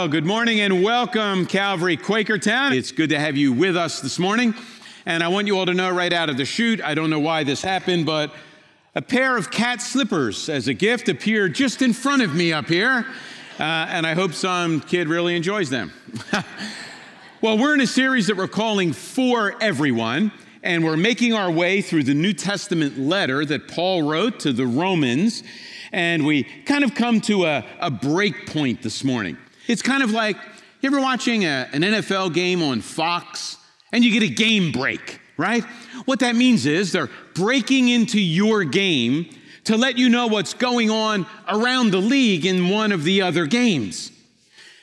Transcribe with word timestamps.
Well, 0.00 0.08
good 0.08 0.24
morning 0.24 0.60
and 0.60 0.82
welcome, 0.82 1.44
Calvary 1.44 1.98
Quakertown. 1.98 2.74
It's 2.74 2.90
good 2.90 3.10
to 3.10 3.20
have 3.20 3.36
you 3.36 3.52
with 3.52 3.76
us 3.76 4.00
this 4.00 4.18
morning. 4.18 4.54
And 5.04 5.22
I 5.22 5.28
want 5.28 5.46
you 5.46 5.58
all 5.58 5.66
to 5.66 5.74
know 5.74 5.90
right 5.90 6.10
out 6.10 6.30
of 6.30 6.38
the 6.38 6.46
chute, 6.46 6.80
I 6.82 6.94
don't 6.94 7.10
know 7.10 7.20
why 7.20 7.44
this 7.44 7.60
happened, 7.60 8.06
but 8.06 8.32
a 8.94 9.02
pair 9.02 9.36
of 9.36 9.50
cat 9.50 9.82
slippers 9.82 10.48
as 10.48 10.68
a 10.68 10.72
gift 10.72 11.10
appeared 11.10 11.54
just 11.54 11.82
in 11.82 11.92
front 11.92 12.22
of 12.22 12.34
me 12.34 12.50
up 12.50 12.66
here. 12.66 13.04
Uh, 13.58 13.62
and 13.62 14.06
I 14.06 14.14
hope 14.14 14.32
some 14.32 14.80
kid 14.80 15.06
really 15.06 15.36
enjoys 15.36 15.68
them. 15.68 15.92
well, 17.42 17.58
we're 17.58 17.74
in 17.74 17.82
a 17.82 17.86
series 17.86 18.26
that 18.28 18.38
we're 18.38 18.48
calling 18.48 18.94
For 18.94 19.54
Everyone, 19.62 20.32
and 20.62 20.82
we're 20.82 20.96
making 20.96 21.34
our 21.34 21.50
way 21.50 21.82
through 21.82 22.04
the 22.04 22.14
New 22.14 22.32
Testament 22.32 22.98
letter 22.98 23.44
that 23.44 23.68
Paul 23.68 24.04
wrote 24.04 24.40
to 24.40 24.54
the 24.54 24.66
Romans. 24.66 25.42
And 25.92 26.24
we 26.24 26.44
kind 26.44 26.84
of 26.84 26.94
come 26.94 27.20
to 27.22 27.44
a, 27.44 27.66
a 27.80 27.90
break 27.90 28.46
point 28.46 28.80
this 28.80 29.04
morning. 29.04 29.36
It's 29.70 29.82
kind 29.82 30.02
of 30.02 30.10
like 30.10 30.36
you 30.80 30.88
ever 30.88 31.00
watching 31.00 31.44
a, 31.44 31.68
an 31.72 31.82
NFL 31.82 32.34
game 32.34 32.60
on 32.60 32.80
Fox 32.80 33.56
and 33.92 34.04
you 34.04 34.10
get 34.10 34.28
a 34.28 34.34
game 34.34 34.72
break, 34.72 35.20
right? 35.36 35.62
What 36.06 36.18
that 36.18 36.34
means 36.34 36.66
is 36.66 36.90
they're 36.90 37.08
breaking 37.34 37.86
into 37.86 38.20
your 38.20 38.64
game 38.64 39.30
to 39.66 39.76
let 39.76 39.96
you 39.96 40.08
know 40.08 40.26
what's 40.26 40.54
going 40.54 40.90
on 40.90 41.24
around 41.48 41.92
the 41.92 42.00
league 42.00 42.46
in 42.46 42.68
one 42.68 42.90
of 42.90 43.04
the 43.04 43.22
other 43.22 43.46
games. 43.46 44.10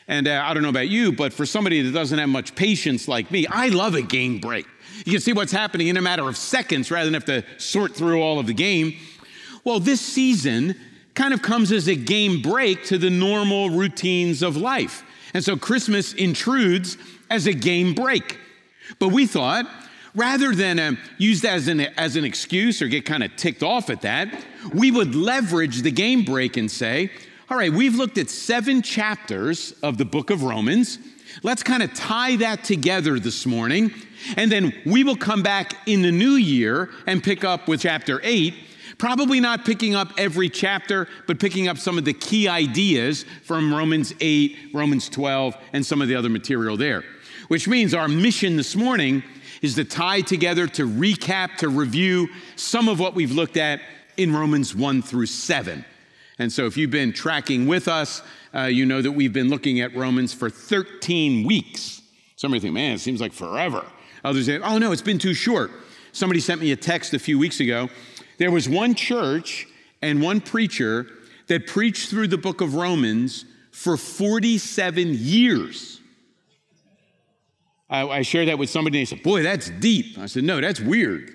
And 0.07 0.25
uh, 0.25 0.41
I 0.45 0.53
don't 0.53 0.63
know 0.63 0.69
about 0.69 0.87
you, 0.87 1.11
but 1.11 1.33
for 1.33 1.45
somebody 1.45 1.81
that 1.81 1.91
doesn't 1.91 2.17
have 2.17 2.29
much 2.29 2.55
patience 2.55 3.09
like 3.09 3.29
me, 3.29 3.45
I 3.45 3.67
love 3.67 3.93
a 3.93 4.01
game 4.01 4.39
break. 4.39 4.67
You 5.05 5.11
can 5.11 5.19
see 5.19 5.33
what's 5.33 5.51
happening 5.51 5.87
in 5.87 5.97
a 5.97 6.01
matter 6.01 6.29
of 6.29 6.37
seconds 6.37 6.91
rather 6.91 7.11
than 7.11 7.13
have 7.13 7.25
to 7.25 7.43
sort 7.57 7.93
through 7.93 8.21
all 8.21 8.39
of 8.39 8.47
the 8.47 8.53
game. 8.53 8.95
Well, 9.65 9.81
this 9.81 9.99
season, 9.99 10.77
kind 11.17 11.33
of 11.33 11.41
comes 11.41 11.71
as 11.71 11.87
a 11.87 11.95
game 11.95 12.43
break 12.43 12.83
to 12.85 12.97
the 12.99 13.09
normal 13.09 13.71
routines 13.71 14.43
of 14.43 14.55
life. 14.55 15.03
And 15.33 15.43
so 15.43 15.57
Christmas 15.57 16.13
intrudes 16.13 16.95
as 17.31 17.47
a 17.47 17.53
game 17.53 17.95
break. 17.95 18.37
But 18.99 19.09
we 19.09 19.25
thought, 19.25 19.65
rather 20.13 20.53
than 20.53 20.77
uh, 20.77 20.91
use 21.17 21.41
that 21.41 21.53
as 21.53 21.67
an, 21.67 21.81
as 21.81 22.17
an 22.17 22.23
excuse 22.23 22.83
or 22.83 22.87
get 22.87 23.03
kind 23.03 23.23
of 23.23 23.35
ticked 23.35 23.63
off 23.63 23.89
at 23.89 24.01
that, 24.01 24.45
we 24.75 24.91
would 24.91 25.15
leverage 25.15 25.81
the 25.81 25.91
game 25.91 26.23
break 26.23 26.55
and 26.55 26.69
say, 26.69 27.09
all 27.49 27.57
right, 27.57 27.73
we've 27.73 27.95
looked 27.95 28.19
at 28.19 28.29
seven 28.29 28.83
chapters 28.83 29.73
of 29.81 29.97
the 29.97 30.05
book 30.05 30.29
of 30.29 30.43
Romans. 30.43 30.99
Let's 31.41 31.63
kind 31.63 31.81
of 31.81 31.95
tie 31.95 32.35
that 32.37 32.63
together 32.63 33.19
this 33.19 33.47
morning. 33.47 33.91
And 34.35 34.51
then 34.51 34.71
we 34.85 35.03
will 35.03 35.17
come 35.17 35.41
back 35.41 35.73
in 35.87 36.03
the 36.03 36.11
new 36.11 36.33
year 36.33 36.91
and 37.07 37.23
pick 37.23 37.43
up 37.43 37.67
with 37.67 37.81
chapter 37.81 38.21
eight 38.23 38.53
Probably 38.97 39.39
not 39.39 39.63
picking 39.63 39.93
up 39.93 40.11
every 40.17 40.49
chapter, 40.49 41.07
but 41.27 41.39
picking 41.39 41.67
up 41.67 41.77
some 41.77 41.97
of 41.97 42.05
the 42.05 42.13
key 42.13 42.47
ideas 42.47 43.25
from 43.43 43.73
Romans 43.73 44.13
8, 44.19 44.71
Romans 44.73 45.07
12, 45.09 45.55
and 45.73 45.85
some 45.85 46.01
of 46.01 46.07
the 46.07 46.15
other 46.15 46.29
material 46.29 46.77
there. 46.77 47.03
Which 47.47 47.67
means 47.67 47.93
our 47.93 48.07
mission 48.07 48.57
this 48.57 48.75
morning 48.75 49.23
is 49.61 49.75
to 49.75 49.85
tie 49.85 50.21
together, 50.21 50.67
to 50.67 50.87
recap, 50.87 51.57
to 51.57 51.69
review 51.69 52.27
some 52.55 52.89
of 52.89 52.99
what 52.99 53.13
we've 53.13 53.31
looked 53.31 53.57
at 53.57 53.81
in 54.17 54.33
Romans 54.33 54.75
1 54.75 55.03
through 55.03 55.27
7. 55.27 55.85
And 56.39 56.51
so, 56.51 56.65
if 56.65 56.75
you've 56.77 56.91
been 56.91 57.13
tracking 57.13 57.67
with 57.67 57.87
us, 57.87 58.21
uh, 58.53 58.63
you 58.63 58.85
know 58.85 59.01
that 59.01 59.11
we've 59.11 59.33
been 59.33 59.49
looking 59.49 59.79
at 59.79 59.95
Romans 59.95 60.33
for 60.33 60.49
13 60.49 61.45
weeks. 61.47 62.01
Somebody 62.35 62.59
think, 62.59 62.73
man, 62.73 62.93
it 62.93 62.99
seems 62.99 63.21
like 63.21 63.33
forever. 63.33 63.85
Others 64.23 64.45
say, 64.45 64.59
oh 64.59 64.77
no, 64.77 64.91
it's 64.91 65.01
been 65.01 65.19
too 65.19 65.33
short. 65.33 65.71
Somebody 66.11 66.39
sent 66.39 66.61
me 66.61 66.71
a 66.71 66.75
text 66.75 67.13
a 67.13 67.19
few 67.19 67.37
weeks 67.37 67.59
ago 67.59 67.89
there 68.37 68.51
was 68.51 68.69
one 68.69 68.95
church 68.95 69.67
and 70.01 70.21
one 70.21 70.41
preacher 70.41 71.07
that 71.47 71.67
preached 71.67 72.09
through 72.09 72.27
the 72.27 72.37
book 72.37 72.61
of 72.61 72.75
Romans 72.75 73.45
for 73.71 73.97
47 73.97 75.09
years. 75.13 75.99
I, 77.89 78.07
I 78.07 78.21
shared 78.21 78.49
that 78.49 78.57
with 78.57 78.69
somebody 78.69 78.99
and 78.99 79.07
they 79.07 79.09
said, 79.09 79.23
Boy, 79.23 79.43
that's 79.43 79.69
deep. 79.69 80.17
I 80.17 80.25
said, 80.25 80.43
No, 80.43 80.59
that's 80.59 80.79
weird. 80.79 81.31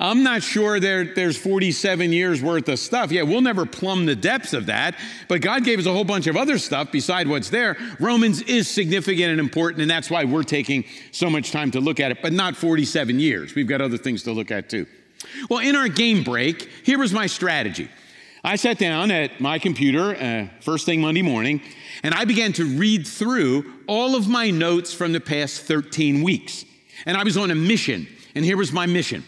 I'm 0.00 0.22
not 0.22 0.44
sure 0.44 0.78
there, 0.78 1.04
there's 1.04 1.36
47 1.36 2.12
years 2.12 2.40
worth 2.40 2.68
of 2.68 2.78
stuff. 2.78 3.10
Yeah, 3.10 3.22
we'll 3.22 3.40
never 3.40 3.66
plumb 3.66 4.06
the 4.06 4.14
depths 4.14 4.52
of 4.52 4.66
that, 4.66 4.94
but 5.26 5.40
God 5.40 5.64
gave 5.64 5.80
us 5.80 5.86
a 5.86 5.92
whole 5.92 6.04
bunch 6.04 6.28
of 6.28 6.36
other 6.36 6.56
stuff 6.58 6.92
beside 6.92 7.26
what's 7.26 7.50
there. 7.50 7.76
Romans 7.98 8.40
is 8.42 8.68
significant 8.68 9.30
and 9.32 9.40
important, 9.40 9.82
and 9.82 9.90
that's 9.90 10.08
why 10.08 10.22
we're 10.24 10.44
taking 10.44 10.84
so 11.10 11.28
much 11.28 11.50
time 11.50 11.72
to 11.72 11.80
look 11.80 11.98
at 11.98 12.12
it, 12.12 12.18
but 12.22 12.32
not 12.32 12.54
47 12.54 13.18
years. 13.18 13.56
We've 13.56 13.66
got 13.66 13.80
other 13.80 13.98
things 13.98 14.22
to 14.22 14.32
look 14.32 14.52
at 14.52 14.68
too. 14.68 14.86
Well, 15.48 15.60
in 15.60 15.76
our 15.76 15.88
game 15.88 16.24
break, 16.24 16.68
here 16.84 16.98
was 16.98 17.12
my 17.12 17.26
strategy. 17.26 17.88
I 18.44 18.56
sat 18.56 18.78
down 18.78 19.10
at 19.10 19.40
my 19.40 19.58
computer 19.58 20.14
uh, 20.14 20.48
first 20.60 20.86
thing 20.86 21.00
Monday 21.00 21.22
morning, 21.22 21.60
and 22.02 22.14
I 22.14 22.24
began 22.24 22.52
to 22.54 22.64
read 22.64 23.06
through 23.06 23.70
all 23.86 24.14
of 24.14 24.28
my 24.28 24.50
notes 24.50 24.92
from 24.92 25.12
the 25.12 25.20
past 25.20 25.62
13 25.62 26.22
weeks. 26.22 26.64
And 27.04 27.16
I 27.16 27.24
was 27.24 27.36
on 27.36 27.50
a 27.50 27.54
mission, 27.54 28.06
and 28.34 28.44
here 28.44 28.56
was 28.56 28.72
my 28.72 28.86
mission. 28.86 29.24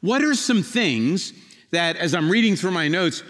What 0.00 0.22
are 0.22 0.34
some 0.34 0.62
things 0.62 1.32
that, 1.70 1.96
as 1.96 2.14
I'm 2.14 2.30
reading 2.30 2.56
through 2.56 2.70
my 2.70 2.88
notes, 2.88 3.22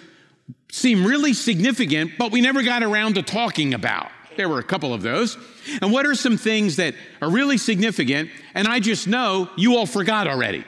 seem 0.70 1.06
really 1.06 1.32
significant, 1.32 2.12
but 2.18 2.32
we 2.32 2.40
never 2.40 2.62
got 2.62 2.82
around 2.82 3.14
to 3.14 3.22
talking 3.22 3.72
about? 3.74 4.10
There 4.36 4.48
were 4.48 4.58
a 4.58 4.64
couple 4.64 4.92
of 4.92 5.02
those. 5.02 5.38
And 5.80 5.92
what 5.92 6.04
are 6.06 6.14
some 6.14 6.36
things 6.36 6.76
that 6.76 6.94
are 7.22 7.30
really 7.30 7.56
significant, 7.56 8.30
and 8.54 8.68
I 8.68 8.80
just 8.80 9.08
know 9.08 9.48
you 9.56 9.76
all 9.76 9.86
forgot 9.86 10.26
already? 10.26 10.64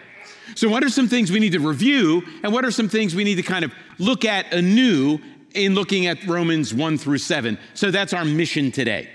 So, 0.54 0.68
what 0.68 0.82
are 0.84 0.88
some 0.88 1.08
things 1.08 1.30
we 1.30 1.40
need 1.40 1.52
to 1.52 1.60
review, 1.60 2.22
and 2.42 2.52
what 2.52 2.64
are 2.64 2.70
some 2.70 2.88
things 2.88 3.14
we 3.14 3.24
need 3.24 3.36
to 3.36 3.42
kind 3.42 3.64
of 3.64 3.72
look 3.98 4.24
at 4.24 4.52
anew 4.52 5.18
in 5.54 5.74
looking 5.74 6.06
at 6.06 6.24
Romans 6.26 6.74
1 6.74 6.98
through 6.98 7.18
7? 7.18 7.58
So, 7.74 7.90
that's 7.90 8.12
our 8.12 8.24
mission 8.24 8.72
today. 8.72 9.08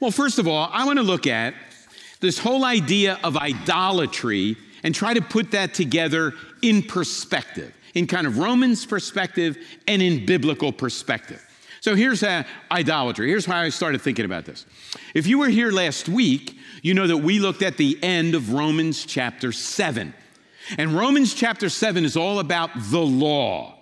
Well, 0.00 0.10
first 0.10 0.38
of 0.38 0.46
all, 0.46 0.68
I 0.72 0.84
want 0.84 0.98
to 0.98 1.02
look 1.02 1.26
at 1.26 1.54
this 2.20 2.38
whole 2.38 2.64
idea 2.64 3.18
of 3.22 3.36
idolatry 3.36 4.56
and 4.82 4.94
try 4.94 5.14
to 5.14 5.22
put 5.22 5.52
that 5.52 5.74
together 5.74 6.32
in 6.62 6.82
perspective, 6.82 7.74
in 7.94 8.06
kind 8.06 8.26
of 8.26 8.38
Romans 8.38 8.84
perspective 8.84 9.56
and 9.86 10.02
in 10.02 10.26
biblical 10.26 10.72
perspective. 10.72 11.42
So 11.80 11.94
here's 11.94 12.22
uh, 12.22 12.42
idolatry. 12.70 13.28
Here's 13.28 13.46
how 13.46 13.58
I 13.58 13.68
started 13.68 14.02
thinking 14.02 14.24
about 14.24 14.44
this. 14.44 14.66
If 15.14 15.26
you 15.26 15.38
were 15.38 15.48
here 15.48 15.70
last 15.70 16.08
week, 16.08 16.58
you 16.82 16.94
know 16.94 17.06
that 17.06 17.18
we 17.18 17.38
looked 17.38 17.62
at 17.62 17.76
the 17.76 17.98
end 18.02 18.34
of 18.34 18.52
Romans 18.52 19.04
chapter 19.06 19.52
7. 19.52 20.12
And 20.78 20.92
Romans 20.92 21.34
chapter 21.34 21.68
7 21.68 22.04
is 22.04 22.16
all 22.16 22.38
about 22.38 22.70
the 22.74 23.00
law. 23.00 23.74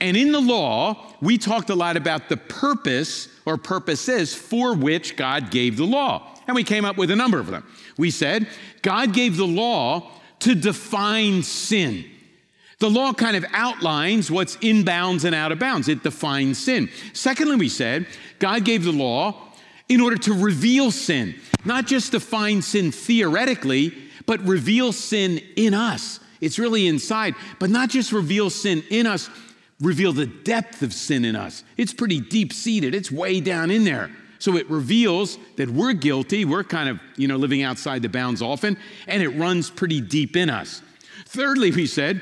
And 0.00 0.16
in 0.16 0.32
the 0.32 0.40
law, 0.40 1.14
we 1.20 1.38
talked 1.38 1.70
a 1.70 1.74
lot 1.74 1.96
about 1.96 2.28
the 2.28 2.36
purpose 2.36 3.28
or 3.46 3.56
purposes 3.56 4.34
for 4.34 4.74
which 4.74 5.16
God 5.16 5.50
gave 5.50 5.76
the 5.76 5.86
law. 5.86 6.34
And 6.46 6.54
we 6.54 6.64
came 6.64 6.84
up 6.84 6.96
with 6.96 7.10
a 7.10 7.16
number 7.16 7.38
of 7.38 7.46
them. 7.46 7.66
We 7.96 8.10
said 8.10 8.46
God 8.82 9.12
gave 9.12 9.36
the 9.36 9.46
law 9.46 10.10
to 10.40 10.54
define 10.54 11.42
sin. 11.42 12.04
The 12.78 12.90
law 12.90 13.14
kind 13.14 13.36
of 13.36 13.44
outlines 13.52 14.30
what's 14.30 14.58
in 14.60 14.84
bounds 14.84 15.24
and 15.24 15.34
out 15.34 15.50
of 15.50 15.58
bounds, 15.58 15.88
it 15.88 16.02
defines 16.02 16.58
sin. 16.58 16.90
Secondly, 17.14 17.56
we 17.56 17.70
said 17.70 18.06
God 18.38 18.64
gave 18.64 18.84
the 18.84 18.92
law 18.92 19.42
in 19.88 20.02
order 20.02 20.18
to 20.18 20.34
reveal 20.34 20.90
sin, 20.90 21.36
not 21.64 21.86
just 21.86 22.12
define 22.12 22.60
sin 22.60 22.92
theoretically, 22.92 23.94
but 24.26 24.40
reveal 24.40 24.92
sin 24.92 25.40
in 25.56 25.74
us. 25.74 26.20
It's 26.40 26.58
really 26.58 26.86
inside, 26.86 27.34
but 27.58 27.70
not 27.70 27.88
just 27.88 28.12
reveal 28.12 28.50
sin 28.50 28.84
in 28.90 29.06
us, 29.06 29.30
reveal 29.80 30.12
the 30.12 30.26
depth 30.26 30.82
of 30.82 30.92
sin 30.92 31.24
in 31.24 31.36
us. 31.36 31.64
It's 31.76 31.94
pretty 31.94 32.20
deep 32.20 32.52
seated, 32.52 32.94
it's 32.94 33.10
way 33.10 33.40
down 33.40 33.70
in 33.70 33.84
there. 33.84 34.10
So 34.38 34.56
it 34.56 34.68
reveals 34.68 35.38
that 35.56 35.70
we're 35.70 35.94
guilty. 35.94 36.44
We're 36.44 36.62
kind 36.62 36.90
of, 36.90 37.00
you 37.16 37.26
know, 37.26 37.36
living 37.36 37.62
outside 37.62 38.02
the 38.02 38.08
bounds 38.08 38.42
often, 38.42 38.76
and 39.06 39.22
it 39.22 39.30
runs 39.30 39.70
pretty 39.70 40.00
deep 40.00 40.36
in 40.36 40.50
us. 40.50 40.82
Thirdly, 41.26 41.70
we 41.70 41.86
said, 41.86 42.20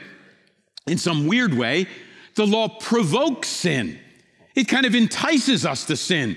in 0.86 0.96
some 0.98 1.26
weird 1.26 1.54
way, 1.54 1.86
the 2.36 2.46
law 2.46 2.68
provokes 2.68 3.48
sin. 3.48 3.98
It 4.54 4.68
kind 4.68 4.86
of 4.86 4.94
entices 4.94 5.66
us 5.66 5.84
to 5.86 5.96
sin. 5.96 6.36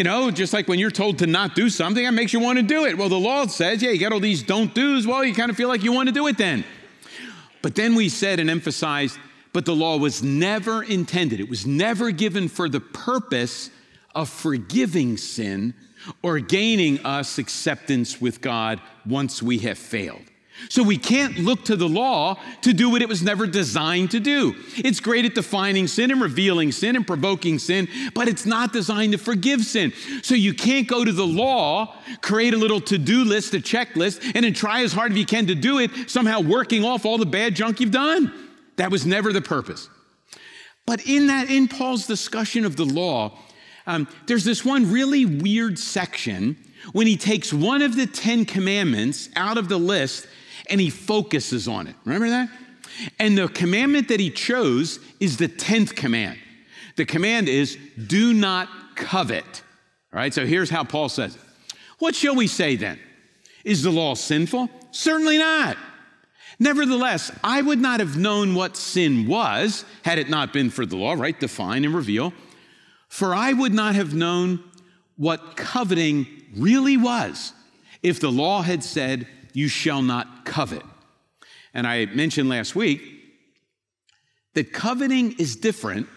You 0.00 0.04
know, 0.04 0.30
just 0.30 0.54
like 0.54 0.66
when 0.66 0.78
you're 0.78 0.90
told 0.90 1.18
to 1.18 1.26
not 1.26 1.54
do 1.54 1.68
something, 1.68 2.02
that 2.02 2.12
makes 2.12 2.32
you 2.32 2.40
want 2.40 2.56
to 2.56 2.62
do 2.62 2.86
it. 2.86 2.96
Well, 2.96 3.10
the 3.10 3.18
law 3.18 3.46
says, 3.48 3.82
yeah, 3.82 3.90
you 3.90 3.98
got 3.98 4.12
all 4.12 4.18
these 4.18 4.42
don't 4.42 4.74
do's. 4.74 5.06
Well, 5.06 5.22
you 5.22 5.34
kind 5.34 5.50
of 5.50 5.58
feel 5.58 5.68
like 5.68 5.82
you 5.82 5.92
want 5.92 6.08
to 6.08 6.14
do 6.14 6.26
it 6.26 6.38
then. 6.38 6.64
But 7.60 7.74
then 7.74 7.94
we 7.94 8.08
said 8.08 8.40
and 8.40 8.48
emphasized, 8.48 9.18
but 9.52 9.66
the 9.66 9.74
law 9.74 9.98
was 9.98 10.22
never 10.22 10.82
intended, 10.82 11.38
it 11.38 11.50
was 11.50 11.66
never 11.66 12.12
given 12.12 12.48
for 12.48 12.66
the 12.66 12.80
purpose 12.80 13.68
of 14.14 14.30
forgiving 14.30 15.18
sin 15.18 15.74
or 16.22 16.38
gaining 16.38 17.04
us 17.04 17.36
acceptance 17.36 18.22
with 18.22 18.40
God 18.40 18.80
once 19.04 19.42
we 19.42 19.58
have 19.58 19.76
failed. 19.76 20.29
So 20.68 20.82
we 20.82 20.98
can't 20.98 21.38
look 21.38 21.64
to 21.64 21.76
the 21.76 21.88
law 21.88 22.36
to 22.62 22.72
do 22.72 22.90
what 22.90 23.02
it 23.02 23.08
was 23.08 23.22
never 23.22 23.46
designed 23.46 24.10
to 24.12 24.20
do. 24.20 24.54
It's 24.76 25.00
great 25.00 25.24
at 25.24 25.34
defining 25.34 25.88
sin 25.88 26.10
and 26.10 26.20
revealing 26.20 26.70
sin 26.72 26.96
and 26.96 27.06
provoking 27.06 27.58
sin, 27.58 27.88
but 28.14 28.28
it's 28.28 28.46
not 28.46 28.72
designed 28.72 29.12
to 29.12 29.18
forgive 29.18 29.62
sin. 29.64 29.92
So 30.22 30.34
you 30.34 30.54
can't 30.54 30.86
go 30.86 31.04
to 31.04 31.12
the 31.12 31.26
law, 31.26 31.96
create 32.20 32.54
a 32.54 32.58
little 32.58 32.80
to 32.82 32.98
do 32.98 33.24
list, 33.24 33.54
a 33.54 33.58
checklist, 33.58 34.32
and 34.34 34.44
then 34.44 34.52
try 34.54 34.82
as 34.82 34.92
hard 34.92 35.12
as 35.12 35.18
you 35.18 35.26
can 35.26 35.46
to 35.46 35.54
do 35.54 35.78
it, 35.78 35.90
somehow 36.08 36.40
working 36.40 36.84
off 36.84 37.04
all 37.04 37.18
the 37.18 37.26
bad 37.26 37.54
junk 37.54 37.80
you've 37.80 37.90
done. 37.90 38.32
That 38.76 38.90
was 38.90 39.04
never 39.04 39.32
the 39.32 39.42
purpose. 39.42 39.88
But 40.86 41.06
in 41.06 41.26
that, 41.28 41.50
in 41.50 41.68
Paul's 41.68 42.06
discussion 42.06 42.64
of 42.64 42.76
the 42.76 42.84
law, 42.84 43.38
Um, 43.86 44.06
there's 44.26 44.44
this 44.44 44.62
one 44.64 44.92
really 44.92 45.24
weird 45.24 45.78
section 45.78 46.56
when 46.92 47.06
he 47.06 47.16
takes 47.16 47.52
one 47.52 47.82
of 47.82 47.96
the 47.96 48.06
Ten 48.06 48.44
Commandments 48.44 49.30
out 49.34 49.58
of 49.58 49.68
the 49.68 49.78
list 49.78 50.28
and 50.70 50.80
he 50.80 50.90
focuses 50.90 51.68
on 51.68 51.86
it. 51.86 51.96
Remember 52.04 52.28
that? 52.28 52.48
And 53.18 53.36
the 53.36 53.48
commandment 53.48 54.08
that 54.08 54.20
he 54.20 54.30
chose 54.30 54.98
is 55.20 55.36
the 55.36 55.48
10th 55.48 55.94
command. 55.94 56.38
The 56.96 57.04
command 57.04 57.48
is 57.48 57.78
do 58.06 58.32
not 58.32 58.68
covet. 58.94 59.62
All 60.12 60.18
right, 60.18 60.34
so 60.34 60.44
here's 60.44 60.70
how 60.70 60.84
Paul 60.84 61.08
says 61.08 61.36
it. 61.36 61.40
What 61.98 62.14
shall 62.14 62.34
we 62.34 62.46
say 62.46 62.76
then? 62.76 62.98
Is 63.64 63.82
the 63.82 63.90
law 63.90 64.14
sinful? 64.14 64.68
Certainly 64.90 65.38
not. 65.38 65.76
Nevertheless, 66.58 67.30
I 67.42 67.62
would 67.62 67.78
not 67.78 68.00
have 68.00 68.18
known 68.18 68.54
what 68.54 68.76
sin 68.76 69.26
was 69.26 69.84
had 70.04 70.18
it 70.18 70.28
not 70.28 70.52
been 70.52 70.70
for 70.70 70.84
the 70.84 70.96
law, 70.96 71.14
right? 71.14 71.38
Define 71.38 71.84
and 71.84 71.94
reveal. 71.94 72.32
For 73.08 73.34
I 73.34 73.52
would 73.52 73.72
not 73.72 73.94
have 73.94 74.14
known 74.14 74.62
what 75.16 75.56
coveting 75.56 76.26
really 76.56 76.96
was 76.96 77.52
if 78.02 78.20
the 78.20 78.30
law 78.30 78.62
had 78.62 78.82
said, 78.82 79.26
You 79.52 79.68
shall 79.68 80.02
not 80.02 80.44
covet. 80.44 80.82
And 81.74 81.86
I 81.86 82.06
mentioned 82.06 82.48
last 82.48 82.74
week 82.74 83.02
that 84.54 84.72
coveting 84.72 85.32
is 85.38 85.56
different 85.56 86.08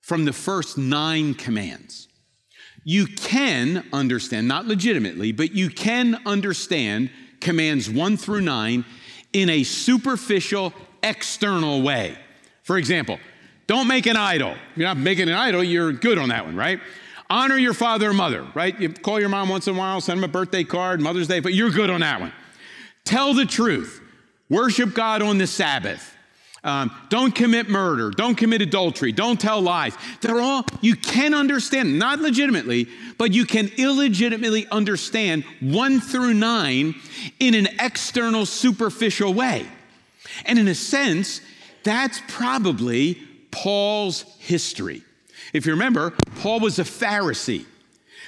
from 0.00 0.24
the 0.24 0.32
first 0.32 0.78
nine 0.78 1.34
commands. 1.34 2.08
You 2.84 3.06
can 3.06 3.84
understand, 3.92 4.48
not 4.48 4.66
legitimately, 4.66 5.32
but 5.32 5.52
you 5.52 5.68
can 5.68 6.18
understand 6.24 7.10
commands 7.40 7.90
one 7.90 8.16
through 8.16 8.40
nine 8.40 8.84
in 9.32 9.50
a 9.50 9.62
superficial, 9.64 10.72
external 11.02 11.82
way. 11.82 12.16
For 12.62 12.78
example, 12.78 13.18
don't 13.66 13.88
make 13.88 14.06
an 14.06 14.16
idol. 14.16 14.54
You're 14.76 14.88
not 14.88 14.96
making 14.96 15.28
an 15.28 15.34
idol, 15.34 15.62
you're 15.62 15.92
good 15.92 16.18
on 16.18 16.30
that 16.30 16.46
one, 16.46 16.56
right? 16.56 16.80
Honor 17.28 17.58
your 17.58 17.74
father 17.74 18.08
and 18.08 18.16
mother, 18.16 18.46
right? 18.54 18.78
You 18.80 18.88
call 18.88 19.20
your 19.20 19.28
mom 19.28 19.50
once 19.50 19.66
in 19.68 19.76
a 19.76 19.78
while, 19.78 20.00
send 20.00 20.18
them 20.18 20.24
a 20.30 20.32
birthday 20.32 20.64
card, 20.64 21.02
Mother's 21.02 21.28
Day, 21.28 21.40
but 21.40 21.52
you're 21.52 21.70
good 21.70 21.90
on 21.90 22.00
that 22.00 22.20
one. 22.20 22.32
Tell 23.08 23.32
the 23.32 23.46
truth. 23.46 24.02
Worship 24.50 24.92
God 24.92 25.22
on 25.22 25.38
the 25.38 25.46
Sabbath. 25.46 26.14
Um, 26.62 26.90
don't 27.08 27.34
commit 27.34 27.70
murder. 27.70 28.10
Don't 28.10 28.34
commit 28.34 28.60
adultery. 28.60 29.12
Don't 29.12 29.40
tell 29.40 29.62
lies. 29.62 29.94
They're 30.20 30.42
all, 30.42 30.66
you 30.82 30.94
can 30.94 31.32
understand, 31.32 31.98
not 31.98 32.18
legitimately, 32.18 32.86
but 33.16 33.32
you 33.32 33.46
can 33.46 33.70
illegitimately 33.78 34.66
understand 34.66 35.44
one 35.60 36.00
through 36.00 36.34
nine 36.34 36.96
in 37.40 37.54
an 37.54 37.68
external, 37.80 38.44
superficial 38.44 39.32
way. 39.32 39.66
And 40.44 40.58
in 40.58 40.68
a 40.68 40.74
sense, 40.74 41.40
that's 41.84 42.20
probably 42.28 43.14
Paul's 43.50 44.24
history. 44.38 45.02
If 45.54 45.64
you 45.64 45.72
remember, 45.72 46.10
Paul 46.40 46.60
was 46.60 46.78
a 46.78 46.84
Pharisee, 46.84 47.64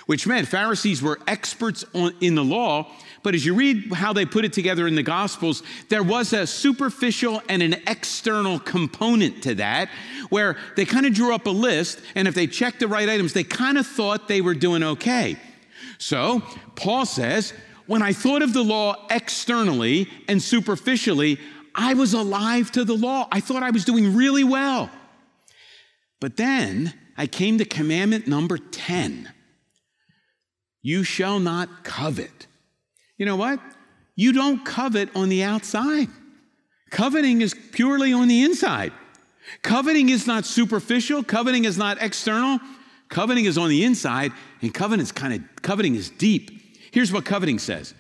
which 0.07 0.27
meant 0.27 0.49
Pharisees 0.49 1.03
were 1.03 1.19
experts 1.27 1.85
on, 1.93 2.15
in 2.23 2.35
the 2.35 2.45
law 2.45 2.91
but 3.23 3.35
as 3.35 3.45
you 3.45 3.55
read 3.55 3.93
how 3.93 4.13
they 4.13 4.25
put 4.25 4.45
it 4.45 4.53
together 4.53 4.87
in 4.87 4.95
the 4.95 5.03
Gospels, 5.03 5.63
there 5.89 6.03
was 6.03 6.33
a 6.33 6.47
superficial 6.47 7.43
and 7.49 7.63
an 7.63 7.75
external 7.87 8.59
component 8.59 9.43
to 9.43 9.55
that 9.57 9.91
where 10.31 10.57
they 10.77 10.85
kind 10.85 11.07
of 11.07 11.13
drew 11.13 11.35
up 11.35 11.47
a 11.47 11.51
list, 11.51 12.01
and 12.15 12.27
if 12.27 12.35
they 12.35 12.47
checked 12.47 12.81
the 12.81 12.89
right 12.89 13.09
items, 13.09 13.33
they 13.33 13.45
kind 13.45 13.77
of 13.77 13.87
thought 13.87 14.29
they 14.29 14.41
were 14.41 14.55
doing 14.55 14.83
okay. 14.83 15.37
So 15.99 16.43
Paul 16.77 17.05
says, 17.05 17.53
when 17.87 18.03
I 18.03 18.13
thought 18.13 18.43
of 18.43 18.55
the 18.55 18.63
law 18.63 19.07
externally 19.11 20.09
and 20.29 20.41
superficially, 20.41 21.39
I 21.75 21.95
was 21.95 22.15
alive 22.15 22.71
to 22.73 22.85
the 22.85 22.95
law. 22.97 23.29
I 23.31 23.41
thought 23.41 23.63
I 23.63 23.71
was 23.71 23.85
doing 23.85 24.15
really 24.15 24.45
well. 24.45 24.91
But 26.21 26.37
then 26.37 26.95
I 27.17 27.27
came 27.27 27.59
to 27.59 27.65
commandment 27.65 28.27
number 28.27 28.59
10 28.59 29.31
You 30.83 31.03
shall 31.03 31.41
not 31.41 31.85
covet. 31.85 32.47
You 33.21 33.27
know 33.27 33.37
what? 33.37 33.61
You 34.17 34.33
don't 34.33 34.65
covet 34.65 35.15
on 35.15 35.29
the 35.29 35.43
outside. 35.43 36.09
Coveting 36.89 37.43
is 37.43 37.55
purely 37.71 38.15
on 38.15 38.29
the 38.29 38.43
inside. 38.45 38.95
Coveting 39.61 40.09
is 40.09 40.27
not 40.27 40.47
superficial, 40.47 41.23
coveting 41.23 41.67
is 41.67 41.77
not 41.77 42.01
external. 42.01 42.59
Coveting 43.11 43.45
is 43.45 43.59
on 43.59 43.69
the 43.69 43.85
inside, 43.85 44.33
and 44.63 44.73
coveting 44.73 45.03
is 45.03 45.13
kind 45.13 45.35
of 45.35 45.63
coveting 45.63 45.97
is 45.97 46.09
deep. 46.09 46.79
Here's 46.93 47.13
what 47.13 47.27
coveting 47.27 47.59
says. 47.59 47.93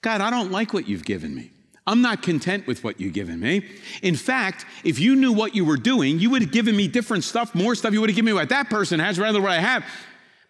God, 0.00 0.20
I 0.20 0.28
don't 0.28 0.50
like 0.50 0.72
what 0.72 0.88
you've 0.88 1.04
given 1.04 1.34
me. 1.36 1.52
I'm 1.86 2.02
not 2.02 2.22
content 2.22 2.66
with 2.66 2.82
what 2.82 2.98
you've 2.98 3.12
given 3.12 3.38
me. 3.38 3.64
In 4.02 4.16
fact, 4.16 4.66
if 4.82 4.98
you 4.98 5.14
knew 5.14 5.32
what 5.32 5.54
you 5.54 5.64
were 5.64 5.76
doing, 5.76 6.18
you 6.18 6.30
would 6.30 6.42
have 6.42 6.50
given 6.50 6.74
me 6.74 6.88
different 6.88 7.22
stuff, 7.22 7.54
more 7.54 7.76
stuff. 7.76 7.92
You 7.92 8.00
would 8.00 8.10
have 8.10 8.16
given 8.16 8.26
me 8.26 8.32
what 8.32 8.48
that 8.48 8.70
person 8.70 8.98
has 8.98 9.20
rather 9.20 9.34
than 9.34 9.42
what 9.42 9.52
I 9.52 9.60
have. 9.60 9.84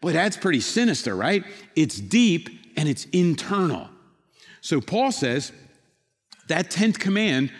Boy, 0.00 0.12
that's 0.12 0.38
pretty 0.38 0.60
sinister, 0.60 1.14
right? 1.14 1.44
It's 1.76 2.00
deep 2.00 2.48
and 2.76 2.88
it's 2.88 3.04
internal. 3.06 3.90
So 4.64 4.80
Paul 4.80 5.12
says 5.12 5.52
that 6.48 6.70
10th 6.70 6.98
command 6.98 7.52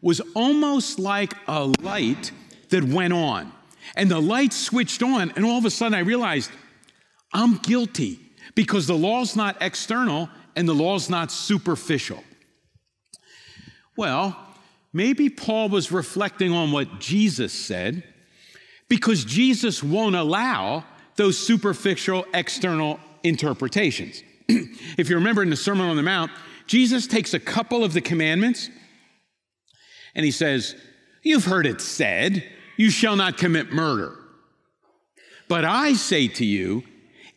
was 0.00 0.20
almost 0.36 1.00
like 1.00 1.34
a 1.48 1.64
light 1.80 2.30
that 2.68 2.84
went 2.84 3.12
on. 3.12 3.52
And 3.96 4.08
the 4.08 4.20
light 4.20 4.52
switched 4.52 5.02
on, 5.02 5.32
and 5.32 5.44
all 5.44 5.58
of 5.58 5.64
a 5.64 5.70
sudden 5.70 5.92
I 5.92 6.02
realized 6.02 6.52
I'm 7.32 7.56
guilty 7.56 8.20
because 8.54 8.86
the 8.86 8.96
law's 8.96 9.34
not 9.34 9.56
external 9.60 10.28
and 10.54 10.68
the 10.68 10.72
law's 10.72 11.10
not 11.10 11.32
superficial. 11.32 12.22
Well, 13.96 14.36
maybe 14.92 15.30
Paul 15.30 15.68
was 15.68 15.90
reflecting 15.90 16.52
on 16.52 16.70
what 16.70 17.00
Jesus 17.00 17.52
said 17.52 18.04
because 18.88 19.24
Jesus 19.24 19.82
won't 19.82 20.14
allow 20.14 20.84
those 21.16 21.36
superficial 21.36 22.24
external 22.32 23.00
interpretations. 23.24 24.22
if 24.48 25.10
you 25.10 25.16
remember 25.16 25.42
in 25.42 25.50
the 25.50 25.56
Sermon 25.56 25.88
on 25.88 25.96
the 25.96 26.04
Mount, 26.04 26.30
Jesus 26.72 27.06
takes 27.06 27.34
a 27.34 27.38
couple 27.38 27.84
of 27.84 27.92
the 27.92 28.00
commandments 28.00 28.70
and 30.14 30.24
he 30.24 30.30
says, 30.30 30.74
You've 31.22 31.44
heard 31.44 31.66
it 31.66 31.82
said, 31.82 32.50
you 32.78 32.88
shall 32.88 33.14
not 33.14 33.36
commit 33.36 33.74
murder. 33.74 34.16
But 35.48 35.66
I 35.66 35.92
say 35.92 36.28
to 36.28 36.46
you, 36.46 36.82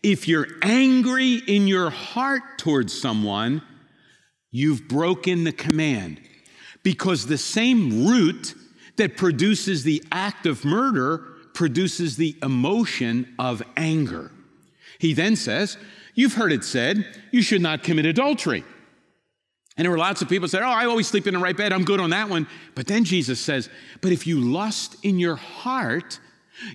if 0.02 0.30
you're 0.30 0.48
angry 0.62 1.34
in 1.36 1.68
your 1.68 1.90
heart 1.90 2.44
towards 2.58 2.98
someone, 2.98 3.62
you've 4.52 4.88
broken 4.88 5.44
the 5.44 5.52
command. 5.52 6.22
Because 6.82 7.28
the 7.28 7.38
same 7.38 8.08
root 8.08 8.56
that 8.96 9.18
produces 9.18 9.84
the 9.84 10.02
act 10.14 10.46
of 10.46 10.64
murder 10.64 11.18
produces 11.54 12.16
the 12.16 12.38
emotion 12.42 13.36
of 13.38 13.62
anger. 13.76 14.32
He 14.98 15.12
then 15.12 15.36
says, 15.36 15.78
You've 16.14 16.36
heard 16.36 16.54
it 16.54 16.64
said, 16.64 17.06
you 17.32 17.42
should 17.42 17.62
not 17.62 17.84
commit 17.84 18.06
adultery. 18.06 18.64
And 19.78 19.84
there 19.84 19.92
were 19.92 19.98
lots 19.98 20.22
of 20.22 20.30
people 20.30 20.48
said, 20.48 20.64
Oh, 20.64 20.70
I 20.70 20.86
always 20.86 21.08
sleep 21.08 21.28
in 21.28 21.34
the 21.34 21.40
right 21.40 21.56
bed. 21.56 21.74
I'm 21.74 21.84
good 21.84 22.00
on 22.00 22.12
that 22.12 22.30
one. 22.30 22.48
But 22.76 22.88
then 22.88 23.04
Jesus 23.04 23.40
says, 23.40 23.70
But 24.02 24.12
if 24.12 24.26
you 24.26 24.40
lust 24.40 24.96
in 25.04 25.20
your 25.20 25.36
heart, 25.36 26.20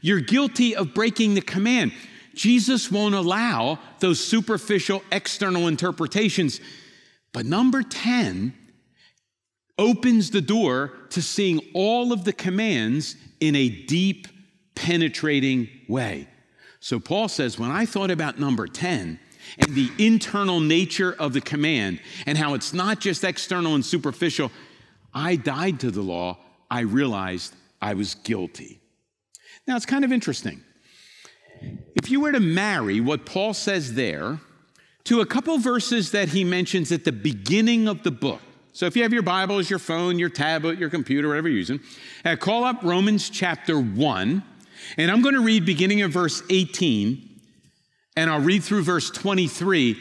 you're 0.02 0.21
guilty 0.21 0.76
of 0.76 0.95
breaking 0.95 1.35
the 1.35 1.40
command. 1.40 1.92
Jesus 2.35 2.90
won't 2.90 3.14
allow 3.14 3.78
those 4.00 4.23
superficial 4.23 5.02
external 5.11 5.66
interpretations. 5.66 6.61
But 7.33 7.47
number 7.47 7.83
10 7.83 8.54
opens 9.78 10.30
the 10.30 10.42
door 10.42 10.92
to 11.11 11.23
seeing 11.23 11.61
all 11.75 12.12
of 12.12 12.25
the 12.25 12.33
commands 12.33 13.16
in 13.40 13.57
a 13.57 13.69
deep, 13.69 14.28
penetrating 14.75 15.69
way. 15.88 16.28
So 16.80 17.00
Paul 17.00 17.28
says, 17.28 17.59
When 17.59 17.71
I 17.71 17.87
thought 17.87 18.11
about 18.11 18.38
number 18.38 18.66
10, 18.66 19.19
and 19.59 19.75
the 19.75 19.90
internal 19.99 20.61
nature 20.61 21.14
of 21.18 21.32
the 21.32 21.40
command 21.40 22.00
and 22.26 22.37
how 22.37 22.54
it's 22.54 22.73
not 22.73 23.00
just 23.00 23.25
external 23.25 23.75
and 23.75 23.85
superficial, 23.85 24.50
I 25.12 25.37
died 25.37 25.80
to 25.80 25.90
the 25.90 26.02
law. 26.02 26.38
I 26.70 26.80
realized 26.80 27.54
I 27.82 27.94
was 27.94 28.14
guilty. 28.14 28.80
Now, 29.66 29.76
it's 29.76 29.87
kind 29.87 30.04
of 30.04 30.12
interesting. 30.12 30.62
If 31.94 32.11
you 32.11 32.20
were 32.20 32.32
to 32.32 32.40
marry 32.40 33.00
what 33.00 33.26
Paul 33.26 33.54
says 33.54 33.94
there 33.94 34.40
to 35.04 35.20
a 35.20 35.26
couple 35.26 35.59
verses 35.59 36.12
that 36.12 36.28
he 36.30 36.44
mentions 36.44 36.92
at 36.92 37.04
the 37.04 37.12
beginning 37.12 37.88
of 37.88 38.02
the 38.02 38.11
book, 38.11 38.40
so 38.73 38.87
if 38.87 38.97
you 38.97 39.02
have 39.02 39.12
your 39.12 39.23
Bibles, 39.23 39.68
your 39.68 39.78
phone, 39.78 40.18
your 40.18 40.28
tablet, 40.28 40.78
your 40.78 40.90
computer, 40.90 41.28
whatever 41.28 41.49
you're 41.49 41.59
using, 41.59 41.80
uh, 42.25 42.37
call 42.37 42.64
up 42.64 42.82
Romans 42.82 43.28
chapter 43.28 43.78
1, 43.78 44.42
and 44.97 45.11
I'm 45.11 45.23
going 45.23 45.35
to 45.35 45.40
read 45.40 45.66
beginning 45.66 46.02
of 46.02 46.12
verse 46.12 46.42
18 46.50 47.29
and 48.17 48.31
I'll 48.31 48.40
read 48.40 48.62
through 48.62 48.83
verse 48.83 49.11
23 49.11 49.97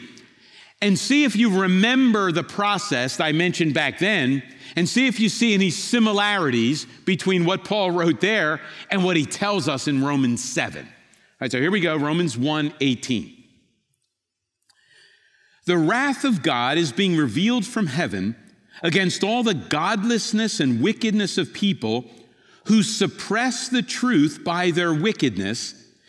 and 0.82 0.98
see 0.98 1.24
if 1.24 1.36
you 1.36 1.60
remember 1.60 2.32
the 2.32 2.42
process 2.42 3.20
I 3.20 3.32
mentioned 3.32 3.74
back 3.74 3.98
then 3.98 4.42
and 4.76 4.88
see 4.88 5.06
if 5.06 5.20
you 5.20 5.28
see 5.28 5.54
any 5.54 5.70
similarities 5.70 6.86
between 7.04 7.44
what 7.44 7.64
Paul 7.64 7.90
wrote 7.90 8.20
there 8.20 8.60
and 8.90 9.04
what 9.04 9.16
he 9.16 9.26
tells 9.26 9.68
us 9.68 9.88
in 9.88 10.02
Romans 10.02 10.42
7. 10.42 10.84
All 10.84 10.92
right, 11.40 11.52
so 11.52 11.60
here 11.60 11.70
we 11.70 11.80
go, 11.80 11.96
Romans 11.96 12.36
1 12.36 12.74
18. 12.80 13.36
The 15.66 15.78
wrath 15.78 16.24
of 16.24 16.42
God 16.42 16.78
is 16.78 16.92
being 16.92 17.16
revealed 17.16 17.66
from 17.66 17.86
heaven 17.86 18.34
against 18.82 19.22
all 19.22 19.42
the 19.42 19.54
godlessness 19.54 20.60
and 20.60 20.82
wickedness 20.82 21.36
of 21.38 21.52
people 21.52 22.06
who 22.64 22.82
suppress 22.82 23.68
the 23.68 23.82
truth 23.82 24.40
by 24.44 24.70
their 24.70 24.94
wickedness 24.94 25.79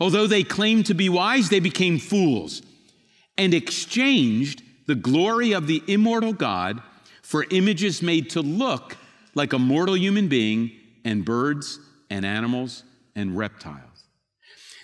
Although 0.00 0.26
they 0.26 0.44
claimed 0.44 0.86
to 0.86 0.94
be 0.94 1.08
wise, 1.08 1.48
they 1.48 1.60
became 1.60 1.98
fools 1.98 2.62
and 3.36 3.54
exchanged 3.54 4.62
the 4.86 4.94
glory 4.94 5.52
of 5.52 5.66
the 5.66 5.82
immortal 5.86 6.32
God 6.32 6.82
for 7.22 7.46
images 7.50 8.02
made 8.02 8.30
to 8.30 8.42
look 8.42 8.96
like 9.34 9.52
a 9.52 9.58
mortal 9.58 9.96
human 9.96 10.28
being 10.28 10.70
and 11.04 11.24
birds 11.24 11.78
and 12.10 12.24
animals 12.24 12.84
and 13.14 13.36
reptiles. 13.36 14.04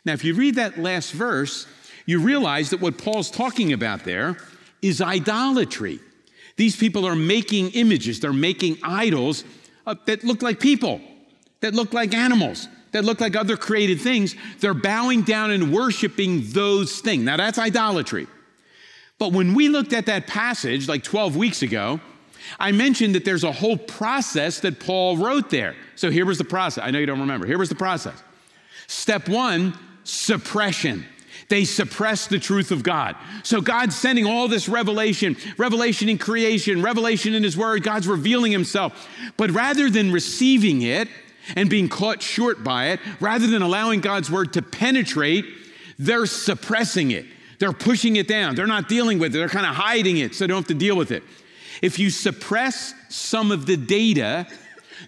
Now, 0.05 0.13
if 0.13 0.25
you 0.25 0.35
read 0.35 0.57
that 0.57 0.79
last 0.79 1.13
verse, 1.13 1.67
you 2.07 2.21
realize 2.21 2.71
that 2.71 2.81
what 2.81 2.99
Paul's 2.99 3.31
talking 3.31 3.73
about 3.73 4.05
there 4.05 4.37
is 4.83 5.01
idolatry. 5.01 6.01
These 6.57 6.77
people 6.77 7.07
are 7.07 7.17
making 7.17 7.71
images, 7.71 8.21
they're 8.21 8.33
making 8.33 8.79
idols 8.83 9.45
uh, 9.87 9.95
that 10.07 10.23
look 10.23 10.43
like 10.43 10.61
people, 10.61 11.01
that 11.61 11.75
look 11.75 11.93
like 11.93 12.15
animals, 12.15 12.69
that 12.95 13.05
look 13.05 13.21
like 13.21 13.35
other 13.35 13.57
created 13.57 14.01
things. 14.01 14.37
They're 14.61 14.73
bowing 14.73 15.23
down 15.23 15.51
and 15.51 15.73
worshiping 15.73 16.45
those 16.47 17.01
things. 17.01 17.25
Now, 17.25 17.37
that's 17.37 17.59
idolatry. 17.59 18.29
But 19.19 19.33
when 19.33 19.53
we 19.53 19.69
looked 19.69 19.93
at 19.93 20.07
that 20.07 20.29
passage 20.29 20.89
like 20.89 21.03
12 21.03 21.37
weeks 21.37 21.63
ago, 21.63 22.01
I 22.61 22.71
mentioned 22.71 23.17
that 23.17 23.25
there's 23.25 23.43
a 23.43 23.51
whole 23.51 23.77
process 23.77 24.61
that 24.61 24.79
Paul 24.79 25.17
wrote 25.17 25.51
there. 25.51 25.75
So 25.97 26.09
here 26.09 26.25
was 26.25 26.39
the 26.39 26.45
process. 26.45 26.85
I 26.85 26.93
know 26.93 27.01
you 27.01 27.07
don't 27.07 27.19
remember. 27.19 27.47
Here 27.47 27.59
was 27.59 27.69
the 27.69 27.75
process. 27.75 28.23
Step 28.87 29.29
one 29.29 29.77
suppression. 30.05 31.05
They 31.49 31.65
suppress 31.65 32.29
the 32.29 32.39
truth 32.39 32.71
of 32.71 32.85
God. 32.85 33.17
So 33.43 33.61
God's 33.61 33.97
sending 33.97 34.25
all 34.25 34.47
this 34.47 34.69
revelation, 34.69 35.37
revelation 35.59 36.09
in 36.09 36.17
creation, 36.17 36.81
revelation 36.81 37.35
in 37.35 37.43
His 37.43 37.57
Word. 37.57 37.83
God's 37.83 38.07
revealing 38.07 38.53
Himself. 38.53 39.09
But 39.37 39.51
rather 39.51 39.91
than 39.91 40.13
receiving 40.13 40.83
it 40.83 41.09
and 41.57 41.69
being 41.69 41.89
caught 41.89 42.23
short 42.23 42.65
by 42.65 42.89
it, 42.89 43.01
rather 43.21 43.47
than 43.47 43.63
allowing 43.63 44.01
God's 44.01 44.31
Word 44.31 44.53
to 44.55 44.63
penetrate, 44.63 45.45
they're 45.99 46.27
suppressing 46.27 47.11
it. 47.11 47.27
They're 47.59 47.73
pushing 47.73 48.17
it 48.17 48.27
down. 48.27 48.55
They're 48.55 48.67
not 48.67 48.89
dealing 48.89 49.19
with 49.19 49.35
it. 49.35 49.39
They're 49.39 49.49
kind 49.49 49.67
of 49.67 49.75
hiding 49.75 50.19
it 50.19 50.35
so 50.35 50.45
they 50.45 50.49
don't 50.49 50.59
have 50.59 50.69
to 50.69 50.75
deal 50.75 50.97
with 50.97 51.11
it. 51.11 51.23
If 51.83 51.99
you 51.99 52.11
suppress 52.11 52.95
some 53.09 53.53
of 53.53 53.67
the 53.67 53.77
data, 53.77 54.47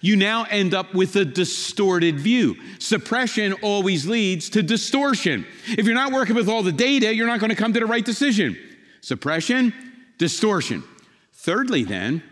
you 0.00 0.16
now 0.16 0.45
end 0.45 0.75
up 0.75 0.95
with 0.95 1.16
a 1.16 1.25
distorted 1.25 2.21
view. 2.21 2.57
Suppression 2.78 3.52
always 3.55 4.07
leads 4.07 4.50
to 4.50 4.62
distortion. 4.62 5.47
If 5.66 5.87
you're 5.87 5.95
not 5.95 6.12
working 6.12 6.37
with 6.37 6.49
all 6.49 6.62
the 6.62 6.73
data, 6.73 7.14
you're 7.14 7.26
not 7.26 7.40
going 7.40 7.50
to 7.50 7.57
come 7.57 7.73
to 7.73 7.81
the 7.81 7.87
right 7.87 8.05
decision. 8.05 8.57
Suppression, 9.00 9.73
distortion. 10.19 10.83
Thirdly, 11.33 11.85
then, 11.85 12.23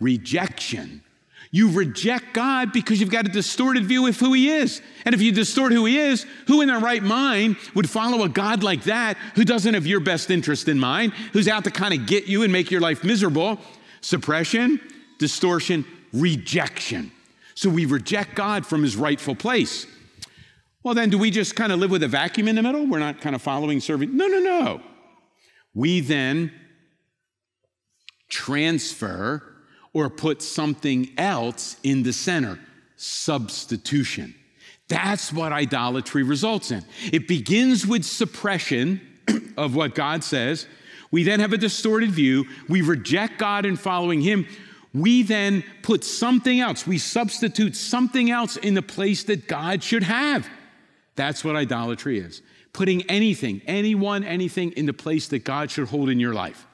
rejection. 0.00 1.02
You 1.50 1.70
reject 1.70 2.34
God 2.34 2.72
because 2.72 3.00
you've 3.00 3.10
got 3.10 3.26
a 3.26 3.30
distorted 3.30 3.84
view 3.86 4.06
of 4.06 4.18
who 4.18 4.32
He 4.34 4.50
is. 4.50 4.82
And 5.04 5.14
if 5.14 5.22
you 5.22 5.32
distort 5.32 5.72
who 5.72 5.86
He 5.86 5.98
is, 5.98 6.26
who 6.46 6.60
in 6.60 6.68
their 6.68 6.78
right 6.78 7.02
mind 7.02 7.56
would 7.74 7.88
follow 7.88 8.22
a 8.24 8.28
God 8.28 8.62
like 8.62 8.84
that 8.84 9.16
who 9.34 9.44
doesn't 9.44 9.74
have 9.74 9.86
your 9.86 10.00
best 10.00 10.30
interest 10.30 10.68
in 10.68 10.78
mind, 10.78 11.12
who's 11.32 11.48
out 11.48 11.64
to 11.64 11.70
kind 11.70 11.94
of 11.94 12.06
get 12.06 12.26
you 12.26 12.42
and 12.42 12.52
make 12.52 12.70
your 12.70 12.80
life 12.80 13.02
miserable? 13.02 13.58
Suppression, 14.02 14.80
distortion, 15.18 15.84
rejection. 16.12 17.10
So 17.54 17.70
we 17.70 17.86
reject 17.86 18.34
God 18.34 18.66
from 18.66 18.82
His 18.82 18.96
rightful 18.96 19.34
place. 19.34 19.86
Well, 20.84 20.94
then, 20.94 21.10
do 21.10 21.18
we 21.18 21.30
just 21.30 21.56
kind 21.56 21.72
of 21.72 21.80
live 21.80 21.90
with 21.90 22.02
a 22.02 22.08
vacuum 22.08 22.48
in 22.48 22.56
the 22.56 22.62
middle? 22.62 22.86
We're 22.86 23.00
not 23.00 23.20
kind 23.20 23.34
of 23.34 23.42
following, 23.42 23.80
serving? 23.80 24.16
No, 24.16 24.26
no, 24.26 24.38
no. 24.38 24.80
We 25.74 26.00
then 26.00 26.52
transfer 28.28 29.57
or 29.92 30.10
put 30.10 30.42
something 30.42 31.10
else 31.16 31.76
in 31.82 32.02
the 32.02 32.12
center 32.12 32.58
substitution. 32.96 34.34
That's 34.88 35.32
what 35.32 35.52
idolatry 35.52 36.22
results 36.22 36.70
in. 36.70 36.84
It 37.12 37.28
begins 37.28 37.86
with 37.86 38.04
suppression 38.04 39.00
of 39.56 39.74
what 39.74 39.94
God 39.94 40.24
says. 40.24 40.66
We 41.10 41.22
then 41.22 41.40
have 41.40 41.52
a 41.52 41.58
distorted 41.58 42.10
view. 42.10 42.46
We 42.68 42.82
reject 42.82 43.38
God 43.38 43.66
and 43.66 43.78
following 43.78 44.20
Him. 44.20 44.46
We 44.94 45.22
then 45.22 45.62
put 45.82 46.02
something 46.02 46.60
else, 46.60 46.86
we 46.86 46.98
substitute 46.98 47.76
something 47.76 48.30
else 48.30 48.56
in 48.56 48.74
the 48.74 48.82
place 48.82 49.24
that 49.24 49.46
God 49.46 49.82
should 49.82 50.02
have. 50.02 50.48
That's 51.14 51.44
what 51.44 51.56
idolatry 51.56 52.18
is 52.18 52.42
putting 52.72 53.02
anything, 53.10 53.60
anyone, 53.66 54.22
anything 54.22 54.70
in 54.72 54.86
the 54.86 54.92
place 54.92 55.26
that 55.26 55.40
God 55.40 55.68
should 55.68 55.88
hold 55.88 56.08
in 56.08 56.20
your 56.20 56.32
life. 56.32 56.67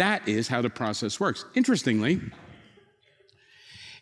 That 0.00 0.26
is 0.26 0.48
how 0.48 0.62
the 0.62 0.70
process 0.70 1.20
works. 1.20 1.44
Interestingly, 1.54 2.22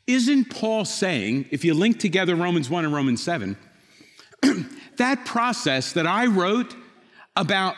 isn't 0.07 0.45
Paul 0.45 0.85
saying, 0.85 1.47
if 1.51 1.65
you 1.65 1.75
link 1.75 1.99
together 1.99 2.37
Romans 2.37 2.71
1 2.71 2.85
and 2.85 2.95
Romans 2.95 3.21
7, 3.21 3.57
that 4.99 5.25
process 5.25 5.95
that 5.95 6.07
I 6.07 6.27
wrote 6.27 6.77
about 7.35 7.75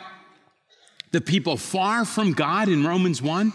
the 1.09 1.19
people 1.19 1.57
far 1.57 2.05
from 2.05 2.33
God 2.33 2.69
in 2.69 2.85
Romans 2.85 3.23
1, 3.23 3.51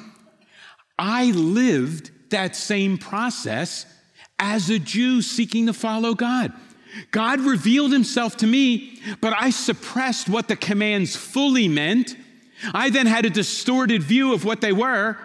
I 0.98 1.26
lived 1.26 2.10
that 2.30 2.56
same 2.56 2.98
process 2.98 3.86
as 4.40 4.68
a 4.68 4.80
Jew 4.80 5.22
seeking 5.22 5.66
to 5.66 5.72
follow 5.72 6.12
God. 6.12 6.52
God 7.12 7.38
revealed 7.38 7.92
himself 7.92 8.36
to 8.38 8.48
me, 8.48 9.00
but 9.20 9.32
I 9.32 9.50
suppressed 9.50 10.28
what 10.28 10.48
the 10.48 10.56
commands 10.56 11.14
fully 11.14 11.68
meant 11.68 12.16
I 12.72 12.90
then 12.90 13.06
had 13.06 13.24
a 13.24 13.30
distorted 13.30 14.02
view 14.02 14.32
of 14.32 14.44
what 14.44 14.60
they 14.60 14.72
were. 14.72 15.16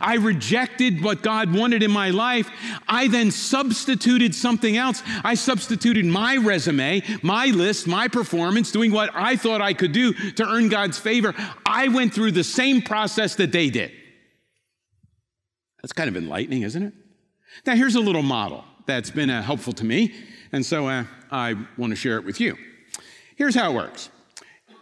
I 0.00 0.16
rejected 0.16 1.02
what 1.02 1.22
God 1.22 1.54
wanted 1.54 1.82
in 1.82 1.90
my 1.90 2.10
life. 2.10 2.50
I 2.86 3.08
then 3.08 3.30
substituted 3.30 4.34
something 4.34 4.76
else. 4.76 5.02
I 5.24 5.34
substituted 5.34 6.04
my 6.04 6.36
resume, 6.36 7.02
my 7.22 7.46
list, 7.46 7.86
my 7.86 8.08
performance, 8.08 8.70
doing 8.70 8.92
what 8.92 9.10
I 9.14 9.36
thought 9.36 9.62
I 9.62 9.72
could 9.72 9.92
do 9.92 10.12
to 10.12 10.46
earn 10.46 10.68
God's 10.68 10.98
favor. 10.98 11.34
I 11.64 11.88
went 11.88 12.12
through 12.12 12.32
the 12.32 12.44
same 12.44 12.82
process 12.82 13.36
that 13.36 13.52
they 13.52 13.70
did. 13.70 13.92
That's 15.82 15.92
kind 15.92 16.08
of 16.08 16.16
enlightening, 16.16 16.62
isn't 16.62 16.82
it? 16.82 16.92
Now, 17.66 17.74
here's 17.74 17.94
a 17.94 18.00
little 18.00 18.22
model 18.22 18.64
that's 18.86 19.10
been 19.10 19.30
uh, 19.30 19.42
helpful 19.42 19.72
to 19.74 19.84
me, 19.84 20.14
and 20.52 20.64
so 20.64 20.88
uh, 20.88 21.04
I 21.30 21.54
want 21.78 21.90
to 21.90 21.96
share 21.96 22.16
it 22.16 22.24
with 22.24 22.40
you. 22.40 22.56
Here's 23.36 23.54
how 23.54 23.70
it 23.70 23.74
works. 23.74 24.10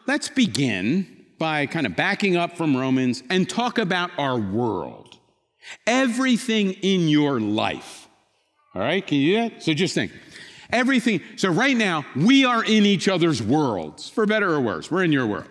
Let's 0.06 0.28
begin 0.28 1.17
by 1.38 1.66
kind 1.66 1.86
of 1.86 1.96
backing 1.96 2.36
up 2.36 2.56
from 2.56 2.76
Romans 2.76 3.22
and 3.30 3.48
talk 3.48 3.78
about 3.78 4.10
our 4.18 4.38
world. 4.38 5.18
Everything 5.86 6.72
in 6.72 7.08
your 7.08 7.40
life. 7.40 8.08
All 8.74 8.82
right, 8.82 9.06
can 9.06 9.18
you 9.18 9.36
do 9.36 9.48
that? 9.48 9.62
So 9.62 9.74
just 9.74 9.94
think. 9.94 10.12
Everything. 10.70 11.20
So 11.36 11.50
right 11.50 11.76
now, 11.76 12.04
we 12.14 12.44
are 12.44 12.62
in 12.62 12.84
each 12.84 13.08
other's 13.08 13.42
worlds, 13.42 14.08
for 14.08 14.26
better 14.26 14.52
or 14.52 14.60
worse. 14.60 14.90
We're 14.90 15.04
in 15.04 15.12
your 15.12 15.26
world. 15.26 15.48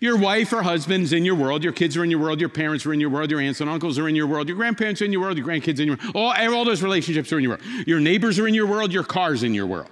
Your 0.00 0.18
wife 0.18 0.52
or 0.52 0.62
husband's 0.62 1.12
in 1.12 1.24
your 1.24 1.34
world. 1.34 1.64
Your 1.64 1.72
kids 1.72 1.96
are 1.96 2.04
in 2.04 2.10
your 2.10 2.20
world. 2.20 2.40
Your 2.40 2.48
parents 2.48 2.84
are 2.84 2.92
in 2.92 3.00
your 3.00 3.08
world. 3.08 3.30
Your 3.30 3.40
aunts 3.40 3.60
and 3.60 3.70
uncles 3.70 3.98
are 3.98 4.08
in 4.08 4.14
your 4.14 4.26
world. 4.26 4.48
Your 4.48 4.56
grandparents 4.56 5.00
are 5.00 5.06
in 5.06 5.12
your 5.12 5.22
world. 5.22 5.38
Your 5.38 5.46
grandkids 5.46 5.80
in 5.80 5.86
your 5.86 5.96
world. 5.96 6.16
All, 6.16 6.54
all 6.54 6.64
those 6.64 6.82
relationships 6.82 7.32
are 7.32 7.38
in 7.38 7.44
your 7.44 7.56
world. 7.56 7.86
Your 7.86 8.00
neighbors 8.00 8.38
are 8.38 8.46
in 8.46 8.54
your 8.54 8.66
world. 8.66 8.92
Your 8.92 9.04
car's 9.04 9.42
in 9.42 9.54
your 9.54 9.66
world. 9.66 9.88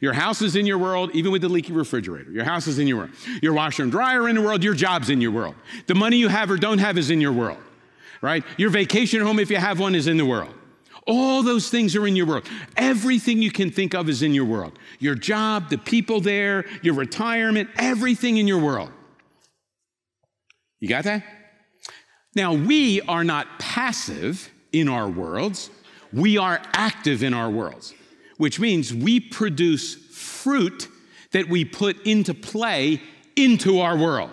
Your 0.00 0.12
house 0.12 0.42
is 0.42 0.56
in 0.56 0.66
your 0.66 0.78
world, 0.78 1.10
even 1.14 1.32
with 1.32 1.42
the 1.42 1.48
leaky 1.48 1.72
refrigerator. 1.72 2.30
Your 2.30 2.44
house 2.44 2.66
is 2.66 2.78
in 2.78 2.86
your 2.86 2.98
world. 2.98 3.10
Your 3.42 3.52
washer 3.52 3.82
and 3.82 3.92
dryer 3.92 4.28
in 4.28 4.36
the 4.36 4.42
world. 4.42 4.62
Your 4.62 4.74
job's 4.74 5.10
in 5.10 5.20
your 5.20 5.30
world. 5.30 5.54
The 5.86 5.94
money 5.94 6.16
you 6.16 6.28
have 6.28 6.50
or 6.50 6.56
don't 6.56 6.78
have 6.78 6.98
is 6.98 7.10
in 7.10 7.20
your 7.20 7.32
world, 7.32 7.58
right? 8.22 8.44
Your 8.56 8.70
vacation 8.70 9.20
home, 9.20 9.38
if 9.38 9.50
you 9.50 9.56
have 9.56 9.80
one, 9.80 9.94
is 9.94 10.06
in 10.06 10.16
the 10.16 10.26
world. 10.26 10.54
All 11.06 11.42
those 11.42 11.70
things 11.70 11.96
are 11.96 12.06
in 12.06 12.14
your 12.14 12.26
world. 12.26 12.44
Everything 12.76 13.42
you 13.42 13.50
can 13.50 13.70
think 13.70 13.94
of 13.94 14.08
is 14.08 14.22
in 14.22 14.34
your 14.34 14.44
world. 14.44 14.78
Your 14.98 15.14
job, 15.14 15.70
the 15.70 15.78
people 15.78 16.20
there, 16.20 16.64
your 16.82 16.94
retirement, 16.94 17.68
everything 17.76 18.36
in 18.36 18.46
your 18.46 18.58
world. 18.58 18.90
You 20.78 20.88
got 20.88 21.04
that? 21.04 21.24
Now, 22.36 22.54
we 22.54 23.00
are 23.02 23.24
not 23.24 23.58
passive 23.58 24.50
in 24.72 24.88
our 24.88 25.08
worlds, 25.08 25.68
we 26.12 26.38
are 26.38 26.62
active 26.74 27.24
in 27.24 27.34
our 27.34 27.50
worlds 27.50 27.92
which 28.40 28.58
means 28.58 28.94
we 28.94 29.20
produce 29.20 29.94
fruit 30.16 30.88
that 31.32 31.46
we 31.50 31.62
put 31.62 32.06
into 32.06 32.32
play 32.32 32.98
into 33.36 33.80
our 33.80 33.98
world. 33.98 34.30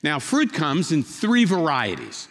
Now, 0.00 0.20
fruit 0.20 0.52
comes 0.52 0.92
in 0.92 1.02
three 1.02 1.44
varieties 1.44 2.28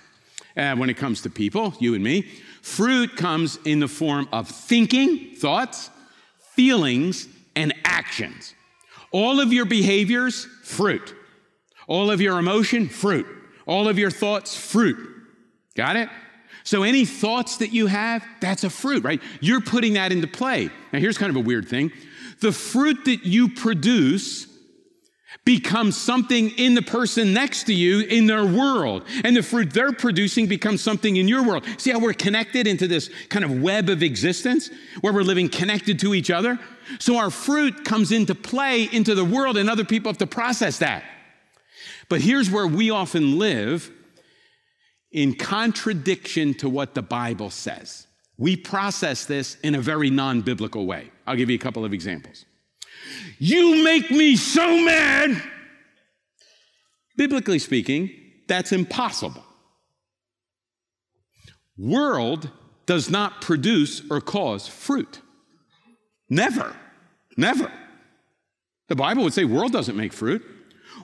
uh, 0.55 0.73
when 0.77 0.89
it 0.89 0.95
comes 0.95 1.21
to 1.23 1.29
people, 1.29 1.73
you 1.81 1.95
and 1.95 2.01
me. 2.01 2.21
Fruit 2.61 3.17
comes 3.17 3.59
in 3.65 3.81
the 3.81 3.89
form 3.89 4.29
of 4.31 4.47
thinking, 4.47 5.35
thoughts, 5.35 5.89
feelings, 6.53 7.27
and 7.57 7.73
actions. 7.83 8.53
All 9.11 9.41
of 9.41 9.51
your 9.51 9.65
behaviors, 9.65 10.45
fruit. 10.63 11.13
All 11.87 12.09
of 12.09 12.21
your 12.21 12.39
emotion, 12.39 12.87
fruit. 12.87 13.27
All 13.65 13.89
of 13.89 13.99
your 13.99 14.11
thoughts, 14.11 14.55
fruit. 14.55 14.97
Got 15.75 15.97
it? 15.97 16.07
So 16.65 16.81
any 16.83 17.05
thoughts 17.05 17.57
that 17.57 17.71
you 17.71 17.87
have, 17.87 18.25
that's 18.41 18.63
a 18.63 18.69
fruit, 18.69 19.03
right? 19.03 19.21
You're 19.39 19.61
putting 19.61 19.93
that 19.93 20.11
into 20.11 20.27
play. 20.27 20.69
Now, 20.91 20.99
here's 20.99 21.17
kind 21.17 21.29
of 21.29 21.35
a 21.37 21.39
weird 21.39 21.69
thing 21.69 21.91
the 22.41 22.51
fruit 22.51 23.05
that 23.05 23.25
you 23.25 23.47
produce 23.49 24.47
becomes 25.45 25.95
something 25.95 26.49
in 26.57 26.73
the 26.73 26.81
person 26.81 27.33
next 27.33 27.65
to 27.65 27.73
you 27.73 27.99
in 27.99 28.25
their 28.25 28.43
world. 28.43 29.03
And 29.23 29.37
the 29.37 29.43
fruit 29.43 29.71
they're 29.73 29.93
producing 29.93 30.47
becomes 30.47 30.81
something 30.81 31.15
in 31.15 31.27
your 31.27 31.43
world. 31.43 31.65
See 31.77 31.91
how 31.91 31.99
we're 31.99 32.13
connected 32.13 32.65
into 32.65 32.87
this 32.87 33.09
kind 33.29 33.45
of 33.45 33.61
web 33.61 33.89
of 33.89 34.01
existence 34.01 34.69
where 35.01 35.13
we're 35.13 35.21
living 35.21 35.49
connected 35.49 35.99
to 35.99 36.15
each 36.15 36.31
other? 36.31 36.59
So 36.99 37.17
our 37.17 37.29
fruit 37.29 37.85
comes 37.85 38.11
into 38.11 38.33
play 38.33 38.83
into 38.91 39.13
the 39.13 39.25
world, 39.25 39.57
and 39.57 39.69
other 39.69 39.85
people 39.85 40.09
have 40.09 40.17
to 40.17 40.27
process 40.27 40.79
that. 40.79 41.03
But 42.09 42.21
here's 42.21 42.49
where 42.49 42.67
we 42.67 42.89
often 42.89 43.37
live 43.37 43.91
in 45.15 45.33
contradiction 45.33 46.53
to 46.53 46.67
what 46.67 46.93
the 46.93 47.01
Bible 47.01 47.49
says. 47.49 48.05
We 48.37 48.57
process 48.57 49.25
this 49.25 49.55
in 49.63 49.73
a 49.73 49.81
very 49.81 50.09
non 50.09 50.41
biblical 50.41 50.85
way. 50.85 51.09
I'll 51.25 51.37
give 51.37 51.49
you 51.49 51.55
a 51.55 51.59
couple 51.59 51.85
of 51.85 51.93
examples. 51.93 52.45
You 53.39 53.81
make 53.81 54.11
me 54.11 54.35
so 54.35 54.67
mad. 54.83 55.41
Biblically 57.15 57.59
speaking, 57.59 58.11
that's 58.49 58.73
impossible. 58.73 59.43
World 61.77 62.49
does 62.85 63.09
not 63.09 63.41
produce 63.41 64.01
or 64.11 64.19
cause 64.19 64.67
fruit. 64.67 65.21
Never. 66.29 66.75
Never. 67.37 67.71
The 68.89 68.97
Bible 68.97 69.23
would 69.23 69.33
say 69.33 69.45
world 69.45 69.71
doesn't 69.71 69.95
make 69.95 70.11
fruit. 70.11 70.45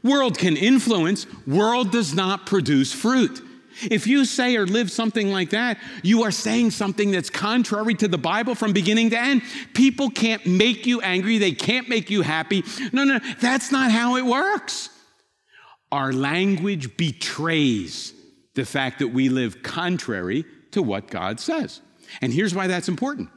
World 0.03 0.37
can 0.37 0.57
influence, 0.57 1.27
world 1.47 1.91
does 1.91 2.13
not 2.13 2.45
produce 2.45 2.91
fruit. 2.91 3.41
If 3.89 4.07
you 4.07 4.25
say 4.25 4.55
or 4.55 4.65
live 4.65 4.91
something 4.91 5.31
like 5.31 5.51
that, 5.51 5.77
you 6.03 6.23
are 6.23 6.31
saying 6.31 6.71
something 6.71 7.11
that's 7.11 7.29
contrary 7.29 7.95
to 7.95 8.07
the 8.07 8.17
Bible 8.17 8.55
from 8.55 8.73
beginning 8.73 9.09
to 9.11 9.19
end. 9.19 9.41
People 9.73 10.09
can't 10.09 10.45
make 10.45 10.85
you 10.85 11.01
angry, 11.01 11.37
they 11.37 11.53
can't 11.53 11.89
make 11.89 12.09
you 12.09 12.21
happy. 12.21 12.63
No, 12.91 13.03
no, 13.03 13.19
that's 13.39 13.71
not 13.71 13.91
how 13.91 14.17
it 14.17 14.25
works. 14.25 14.89
Our 15.91 16.13
language 16.13 16.95
betrays 16.95 18.13
the 18.55 18.65
fact 18.65 18.99
that 18.99 19.09
we 19.09 19.29
live 19.29 19.63
contrary 19.63 20.45
to 20.71 20.81
what 20.81 21.07
God 21.07 21.39
says. 21.39 21.81
And 22.21 22.33
here's 22.33 22.53
why 22.53 22.67
that's 22.67 22.89
important 22.89 23.29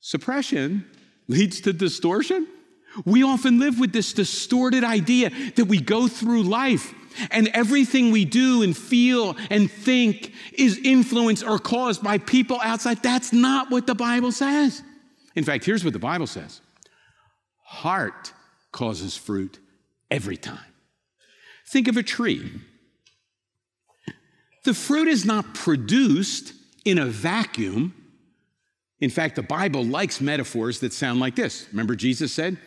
suppression 0.00 0.84
leads 1.28 1.60
to 1.62 1.72
distortion. 1.72 2.46
We 3.04 3.22
often 3.24 3.58
live 3.58 3.78
with 3.78 3.92
this 3.92 4.12
distorted 4.12 4.84
idea 4.84 5.30
that 5.56 5.66
we 5.66 5.80
go 5.80 6.08
through 6.08 6.44
life 6.44 6.94
and 7.30 7.48
everything 7.48 8.10
we 8.10 8.24
do 8.24 8.62
and 8.62 8.76
feel 8.76 9.36
and 9.50 9.70
think 9.70 10.32
is 10.52 10.78
influenced 10.78 11.44
or 11.44 11.58
caused 11.58 12.02
by 12.02 12.18
people 12.18 12.58
outside. 12.62 13.02
That's 13.02 13.32
not 13.32 13.70
what 13.70 13.86
the 13.86 13.94
Bible 13.94 14.32
says. 14.32 14.82
In 15.34 15.44
fact, 15.44 15.64
here's 15.64 15.84
what 15.84 15.92
the 15.92 15.98
Bible 15.98 16.26
says 16.26 16.60
heart 17.62 18.32
causes 18.72 19.16
fruit 19.16 19.58
every 20.10 20.36
time. 20.36 20.58
Think 21.68 21.88
of 21.88 21.96
a 21.96 22.02
tree. 22.02 22.50
The 24.64 24.74
fruit 24.74 25.08
is 25.08 25.24
not 25.24 25.54
produced 25.54 26.52
in 26.84 26.98
a 26.98 27.06
vacuum. 27.06 27.94
In 29.00 29.10
fact, 29.10 29.36
the 29.36 29.42
Bible 29.42 29.84
likes 29.84 30.20
metaphors 30.20 30.80
that 30.80 30.92
sound 30.92 31.20
like 31.20 31.36
this. 31.36 31.66
Remember, 31.70 31.94
Jesus 31.94 32.32
said, 32.32 32.58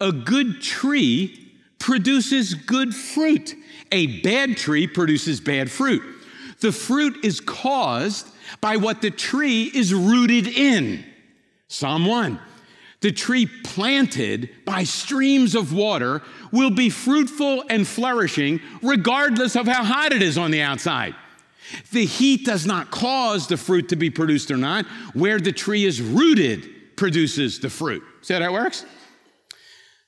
A 0.00 0.12
good 0.12 0.60
tree 0.60 1.47
produces 1.78 2.54
good 2.54 2.94
fruit. 2.94 3.54
A 3.92 4.20
bad 4.20 4.56
tree 4.56 4.86
produces 4.86 5.40
bad 5.40 5.70
fruit. 5.70 6.02
The 6.60 6.72
fruit 6.72 7.24
is 7.24 7.40
caused 7.40 8.26
by 8.60 8.76
what 8.76 9.02
the 9.02 9.10
tree 9.10 9.64
is 9.64 9.94
rooted 9.94 10.48
in. 10.48 11.04
Psalm 11.68 12.06
1 12.06 12.40
The 13.00 13.12
tree 13.12 13.46
planted 13.64 14.50
by 14.64 14.84
streams 14.84 15.54
of 15.54 15.72
water 15.72 16.22
will 16.50 16.70
be 16.70 16.90
fruitful 16.90 17.64
and 17.68 17.86
flourishing 17.86 18.60
regardless 18.82 19.54
of 19.54 19.66
how 19.66 19.84
hot 19.84 20.12
it 20.12 20.22
is 20.22 20.38
on 20.38 20.50
the 20.50 20.62
outside. 20.62 21.14
The 21.92 22.06
heat 22.06 22.46
does 22.46 22.66
not 22.66 22.90
cause 22.90 23.46
the 23.46 23.58
fruit 23.58 23.90
to 23.90 23.96
be 23.96 24.08
produced 24.08 24.50
or 24.50 24.56
not. 24.56 24.86
Where 25.12 25.38
the 25.38 25.52
tree 25.52 25.84
is 25.84 26.00
rooted 26.00 26.96
produces 26.96 27.60
the 27.60 27.70
fruit. 27.70 28.02
See 28.22 28.32
how 28.32 28.40
that 28.40 28.52
works? 28.52 28.84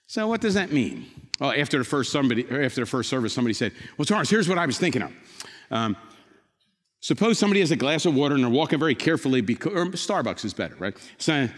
So, 0.06 0.26
what 0.26 0.40
does 0.40 0.54
that 0.54 0.72
mean? 0.72 1.19
Well, 1.40 1.52
after 1.56 1.78
the 1.78 1.84
first 1.84 2.12
somebody, 2.12 2.42
after 2.42 2.82
the 2.82 2.86
first 2.86 3.08
service, 3.08 3.32
somebody 3.32 3.54
said, 3.54 3.72
"Well, 3.96 4.04
Charles, 4.04 4.28
here's 4.28 4.48
what 4.48 4.58
I 4.58 4.66
was 4.66 4.78
thinking 4.78 5.02
of. 5.02 5.12
Um, 5.70 5.96
suppose 7.00 7.38
somebody 7.38 7.60
has 7.60 7.70
a 7.70 7.76
glass 7.76 8.04
of 8.04 8.14
water 8.14 8.34
and 8.34 8.44
they're 8.44 8.50
walking 8.50 8.78
very 8.78 8.94
carefully 8.94 9.40
because 9.40 9.72
or 9.72 9.86
Starbucks 9.86 10.44
is 10.44 10.52
better, 10.52 10.76
right? 10.78 10.94
So 11.16 11.48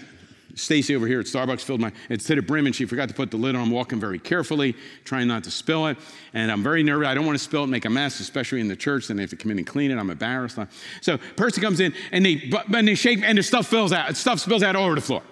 Stacy 0.54 0.94
over 0.94 1.08
here 1.08 1.18
at 1.18 1.26
Starbucks 1.26 1.62
filled 1.62 1.80
my 1.80 1.90
it's 2.08 2.24
to 2.26 2.36
the 2.36 2.42
brim 2.42 2.66
and 2.66 2.74
she 2.74 2.84
forgot 2.84 3.08
to 3.08 3.14
put 3.14 3.32
the 3.32 3.36
lid 3.36 3.56
on. 3.56 3.62
I'm 3.62 3.70
walking 3.72 3.98
very 3.98 4.20
carefully, 4.20 4.76
trying 5.04 5.26
not 5.26 5.42
to 5.44 5.50
spill 5.50 5.88
it, 5.88 5.98
and 6.32 6.52
I'm 6.52 6.62
very 6.62 6.84
nervous. 6.84 7.08
I 7.08 7.14
don't 7.14 7.26
want 7.26 7.36
to 7.36 7.42
spill 7.42 7.64
it, 7.64 7.66
make 7.66 7.84
a 7.84 7.90
mess, 7.90 8.20
especially 8.20 8.60
in 8.60 8.68
the 8.68 8.76
church. 8.76 9.08
Then 9.08 9.16
they 9.16 9.24
have 9.24 9.30
to 9.30 9.36
come 9.36 9.50
in 9.50 9.58
and 9.58 9.66
clean 9.66 9.90
it. 9.90 9.98
I'm 9.98 10.10
embarrassed. 10.10 10.58
So 11.00 11.18
person 11.36 11.60
comes 11.60 11.80
in 11.80 11.92
and 12.12 12.24
they 12.24 12.52
and 12.72 12.86
they 12.86 12.94
shake 12.94 13.20
and 13.24 13.36
the 13.36 13.42
stuff 13.42 13.66
fills 13.66 13.92
out. 13.92 14.16
Stuff 14.16 14.38
spills 14.38 14.62
out 14.62 14.76
all 14.76 14.86
over 14.86 14.94
the 14.94 15.00
floor. 15.00 15.22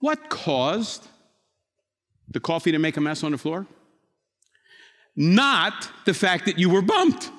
What 0.00 0.30
caused 0.30 1.06
the 2.30 2.40
coffee 2.40 2.72
to 2.72 2.78
make 2.78 2.96
a 2.96 3.00
mess 3.00 3.22
on 3.22 3.32
the 3.32 3.38
floor? 3.38 3.66
Not 5.16 5.90
the 6.04 6.14
fact 6.14 6.46
that 6.46 6.58
you 6.58 6.70
were 6.70 6.82
bumped. 6.82 7.30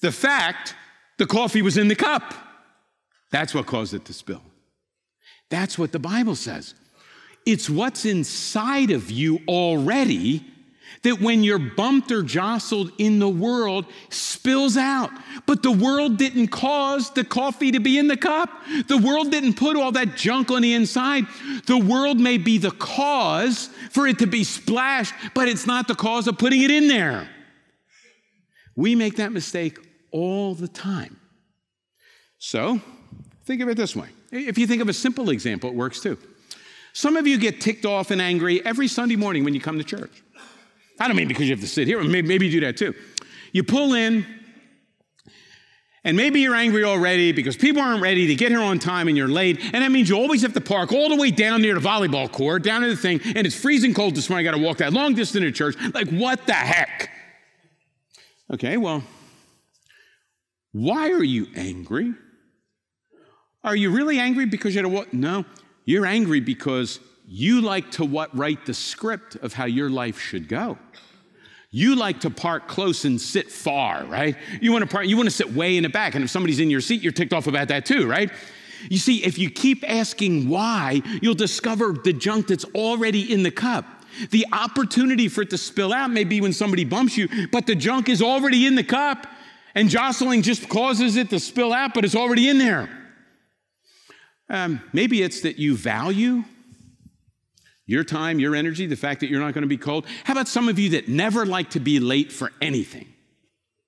The 0.00 0.12
fact 0.12 0.74
the 1.18 1.26
coffee 1.26 1.62
was 1.62 1.76
in 1.76 1.88
the 1.88 1.94
cup. 1.94 2.34
That's 3.30 3.54
what 3.54 3.66
caused 3.66 3.94
it 3.94 4.04
to 4.04 4.12
spill. 4.12 4.42
That's 5.50 5.78
what 5.78 5.92
the 5.92 5.98
Bible 5.98 6.36
says. 6.36 6.74
It's 7.46 7.68
what's 7.68 8.04
inside 8.04 8.90
of 8.90 9.10
you 9.10 9.40
already 9.48 10.44
that 11.02 11.20
when 11.20 11.42
you're 11.42 11.58
bumped 11.58 12.10
or 12.10 12.22
jostled 12.22 12.92
in 12.98 13.18
the 13.18 13.28
world 13.28 13.86
spills 14.08 14.76
out. 14.76 15.10
But 15.46 15.62
the 15.62 15.70
world 15.70 16.16
didn't 16.16 16.48
cause 16.48 17.10
the 17.10 17.24
coffee 17.24 17.72
to 17.72 17.80
be 17.80 17.98
in 17.98 18.08
the 18.08 18.16
cup. 18.16 18.50
The 18.88 18.98
world 18.98 19.30
didn't 19.30 19.54
put 19.54 19.76
all 19.76 19.92
that 19.92 20.16
junk 20.16 20.50
on 20.50 20.62
the 20.62 20.74
inside. 20.74 21.24
The 21.66 21.78
world 21.78 22.18
may 22.18 22.38
be 22.38 22.58
the 22.58 22.70
cause 22.70 23.68
for 23.90 24.06
it 24.06 24.18
to 24.20 24.26
be 24.26 24.44
splashed, 24.44 25.14
but 25.34 25.48
it's 25.48 25.66
not 25.66 25.88
the 25.88 25.94
cause 25.94 26.26
of 26.26 26.38
putting 26.38 26.62
it 26.62 26.70
in 26.70 26.88
there. 26.88 27.28
We 28.76 28.94
make 28.94 29.16
that 29.16 29.32
mistake 29.32 29.78
all 30.10 30.54
the 30.54 30.68
time. 30.68 31.20
So, 32.38 32.80
think 33.44 33.60
of 33.62 33.68
it 33.68 33.76
this 33.76 33.94
way. 33.94 34.08
If 34.32 34.58
you 34.58 34.66
think 34.66 34.82
of 34.82 34.88
a 34.88 34.92
simple 34.92 35.30
example, 35.30 35.70
it 35.70 35.76
works 35.76 36.00
too. 36.00 36.18
Some 36.92 37.16
of 37.16 37.26
you 37.26 37.38
get 37.38 37.60
ticked 37.60 37.84
off 37.84 38.10
and 38.10 38.20
angry 38.20 38.64
every 38.64 38.88
Sunday 38.88 39.16
morning 39.16 39.44
when 39.44 39.54
you 39.54 39.60
come 39.60 39.78
to 39.78 39.84
church. 39.84 40.23
I 41.00 41.08
don't 41.08 41.16
mean 41.16 41.28
because 41.28 41.44
you 41.44 41.50
have 41.50 41.60
to 41.60 41.66
sit 41.66 41.88
here, 41.88 42.02
maybe, 42.02 42.46
you 42.46 42.52
do 42.52 42.60
that 42.60 42.76
too. 42.76 42.94
You 43.52 43.64
pull 43.64 43.94
in, 43.94 44.26
and 46.04 46.16
maybe 46.16 46.40
you're 46.40 46.54
angry 46.54 46.84
already 46.84 47.32
because 47.32 47.56
people 47.56 47.82
aren't 47.82 48.02
ready 48.02 48.26
to 48.26 48.34
get 48.34 48.50
here 48.50 48.60
on 48.60 48.78
time 48.78 49.08
and 49.08 49.16
you're 49.16 49.28
late. 49.28 49.58
And 49.72 49.82
that 49.82 49.90
means 49.90 50.08
you 50.08 50.16
always 50.16 50.42
have 50.42 50.52
to 50.52 50.60
park 50.60 50.92
all 50.92 51.08
the 51.08 51.16
way 51.16 51.30
down 51.30 51.62
near 51.62 51.74
the 51.74 51.80
volleyball 51.80 52.30
court, 52.30 52.62
down 52.62 52.82
to 52.82 52.88
the 52.88 52.96
thing, 52.96 53.20
and 53.24 53.46
it's 53.46 53.56
freezing 53.56 53.94
cold 53.94 54.14
this 54.14 54.28
morning. 54.28 54.46
I 54.46 54.50
got 54.50 54.56
to 54.56 54.62
walk 54.62 54.78
that 54.78 54.92
long 54.92 55.14
distance 55.14 55.44
to 55.44 55.50
church. 55.50 55.76
Like, 55.94 56.08
what 56.10 56.46
the 56.46 56.52
heck? 56.52 57.10
Okay, 58.52 58.76
well, 58.76 59.02
why 60.72 61.10
are 61.10 61.24
you 61.24 61.46
angry? 61.56 62.12
Are 63.62 63.74
you 63.74 63.90
really 63.90 64.18
angry 64.18 64.44
because 64.44 64.74
you 64.74 64.78
had 64.78 64.84
a 64.84 64.88
what? 64.88 65.14
No, 65.14 65.46
you're 65.86 66.04
angry 66.04 66.40
because 66.40 67.00
you 67.34 67.60
like 67.62 67.90
to 67.90 68.04
what 68.04 68.36
write 68.36 68.64
the 68.64 68.72
script 68.72 69.34
of 69.34 69.52
how 69.52 69.64
your 69.64 69.90
life 69.90 70.20
should 70.20 70.46
go. 70.46 70.78
You 71.72 71.96
like 71.96 72.20
to 72.20 72.30
park 72.30 72.68
close 72.68 73.04
and 73.04 73.20
sit 73.20 73.50
far, 73.50 74.04
right? 74.04 74.36
You 74.60 74.70
want 74.70 74.82
to 74.82 74.88
park, 74.88 75.08
you 75.08 75.16
want 75.16 75.26
to 75.26 75.34
sit 75.34 75.52
way 75.52 75.76
in 75.76 75.82
the 75.82 75.88
back. 75.88 76.14
And 76.14 76.22
if 76.22 76.30
somebody's 76.30 76.60
in 76.60 76.70
your 76.70 76.80
seat, 76.80 77.02
you're 77.02 77.10
ticked 77.10 77.32
off 77.32 77.48
about 77.48 77.66
that 77.68 77.86
too, 77.86 78.06
right? 78.06 78.30
You 78.88 78.98
see, 78.98 79.24
if 79.24 79.36
you 79.36 79.50
keep 79.50 79.82
asking 79.82 80.48
why, 80.48 81.02
you'll 81.22 81.34
discover 81.34 81.92
the 81.92 82.12
junk 82.12 82.46
that's 82.46 82.66
already 82.66 83.32
in 83.32 83.42
the 83.42 83.50
cup. 83.50 83.84
The 84.30 84.46
opportunity 84.52 85.26
for 85.26 85.42
it 85.42 85.50
to 85.50 85.58
spill 85.58 85.92
out 85.92 86.12
may 86.12 86.22
be 86.22 86.40
when 86.40 86.52
somebody 86.52 86.84
bumps 86.84 87.16
you, 87.16 87.28
but 87.50 87.66
the 87.66 87.74
junk 87.74 88.08
is 88.08 88.22
already 88.22 88.64
in 88.64 88.76
the 88.76 88.84
cup, 88.84 89.26
and 89.74 89.88
jostling 89.88 90.42
just 90.42 90.68
causes 90.68 91.16
it 91.16 91.30
to 91.30 91.40
spill 91.40 91.72
out, 91.72 91.94
but 91.94 92.04
it's 92.04 92.14
already 92.14 92.48
in 92.48 92.58
there. 92.58 92.88
Um, 94.48 94.80
maybe 94.92 95.20
it's 95.20 95.40
that 95.40 95.58
you 95.58 95.76
value 95.76 96.44
your 97.86 98.04
time, 98.04 98.38
your 98.38 98.54
energy, 98.54 98.86
the 98.86 98.96
fact 98.96 99.20
that 99.20 99.28
you're 99.28 99.40
not 99.40 99.54
going 99.54 99.62
to 99.62 99.68
be 99.68 99.76
cold. 99.76 100.06
How 100.24 100.32
about 100.32 100.48
some 100.48 100.68
of 100.68 100.78
you 100.78 100.90
that 100.90 101.08
never 101.08 101.44
like 101.44 101.70
to 101.70 101.80
be 101.80 102.00
late 102.00 102.32
for 102.32 102.52
anything? 102.60 103.08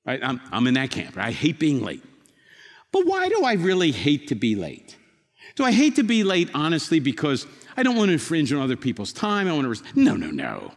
Right? 0.04 0.20
I'm, 0.22 0.40
I'm 0.52 0.66
in 0.66 0.74
that 0.74 0.90
camp. 0.90 1.16
Right? 1.16 1.28
I 1.28 1.32
hate 1.32 1.58
being 1.58 1.82
late. 1.82 2.04
But 2.92 3.06
why 3.06 3.28
do 3.28 3.44
I 3.44 3.54
really 3.54 3.92
hate 3.92 4.28
to 4.28 4.34
be 4.34 4.54
late? 4.54 4.96
Do 5.54 5.64
I 5.64 5.72
hate 5.72 5.96
to 5.96 6.02
be 6.02 6.22
late, 6.24 6.50
honestly, 6.54 7.00
because 7.00 7.46
I 7.76 7.82
don't 7.82 7.96
want 7.96 8.08
to 8.08 8.12
infringe 8.12 8.52
on 8.52 8.60
other 8.60 8.76
people's 8.76 9.12
time? 9.12 9.48
I 9.48 9.52
want 9.52 9.64
to. 9.64 9.70
Res- 9.70 9.82
no, 9.94 10.14
no, 10.14 10.30
no. 10.30 10.72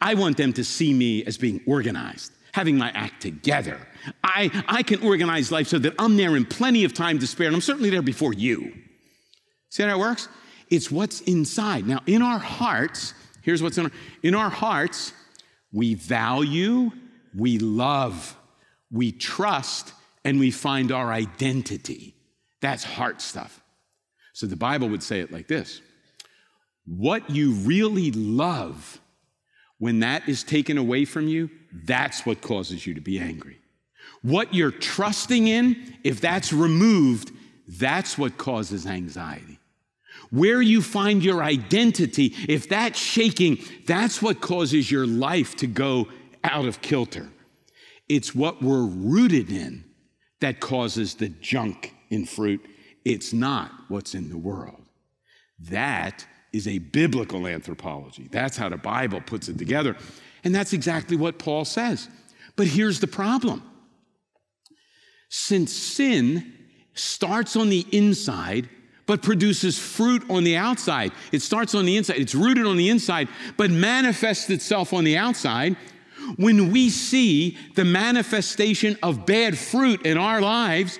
I 0.00 0.14
want 0.14 0.36
them 0.36 0.52
to 0.54 0.64
see 0.64 0.94
me 0.94 1.24
as 1.24 1.36
being 1.36 1.60
organized, 1.66 2.32
having 2.52 2.78
my 2.78 2.90
act 2.90 3.22
together. 3.22 3.86
I, 4.22 4.50
I 4.68 4.82
can 4.82 5.02
organize 5.02 5.50
life 5.50 5.68
so 5.68 5.78
that 5.78 5.94
I'm 5.98 6.16
there 6.16 6.36
in 6.36 6.44
plenty 6.44 6.84
of 6.84 6.94
time 6.94 7.18
to 7.18 7.26
spare, 7.26 7.48
and 7.48 7.56
I'm 7.56 7.62
certainly 7.62 7.90
there 7.90 8.02
before 8.02 8.32
you. 8.32 8.72
See 9.70 9.82
how 9.82 9.88
that 9.88 9.98
works? 9.98 10.28
It's 10.70 10.90
what's 10.90 11.20
inside. 11.22 11.86
Now, 11.86 12.00
in 12.06 12.22
our 12.22 12.38
hearts, 12.38 13.14
here's 13.42 13.62
what's 13.62 13.78
in 13.78 13.86
our, 13.86 13.92
in 14.22 14.34
our 14.34 14.50
hearts, 14.50 15.12
we 15.72 15.94
value, 15.94 16.90
we 17.36 17.58
love, 17.58 18.36
we 18.90 19.12
trust, 19.12 19.92
and 20.24 20.38
we 20.38 20.50
find 20.50 20.92
our 20.92 21.12
identity. 21.12 22.14
That's 22.60 22.84
heart 22.84 23.20
stuff. 23.20 23.60
So 24.32 24.46
the 24.46 24.56
Bible 24.56 24.88
would 24.88 25.02
say 25.02 25.20
it 25.20 25.32
like 25.32 25.48
this 25.48 25.80
What 26.86 27.30
you 27.30 27.52
really 27.52 28.10
love, 28.10 29.00
when 29.78 30.00
that 30.00 30.28
is 30.28 30.42
taken 30.42 30.78
away 30.78 31.04
from 31.04 31.28
you, 31.28 31.50
that's 31.72 32.24
what 32.24 32.40
causes 32.40 32.86
you 32.86 32.94
to 32.94 33.00
be 33.00 33.18
angry. 33.18 33.58
What 34.22 34.54
you're 34.54 34.70
trusting 34.70 35.48
in, 35.48 35.96
if 36.02 36.20
that's 36.20 36.52
removed, 36.52 37.32
that's 37.68 38.16
what 38.16 38.38
causes 38.38 38.86
anxiety. 38.86 39.53
Where 40.34 40.60
you 40.60 40.82
find 40.82 41.22
your 41.22 41.42
identity, 41.42 42.34
if 42.48 42.68
that's 42.68 42.98
shaking, 42.98 43.58
that's 43.86 44.20
what 44.20 44.40
causes 44.40 44.90
your 44.90 45.06
life 45.06 45.54
to 45.56 45.66
go 45.66 46.08
out 46.42 46.66
of 46.66 46.80
kilter. 46.82 47.28
It's 48.08 48.34
what 48.34 48.62
we're 48.62 48.84
rooted 48.84 49.50
in 49.50 49.84
that 50.40 50.60
causes 50.60 51.14
the 51.14 51.28
junk 51.28 51.94
in 52.10 52.26
fruit. 52.26 52.64
It's 53.04 53.32
not 53.32 53.70
what's 53.88 54.14
in 54.14 54.28
the 54.28 54.36
world. 54.36 54.82
That 55.58 56.26
is 56.52 56.68
a 56.68 56.78
biblical 56.78 57.46
anthropology. 57.46 58.28
That's 58.30 58.56
how 58.56 58.68
the 58.68 58.76
Bible 58.76 59.20
puts 59.20 59.48
it 59.48 59.58
together. 59.58 59.96
And 60.42 60.54
that's 60.54 60.72
exactly 60.72 61.16
what 61.16 61.38
Paul 61.38 61.64
says. 61.64 62.08
But 62.56 62.66
here's 62.66 63.00
the 63.00 63.06
problem 63.06 63.62
since 65.28 65.72
sin 65.72 66.52
starts 66.94 67.56
on 67.56 67.70
the 67.70 67.86
inside, 67.90 68.68
but 69.06 69.22
produces 69.22 69.78
fruit 69.78 70.28
on 70.30 70.44
the 70.44 70.56
outside. 70.56 71.12
It 71.32 71.42
starts 71.42 71.74
on 71.74 71.84
the 71.84 71.96
inside, 71.96 72.18
it's 72.18 72.34
rooted 72.34 72.66
on 72.66 72.76
the 72.76 72.88
inside, 72.88 73.28
but 73.56 73.70
manifests 73.70 74.50
itself 74.50 74.92
on 74.92 75.04
the 75.04 75.16
outside. 75.16 75.76
When 76.36 76.70
we 76.70 76.88
see 76.88 77.58
the 77.74 77.84
manifestation 77.84 78.96
of 79.02 79.26
bad 79.26 79.58
fruit 79.58 80.06
in 80.06 80.16
our 80.16 80.40
lives, 80.40 80.98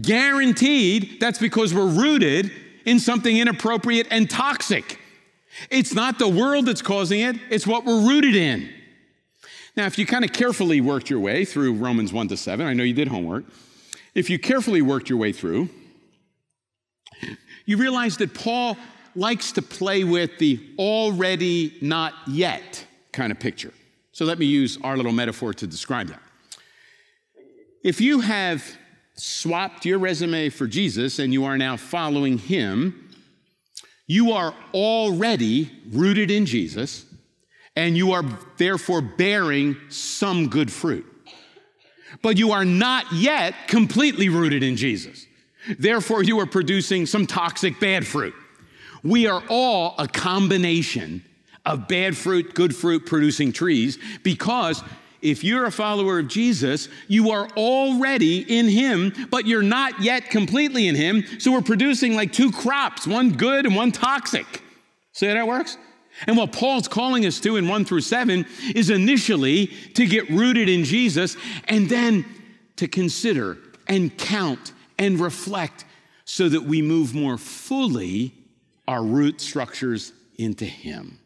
guaranteed 0.00 1.20
that's 1.20 1.38
because 1.38 1.72
we're 1.72 1.86
rooted 1.86 2.50
in 2.84 2.98
something 2.98 3.36
inappropriate 3.36 4.08
and 4.10 4.28
toxic. 4.28 4.98
It's 5.70 5.94
not 5.94 6.18
the 6.18 6.28
world 6.28 6.66
that's 6.66 6.82
causing 6.82 7.20
it, 7.20 7.36
it's 7.50 7.66
what 7.66 7.84
we're 7.84 8.00
rooted 8.00 8.34
in. 8.34 8.68
Now, 9.76 9.86
if 9.86 9.98
you 9.98 10.06
kind 10.06 10.24
of 10.24 10.32
carefully 10.32 10.80
worked 10.80 11.08
your 11.08 11.20
way 11.20 11.44
through 11.44 11.74
Romans 11.74 12.12
1 12.12 12.28
to 12.28 12.36
7, 12.36 12.66
I 12.66 12.74
know 12.74 12.82
you 12.82 12.92
did 12.92 13.08
homework. 13.08 13.44
If 14.14 14.28
you 14.28 14.38
carefully 14.38 14.82
worked 14.82 15.08
your 15.08 15.18
way 15.18 15.32
through, 15.32 15.70
you 17.66 17.76
realize 17.76 18.16
that 18.18 18.34
Paul 18.34 18.76
likes 19.14 19.52
to 19.52 19.62
play 19.62 20.04
with 20.04 20.38
the 20.38 20.60
already 20.78 21.76
not 21.80 22.14
yet 22.26 22.86
kind 23.12 23.30
of 23.30 23.38
picture. 23.38 23.72
So 24.12 24.24
let 24.24 24.38
me 24.38 24.46
use 24.46 24.78
our 24.82 24.96
little 24.96 25.12
metaphor 25.12 25.54
to 25.54 25.66
describe 25.66 26.08
that. 26.08 26.22
If 27.82 28.00
you 28.00 28.20
have 28.20 28.64
swapped 29.14 29.84
your 29.84 29.98
resume 29.98 30.48
for 30.48 30.66
Jesus 30.66 31.18
and 31.18 31.32
you 31.32 31.44
are 31.44 31.58
now 31.58 31.76
following 31.76 32.38
him, 32.38 33.10
you 34.06 34.32
are 34.32 34.54
already 34.72 35.70
rooted 35.90 36.30
in 36.30 36.46
Jesus 36.46 37.06
and 37.76 37.96
you 37.96 38.12
are 38.12 38.24
therefore 38.58 39.00
bearing 39.00 39.76
some 39.88 40.48
good 40.48 40.70
fruit. 40.70 41.06
But 42.20 42.36
you 42.36 42.52
are 42.52 42.64
not 42.64 43.10
yet 43.12 43.54
completely 43.68 44.28
rooted 44.28 44.62
in 44.62 44.76
Jesus. 44.76 45.26
Therefore, 45.78 46.22
you 46.22 46.40
are 46.40 46.46
producing 46.46 47.06
some 47.06 47.26
toxic 47.26 47.78
bad 47.80 48.06
fruit. 48.06 48.34
We 49.02 49.26
are 49.26 49.42
all 49.48 49.94
a 49.98 50.08
combination 50.08 51.24
of 51.64 51.88
bad 51.88 52.16
fruit, 52.16 52.54
good 52.54 52.74
fruit 52.74 53.06
producing 53.06 53.52
trees 53.52 53.98
because 54.22 54.82
if 55.20 55.44
you're 55.44 55.66
a 55.66 55.72
follower 55.72 56.18
of 56.18 56.28
Jesus, 56.28 56.88
you 57.06 57.30
are 57.30 57.48
already 57.56 58.58
in 58.58 58.66
Him, 58.66 59.12
but 59.30 59.46
you're 59.46 59.62
not 59.62 60.02
yet 60.02 60.30
completely 60.30 60.88
in 60.88 60.96
Him. 60.96 61.24
So 61.38 61.52
we're 61.52 61.62
producing 61.62 62.16
like 62.16 62.32
two 62.32 62.50
crops, 62.50 63.06
one 63.06 63.30
good 63.32 63.64
and 63.64 63.76
one 63.76 63.92
toxic. 63.92 64.62
See 65.12 65.26
how 65.26 65.34
that 65.34 65.46
works? 65.46 65.78
And 66.26 66.36
what 66.36 66.52
Paul's 66.52 66.88
calling 66.88 67.24
us 67.24 67.40
to 67.40 67.56
in 67.56 67.68
1 67.68 67.84
through 67.84 68.00
7 68.00 68.44
is 68.74 68.90
initially 68.90 69.68
to 69.94 70.06
get 70.06 70.28
rooted 70.28 70.68
in 70.68 70.84
Jesus 70.84 71.36
and 71.68 71.88
then 71.88 72.24
to 72.76 72.88
consider 72.88 73.58
and 73.86 74.16
count 74.18 74.72
and 75.02 75.18
reflect 75.18 75.84
so 76.24 76.48
that 76.48 76.62
we 76.62 76.80
move 76.80 77.12
more 77.12 77.36
fully 77.36 78.32
our 78.86 79.02
root 79.02 79.40
structures 79.40 80.12
into 80.36 80.64
Him. 80.64 81.18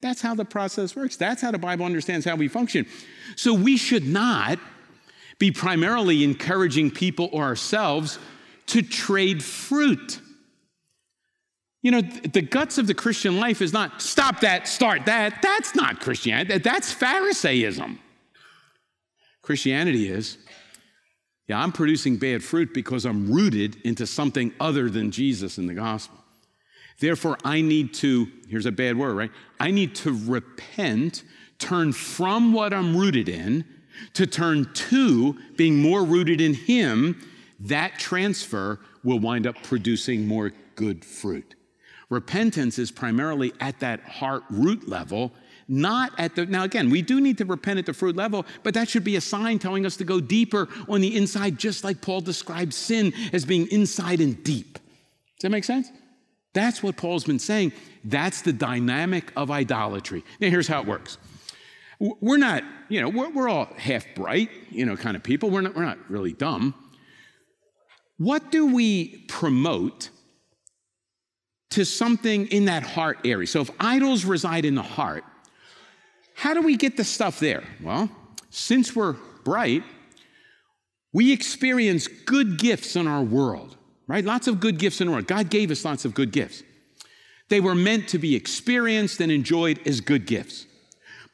That's 0.00 0.22
how 0.22 0.36
the 0.36 0.44
process 0.44 0.94
works. 0.94 1.16
That's 1.16 1.42
how 1.42 1.50
the 1.50 1.58
Bible 1.58 1.84
understands 1.84 2.24
how 2.24 2.36
we 2.36 2.46
function. 2.46 2.86
So 3.34 3.52
we 3.52 3.76
should 3.76 4.06
not 4.06 4.60
be 5.38 5.50
primarily 5.50 6.22
encouraging 6.22 6.92
people 6.92 7.28
or 7.32 7.42
ourselves 7.42 8.18
to 8.66 8.82
trade 8.82 9.42
fruit. 9.42 10.20
You 11.82 11.90
know, 11.90 12.00
the 12.00 12.42
guts 12.42 12.78
of 12.78 12.86
the 12.86 12.94
Christian 12.94 13.38
life 13.38 13.60
is 13.60 13.72
not 13.72 14.00
stop 14.00 14.40
that, 14.40 14.68
start 14.68 15.06
that. 15.06 15.42
That's 15.42 15.74
not 15.74 16.00
Christianity. 16.00 16.58
That's 16.58 16.92
Pharisaism. 16.92 17.98
Christianity 19.42 20.08
is 20.08 20.38
yeah, 21.48 21.62
I'm 21.62 21.72
producing 21.72 22.18
bad 22.18 22.44
fruit 22.44 22.74
because 22.74 23.06
I'm 23.06 23.32
rooted 23.32 23.78
into 23.82 24.06
something 24.06 24.52
other 24.60 24.90
than 24.90 25.10
Jesus 25.10 25.56
in 25.56 25.66
the 25.66 25.74
gospel. 25.74 26.18
Therefore, 27.00 27.38
I 27.42 27.62
need 27.62 27.94
to, 27.94 28.28
here's 28.48 28.66
a 28.66 28.72
bad 28.72 28.98
word, 28.98 29.14
right? 29.14 29.30
I 29.58 29.70
need 29.70 29.94
to 29.96 30.12
repent, 30.26 31.22
turn 31.58 31.92
from 31.92 32.52
what 32.52 32.74
I'm 32.74 32.96
rooted 32.96 33.28
in 33.28 33.64
to 34.14 34.26
turn 34.26 34.70
to 34.74 35.36
being 35.56 35.80
more 35.80 36.04
rooted 36.04 36.40
in 36.40 36.54
Him. 36.54 37.18
That 37.60 37.98
transfer 37.98 38.80
will 39.02 39.18
wind 39.18 39.46
up 39.46 39.62
producing 39.62 40.26
more 40.26 40.52
good 40.74 41.04
fruit. 41.04 41.54
Repentance 42.10 42.78
is 42.78 42.90
primarily 42.90 43.52
at 43.60 43.80
that 43.80 44.00
heart 44.00 44.42
root 44.50 44.88
level 44.88 45.32
not 45.68 46.12
at 46.18 46.34
the, 46.34 46.46
now 46.46 46.64
again, 46.64 46.88
we 46.88 47.02
do 47.02 47.20
need 47.20 47.38
to 47.38 47.44
repent 47.44 47.78
at 47.78 47.86
the 47.86 47.92
fruit 47.92 48.16
level, 48.16 48.46
but 48.62 48.72
that 48.74 48.88
should 48.88 49.04
be 49.04 49.16
a 49.16 49.20
sign 49.20 49.58
telling 49.58 49.84
us 49.84 49.96
to 49.98 50.04
go 50.04 50.18
deeper 50.18 50.68
on 50.88 51.02
the 51.02 51.14
inside, 51.14 51.58
just 51.58 51.84
like 51.84 52.00
Paul 52.00 52.22
describes 52.22 52.74
sin 52.74 53.12
as 53.32 53.44
being 53.44 53.66
inside 53.70 54.20
and 54.20 54.42
deep. 54.42 54.74
Does 54.74 55.42
that 55.42 55.50
make 55.50 55.64
sense? 55.64 55.90
That's 56.54 56.82
what 56.82 56.96
Paul's 56.96 57.24
been 57.24 57.38
saying. 57.38 57.72
That's 58.02 58.40
the 58.42 58.52
dynamic 58.52 59.30
of 59.36 59.50
idolatry. 59.50 60.24
Now, 60.40 60.48
here's 60.48 60.66
how 60.66 60.80
it 60.80 60.86
works. 60.86 61.18
We're 62.00 62.38
not, 62.38 62.64
you 62.88 63.00
know, 63.02 63.08
we're, 63.08 63.30
we're 63.30 63.48
all 63.48 63.66
half 63.76 64.06
bright, 64.14 64.50
you 64.70 64.86
know, 64.86 64.96
kind 64.96 65.16
of 65.16 65.22
people. 65.22 65.50
We're 65.50 65.60
not, 65.60 65.76
we're 65.76 65.84
not 65.84 65.98
really 66.08 66.32
dumb. 66.32 66.74
What 68.16 68.50
do 68.50 68.74
we 68.74 69.24
promote 69.28 70.10
to 71.70 71.84
something 71.84 72.46
in 72.46 72.64
that 72.64 72.82
heart 72.82 73.18
area? 73.24 73.46
So 73.46 73.60
if 73.60 73.70
idols 73.78 74.24
reside 74.24 74.64
in 74.64 74.74
the 74.74 74.82
heart, 74.82 75.24
how 76.38 76.54
do 76.54 76.62
we 76.62 76.76
get 76.76 76.96
the 76.96 77.02
stuff 77.02 77.40
there? 77.40 77.64
Well, 77.82 78.08
since 78.48 78.94
we're 78.94 79.16
bright, 79.42 79.82
we 81.12 81.32
experience 81.32 82.06
good 82.06 82.58
gifts 82.58 82.94
in 82.94 83.08
our 83.08 83.24
world, 83.24 83.76
right? 84.06 84.24
Lots 84.24 84.46
of 84.46 84.60
good 84.60 84.78
gifts 84.78 85.00
in 85.00 85.08
the 85.08 85.12
world. 85.14 85.26
God 85.26 85.50
gave 85.50 85.72
us 85.72 85.84
lots 85.84 86.04
of 86.04 86.14
good 86.14 86.30
gifts. 86.30 86.62
They 87.48 87.58
were 87.58 87.74
meant 87.74 88.06
to 88.10 88.18
be 88.18 88.36
experienced 88.36 89.20
and 89.20 89.32
enjoyed 89.32 89.80
as 89.84 90.00
good 90.00 90.26
gifts. 90.26 90.66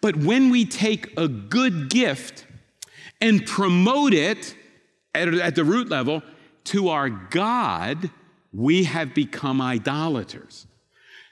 But 0.01 0.17
when 0.17 0.49
we 0.49 0.65
take 0.65 1.13
a 1.19 1.29
good 1.29 1.91
gift 1.91 2.47
and 3.21 3.45
promote 3.45 4.15
it 4.15 4.57
at, 5.15 5.29
at 5.35 5.55
the 5.55 5.65
root 5.65 5.91
level 5.91 6.23
to 6.65 6.89
our 6.89 7.11
God, 7.11 8.09
we 8.55 8.85
have 8.85 9.13
become 9.13 9.61
idolaters. 9.61 10.67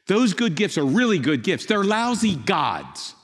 Those 0.08 0.34
good 0.34 0.56
gifts 0.56 0.76
are 0.76 0.84
really 0.84 1.18
good 1.18 1.42
gifts, 1.42 1.64
they're 1.64 1.82
lousy 1.82 2.36
gods. 2.36 3.14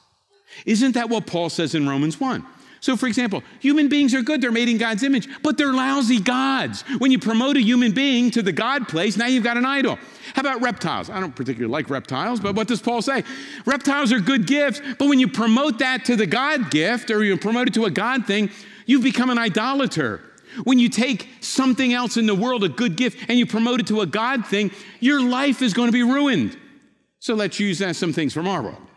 Isn't 0.66 0.92
that 0.92 1.08
what 1.08 1.26
Paul 1.26 1.50
says 1.50 1.74
in 1.74 1.88
Romans 1.88 2.20
1? 2.20 2.44
So, 2.80 2.96
for 2.96 3.06
example, 3.06 3.42
human 3.58 3.88
beings 3.88 4.14
are 4.14 4.22
good, 4.22 4.40
they're 4.40 4.52
made 4.52 4.68
in 4.68 4.78
God's 4.78 5.02
image, 5.02 5.28
but 5.42 5.58
they're 5.58 5.72
lousy 5.72 6.20
gods. 6.20 6.82
When 6.98 7.10
you 7.10 7.18
promote 7.18 7.56
a 7.56 7.60
human 7.60 7.92
being 7.92 8.30
to 8.32 8.42
the 8.42 8.52
God 8.52 8.86
place, 8.88 9.16
now 9.16 9.26
you've 9.26 9.44
got 9.44 9.56
an 9.56 9.64
idol. 9.64 9.98
How 10.34 10.40
about 10.40 10.62
reptiles? 10.62 11.10
I 11.10 11.18
don't 11.18 11.34
particularly 11.34 11.72
like 11.72 11.90
reptiles, 11.90 12.38
but 12.38 12.54
what 12.54 12.68
does 12.68 12.80
Paul 12.80 13.02
say? 13.02 13.24
Reptiles 13.66 14.12
are 14.12 14.20
good 14.20 14.46
gifts, 14.46 14.80
but 14.98 15.08
when 15.08 15.18
you 15.18 15.26
promote 15.26 15.80
that 15.80 16.04
to 16.04 16.14
the 16.14 16.26
God 16.26 16.70
gift 16.70 17.10
or 17.10 17.24
you 17.24 17.36
promote 17.36 17.66
it 17.68 17.74
to 17.74 17.86
a 17.86 17.90
God 17.90 18.26
thing, 18.26 18.50
you've 18.86 19.02
become 19.02 19.30
an 19.30 19.38
idolater. 19.38 20.20
When 20.64 20.78
you 20.78 20.88
take 20.88 21.28
something 21.40 21.92
else 21.92 22.16
in 22.16 22.26
the 22.26 22.34
world, 22.34 22.64
a 22.64 22.68
good 22.68 22.96
gift, 22.96 23.28
and 23.28 23.38
you 23.38 23.46
promote 23.46 23.80
it 23.80 23.88
to 23.88 24.00
a 24.02 24.06
God 24.06 24.46
thing, 24.46 24.70
your 25.00 25.20
life 25.20 25.62
is 25.62 25.74
going 25.74 25.88
to 25.88 25.92
be 25.92 26.02
ruined. 26.02 26.56
So 27.18 27.34
let's 27.34 27.58
use 27.58 27.80
that, 27.80 27.96
some 27.96 28.12
things 28.12 28.32
from 28.32 28.46
our 28.46 28.62
world. 28.62 28.87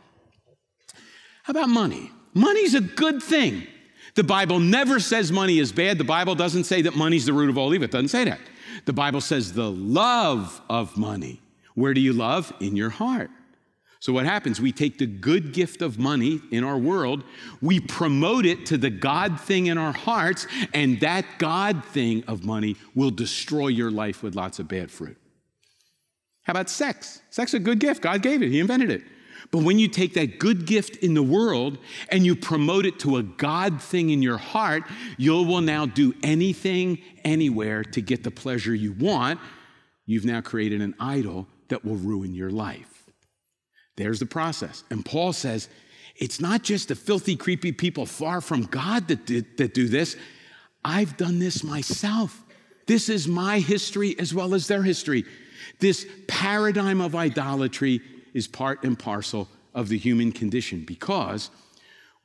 About 1.51 1.67
money? 1.67 2.09
Money's 2.33 2.75
a 2.75 2.81
good 2.81 3.21
thing. 3.21 3.67
The 4.15 4.23
Bible 4.23 4.59
never 4.59 5.01
says 5.01 5.33
money 5.33 5.59
is 5.59 5.73
bad. 5.73 5.97
The 5.97 6.05
Bible 6.05 6.33
doesn't 6.33 6.63
say 6.63 6.81
that 6.83 6.95
money's 6.95 7.25
the 7.25 7.33
root 7.33 7.49
of 7.49 7.57
all 7.57 7.73
evil. 7.73 7.83
It 7.83 7.91
doesn't 7.91 8.07
say 8.07 8.23
that. 8.23 8.39
The 8.85 8.93
Bible 8.93 9.19
says 9.19 9.51
the 9.51 9.69
love 9.69 10.61
of 10.69 10.95
money. 10.95 11.41
Where 11.75 11.93
do 11.93 11.99
you 11.99 12.13
love? 12.13 12.53
In 12.61 12.77
your 12.77 12.89
heart. 12.89 13.29
So, 13.99 14.13
what 14.13 14.25
happens? 14.25 14.61
We 14.61 14.71
take 14.71 14.97
the 14.97 15.05
good 15.05 15.51
gift 15.51 15.81
of 15.81 15.99
money 15.99 16.39
in 16.51 16.63
our 16.63 16.77
world, 16.77 17.25
we 17.61 17.81
promote 17.81 18.45
it 18.45 18.65
to 18.67 18.77
the 18.77 18.89
God 18.89 19.37
thing 19.39 19.67
in 19.67 19.77
our 19.77 19.91
hearts, 19.91 20.47
and 20.73 21.01
that 21.01 21.25
God 21.37 21.83
thing 21.83 22.23
of 22.29 22.45
money 22.45 22.77
will 22.95 23.11
destroy 23.11 23.67
your 23.67 23.91
life 23.91 24.23
with 24.23 24.35
lots 24.35 24.57
of 24.59 24.69
bad 24.69 24.89
fruit. 24.89 25.17
How 26.43 26.51
about 26.51 26.69
sex? 26.69 27.21
Sex 27.29 27.53
is 27.53 27.59
a 27.59 27.63
good 27.63 27.79
gift. 27.79 28.01
God 28.01 28.21
gave 28.21 28.41
it, 28.41 28.49
He 28.49 28.61
invented 28.61 28.89
it. 28.89 29.03
But 29.51 29.63
when 29.63 29.79
you 29.79 29.89
take 29.89 30.13
that 30.13 30.39
good 30.39 30.65
gift 30.65 30.95
in 30.97 31.13
the 31.13 31.21
world 31.21 31.77
and 32.07 32.25
you 32.25 32.37
promote 32.37 32.85
it 32.85 32.99
to 32.99 33.17
a 33.17 33.23
God 33.23 33.81
thing 33.81 34.09
in 34.09 34.21
your 34.21 34.37
heart, 34.37 34.83
you 35.17 35.33
will 35.43 35.59
now 35.59 35.85
do 35.85 36.15
anything, 36.23 36.99
anywhere 37.25 37.83
to 37.83 38.01
get 38.01 38.23
the 38.23 38.31
pleasure 38.31 38.73
you 38.73 38.93
want. 38.93 39.41
You've 40.05 40.25
now 40.25 40.39
created 40.39 40.81
an 40.81 40.95
idol 40.99 41.47
that 41.67 41.83
will 41.83 41.97
ruin 41.97 42.33
your 42.33 42.49
life. 42.49 43.09
There's 43.97 44.19
the 44.19 44.25
process. 44.25 44.85
And 44.89 45.03
Paul 45.05 45.33
says, 45.33 45.67
it's 46.15 46.39
not 46.39 46.63
just 46.63 46.87
the 46.87 46.95
filthy, 46.95 47.35
creepy 47.35 47.73
people 47.73 48.05
far 48.05 48.39
from 48.39 48.63
God 48.63 49.09
that, 49.09 49.25
did, 49.25 49.57
that 49.57 49.73
do 49.73 49.87
this. 49.87 50.15
I've 50.83 51.17
done 51.17 51.39
this 51.39 51.63
myself. 51.63 52.41
This 52.87 53.09
is 53.09 53.27
my 53.27 53.59
history 53.59 54.17
as 54.17 54.33
well 54.33 54.53
as 54.53 54.67
their 54.67 54.83
history. 54.83 55.25
This 55.79 56.07
paradigm 56.27 57.01
of 57.01 57.15
idolatry 57.15 58.01
is 58.33 58.47
part 58.47 58.83
and 58.83 58.97
parcel 58.97 59.47
of 59.73 59.89
the 59.89 59.97
human 59.97 60.31
condition 60.31 60.83
because 60.85 61.49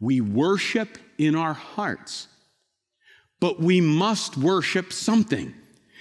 we 0.00 0.20
worship 0.20 0.98
in 1.18 1.34
our 1.34 1.54
hearts, 1.54 2.28
but 3.40 3.60
we 3.60 3.80
must 3.80 4.36
worship 4.36 4.92
something. 4.92 5.54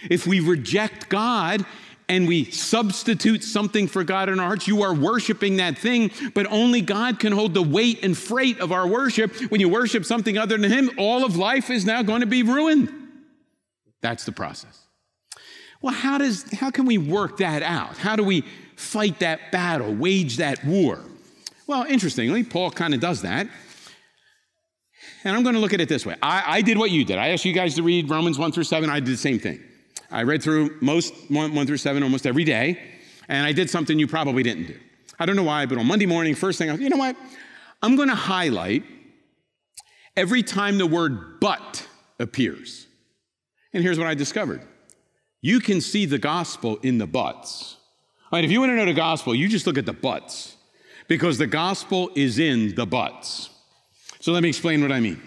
If 0.09 0.27
we 0.27 0.39
reject 0.39 1.09
God 1.09 1.65
and 2.07 2.27
we 2.27 2.45
substitute 2.45 3.43
something 3.43 3.87
for 3.87 4.03
God 4.03 4.29
in 4.29 4.39
our 4.39 4.47
hearts, 4.47 4.67
you 4.67 4.83
are 4.83 4.93
worshiping 4.93 5.57
that 5.57 5.77
thing, 5.77 6.11
but 6.33 6.45
only 6.47 6.81
God 6.81 7.19
can 7.19 7.31
hold 7.31 7.53
the 7.53 7.63
weight 7.63 8.03
and 8.03 8.17
freight 8.17 8.59
of 8.59 8.71
our 8.71 8.87
worship. 8.87 9.35
When 9.49 9.61
you 9.61 9.69
worship 9.69 10.05
something 10.05 10.37
other 10.37 10.57
than 10.57 10.71
Him, 10.71 10.91
all 10.97 11.25
of 11.25 11.35
life 11.35 11.69
is 11.69 11.85
now 11.85 12.03
going 12.03 12.21
to 12.21 12.27
be 12.27 12.43
ruined. 12.43 12.93
That's 14.01 14.25
the 14.25 14.31
process. 14.31 14.81
Well, 15.81 15.93
how, 15.93 16.17
does, 16.17 16.51
how 16.51 16.71
can 16.71 16.85
we 16.85 16.97
work 16.97 17.37
that 17.37 17.63
out? 17.63 17.97
How 17.97 18.15
do 18.15 18.23
we 18.23 18.43
fight 18.75 19.19
that 19.19 19.51
battle, 19.51 19.93
wage 19.93 20.37
that 20.37 20.63
war? 20.65 20.99
Well, 21.67 21.83
interestingly, 21.83 22.43
Paul 22.43 22.71
kind 22.71 22.93
of 22.93 22.99
does 22.99 23.21
that. 23.23 23.47
And 25.23 25.35
I'm 25.35 25.43
going 25.43 25.55
to 25.55 25.61
look 25.61 25.73
at 25.73 25.81
it 25.81 25.89
this 25.89 26.05
way 26.05 26.15
I, 26.21 26.57
I, 26.57 26.61
did 26.61 26.77
what 26.77 26.91
you 26.91 27.03
did. 27.03 27.17
I 27.17 27.29
asked 27.29 27.45
you 27.45 27.53
guys 27.53 27.75
to 27.75 27.83
read 27.83 28.09
Romans 28.09 28.37
1 28.37 28.51
through 28.51 28.63
7. 28.63 28.89
I 28.89 28.99
did 28.99 29.13
the 29.13 29.17
same 29.17 29.39
thing. 29.39 29.59
I 30.11 30.23
read 30.23 30.43
through 30.43 30.77
most 30.81 31.13
1, 31.29 31.55
1 31.55 31.67
through 31.67 31.77
7 31.77 32.03
almost 32.03 32.27
every 32.27 32.43
day, 32.43 32.79
and 33.27 33.45
I 33.45 33.51
did 33.51 33.69
something 33.69 33.97
you 33.97 34.07
probably 34.07 34.43
didn't 34.43 34.67
do. 34.67 34.79
I 35.19 35.25
don't 35.25 35.35
know 35.35 35.43
why, 35.43 35.65
but 35.65 35.77
on 35.77 35.87
Monday 35.87 36.05
morning, 36.05 36.35
first 36.35 36.59
thing, 36.59 36.69
I 36.69 36.73
was, 36.73 36.81
you 36.81 36.89
know 36.89 36.97
what? 36.97 37.15
I'm 37.81 37.95
going 37.95 38.09
to 38.09 38.15
highlight 38.15 38.83
every 40.15 40.43
time 40.43 40.77
the 40.77 40.85
word 40.85 41.39
but 41.39 41.87
appears. 42.19 42.87
And 43.73 43.83
here's 43.83 43.97
what 43.97 44.07
I 44.07 44.13
discovered 44.13 44.61
you 45.41 45.59
can 45.59 45.81
see 45.81 46.05
the 46.05 46.17
gospel 46.17 46.77
in 46.77 46.97
the 46.97 47.07
buts. 47.07 47.74
Right, 48.35 48.43
if 48.43 48.51
you 48.51 48.59
want 48.59 48.71
to 48.71 48.75
know 48.75 48.83
the 48.83 48.93
gospel, 48.93 49.33
you 49.33 49.47
just 49.47 49.65
look 49.65 49.77
at 49.77 49.85
the 49.85 49.93
buts 49.93 50.57
because 51.07 51.37
the 51.37 51.47
gospel 51.47 52.11
is 52.15 52.37
in 52.37 52.75
the 52.75 52.85
buts. 52.85 53.49
So 54.19 54.33
let 54.33 54.43
me 54.43 54.49
explain 54.49 54.81
what 54.81 54.91
I 54.91 54.99
mean. 54.99 55.21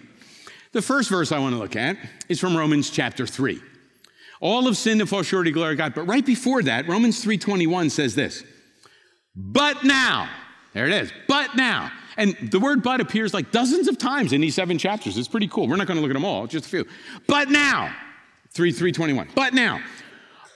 The 0.73 0.83
first 0.83 1.09
verse 1.09 1.33
I 1.33 1.39
want 1.39 1.55
to 1.55 1.59
look 1.59 1.75
at 1.75 1.97
is 2.29 2.39
from 2.39 2.55
Romans 2.55 2.91
chapter 2.91 3.27
3. 3.27 3.63
All 4.43 4.69
of 4.69 4.77
sin 4.77 5.01
and 5.01 5.09
fall 5.09 5.23
short 5.23 5.47
of 5.47 5.55
glory 5.55 5.73
of 5.73 5.79
God. 5.79 5.95
But 5.95 6.03
right 6.03 6.27
before 6.27 6.63
that, 6.65 6.87
Romans 6.87 7.25
3:21 7.25 7.89
says 7.91 8.15
this. 8.15 8.45
But 9.35 9.85
now, 9.85 10.29
there 10.75 10.87
it 10.87 10.93
is. 10.93 11.11
But 11.29 11.57
now. 11.57 11.91
And 12.19 12.37
the 12.51 12.61
word 12.61 12.83
but 12.83 13.01
appears 13.01 13.33
like 13.33 13.51
dozens 13.53 13.89
of 13.89 13.97
times 13.97 14.35
in 14.35 14.43
these 14.43 14.55
seven 14.55 14.77
chapters. 14.77 15.17
It's 15.17 15.29
pretty 15.29 15.49
cool. 15.49 15.67
We're 15.67 15.77
not 15.77 15.87
going 15.87 15.97
to 15.97 16.03
look 16.03 16.11
at 16.11 16.21
them 16.21 16.27
all, 16.27 16.47
just 16.47 16.67
a 16.67 16.69
few. 16.69 16.87
But 17.27 17.49
now, 17.49 17.91
3 18.53 18.71
321. 18.71 19.31
But 19.35 19.55
now, 19.55 19.81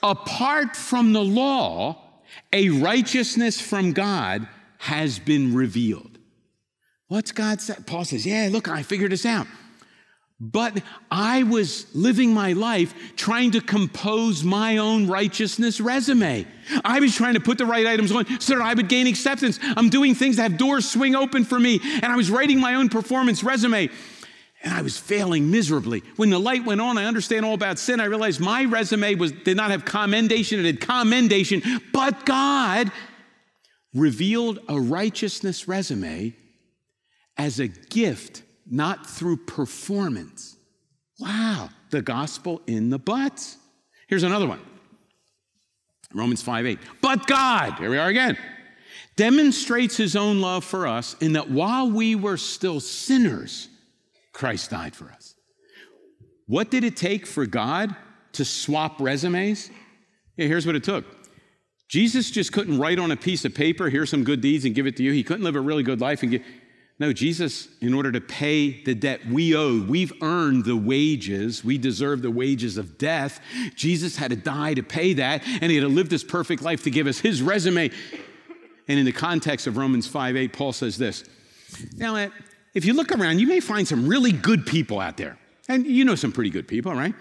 apart 0.02 0.76
from 0.76 1.14
the 1.14 1.24
law, 1.24 2.01
a 2.52 2.68
righteousness 2.70 3.60
from 3.60 3.92
God 3.92 4.48
has 4.78 5.18
been 5.18 5.54
revealed. 5.54 6.18
What's 7.08 7.32
God 7.32 7.60
said? 7.60 7.86
Paul 7.86 8.04
says, 8.04 8.26
Yeah, 8.26 8.48
look, 8.50 8.68
I 8.68 8.82
figured 8.82 9.12
this 9.12 9.26
out. 9.26 9.46
But 10.40 10.82
I 11.08 11.44
was 11.44 11.86
living 11.94 12.34
my 12.34 12.52
life 12.52 12.94
trying 13.14 13.52
to 13.52 13.60
compose 13.60 14.42
my 14.42 14.78
own 14.78 15.06
righteousness 15.06 15.80
resume. 15.80 16.44
I 16.84 16.98
was 16.98 17.14
trying 17.14 17.34
to 17.34 17.40
put 17.40 17.58
the 17.58 17.66
right 17.66 17.86
items 17.86 18.10
on 18.10 18.26
so 18.40 18.56
that 18.56 18.62
I 18.62 18.74
would 18.74 18.88
gain 18.88 19.06
acceptance. 19.06 19.60
I'm 19.62 19.88
doing 19.88 20.16
things 20.16 20.36
that 20.36 20.42
have 20.42 20.58
doors 20.58 20.90
swing 20.90 21.14
open 21.14 21.44
for 21.44 21.60
me, 21.60 21.80
and 21.84 22.06
I 22.06 22.16
was 22.16 22.28
writing 22.28 22.58
my 22.58 22.74
own 22.74 22.88
performance 22.88 23.44
resume 23.44 23.88
and 24.62 24.72
I 24.72 24.82
was 24.82 24.96
failing 24.96 25.50
miserably. 25.50 26.02
When 26.16 26.30
the 26.30 26.38
light 26.38 26.64
went 26.64 26.80
on, 26.80 26.96
I 26.96 27.04
understand 27.04 27.44
all 27.44 27.54
about 27.54 27.78
sin. 27.78 28.00
I 28.00 28.04
realized 28.04 28.40
my 28.40 28.64
resume 28.64 29.16
was, 29.16 29.32
did 29.32 29.56
not 29.56 29.70
have 29.70 29.84
commendation, 29.84 30.60
it 30.60 30.66
had 30.66 30.80
commendation, 30.80 31.62
but 31.92 32.24
God 32.24 32.92
revealed 33.94 34.60
a 34.68 34.80
righteousness 34.80 35.66
resume 35.66 36.34
as 37.36 37.58
a 37.58 37.68
gift, 37.68 38.42
not 38.70 39.06
through 39.06 39.38
performance. 39.38 40.56
Wow, 41.18 41.70
the 41.90 42.02
gospel 42.02 42.62
in 42.66 42.90
the 42.90 42.98
buts. 42.98 43.56
Here's 44.06 44.22
another 44.22 44.46
one 44.46 44.60
Romans 46.14 46.42
5 46.42 46.66
8. 46.66 46.78
But 47.00 47.26
God, 47.26 47.78
here 47.78 47.90
we 47.90 47.98
are 47.98 48.08
again, 48.08 48.38
demonstrates 49.16 49.96
his 49.96 50.14
own 50.14 50.40
love 50.40 50.64
for 50.64 50.86
us 50.86 51.16
in 51.20 51.32
that 51.32 51.50
while 51.50 51.90
we 51.90 52.14
were 52.14 52.36
still 52.36 52.80
sinners, 52.80 53.68
Christ 54.32 54.70
died 54.70 54.94
for 54.94 55.06
us. 55.06 55.34
What 56.46 56.70
did 56.70 56.84
it 56.84 56.96
take 56.96 57.26
for 57.26 57.46
God 57.46 57.94
to 58.32 58.44
swap 58.44 59.00
resumes? 59.00 59.70
Yeah, 60.36 60.46
here's 60.46 60.66
what 60.66 60.74
it 60.74 60.84
took. 60.84 61.04
Jesus 61.88 62.30
just 62.30 62.52
couldn't 62.52 62.78
write 62.78 62.98
on 62.98 63.10
a 63.10 63.16
piece 63.16 63.44
of 63.44 63.54
paper, 63.54 63.90
here's 63.90 64.10
some 64.10 64.24
good 64.24 64.40
deeds, 64.40 64.64
and 64.64 64.74
give 64.74 64.86
it 64.86 64.96
to 64.96 65.02
you. 65.02 65.12
He 65.12 65.22
couldn't 65.22 65.44
live 65.44 65.56
a 65.56 65.60
really 65.60 65.82
good 65.82 66.00
life 66.00 66.22
and 66.22 66.32
give. 66.32 66.42
No, 66.98 67.12
Jesus, 67.12 67.68
in 67.80 67.94
order 67.94 68.12
to 68.12 68.20
pay 68.20 68.82
the 68.84 68.94
debt 68.94 69.26
we 69.26 69.56
owe, 69.56 69.82
we've 69.82 70.12
earned 70.22 70.64
the 70.64 70.76
wages, 70.76 71.64
we 71.64 71.76
deserve 71.76 72.22
the 72.22 72.30
wages 72.30 72.78
of 72.78 72.96
death. 72.96 73.40
Jesus 73.74 74.16
had 74.16 74.30
to 74.30 74.36
die 74.36 74.74
to 74.74 74.82
pay 74.82 75.14
that, 75.14 75.42
and 75.46 75.70
he 75.70 75.76
had 75.76 75.82
to 75.82 75.88
live 75.88 76.08
this 76.08 76.24
perfect 76.24 76.62
life 76.62 76.84
to 76.84 76.90
give 76.90 77.06
us 77.06 77.18
his 77.18 77.42
resume. 77.42 77.90
And 78.88 78.98
in 78.98 79.04
the 79.04 79.12
context 79.12 79.66
of 79.66 79.76
Romans 79.76 80.06
5 80.06 80.36
8, 80.36 80.52
Paul 80.52 80.72
says 80.72 80.96
this. 80.96 81.24
Now, 81.96 82.30
if 82.74 82.84
you 82.84 82.94
look 82.94 83.12
around, 83.12 83.38
you 83.38 83.46
may 83.46 83.60
find 83.60 83.86
some 83.86 84.06
really 84.06 84.32
good 84.32 84.66
people 84.66 85.00
out 85.00 85.16
there. 85.16 85.38
And 85.68 85.86
you 85.86 86.04
know 86.04 86.14
some 86.14 86.32
pretty 86.32 86.50
good 86.50 86.66
people, 86.66 86.92
right? 86.92 87.14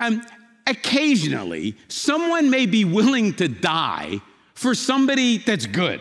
Um, 0.00 0.24
occasionally, 0.66 1.76
someone 1.88 2.50
may 2.50 2.66
be 2.66 2.84
willing 2.84 3.34
to 3.34 3.48
die 3.48 4.20
for 4.54 4.74
somebody 4.74 5.38
that's 5.38 5.66
good. 5.66 6.00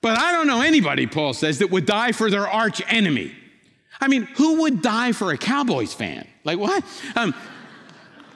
But 0.00 0.18
I 0.18 0.32
don't 0.32 0.46
know 0.46 0.60
anybody, 0.60 1.06
Paul 1.06 1.32
says, 1.32 1.58
that 1.58 1.70
would 1.70 1.86
die 1.86 2.12
for 2.12 2.30
their 2.30 2.46
arch 2.46 2.82
enemy. 2.88 3.32
I 4.00 4.08
mean, 4.08 4.22
who 4.36 4.62
would 4.62 4.82
die 4.82 5.12
for 5.12 5.32
a 5.32 5.38
Cowboys 5.38 5.92
fan? 5.92 6.26
Like 6.44 6.58
what? 6.58 6.84
Um, 7.16 7.34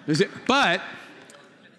it, 0.09 0.29
but, 0.47 0.81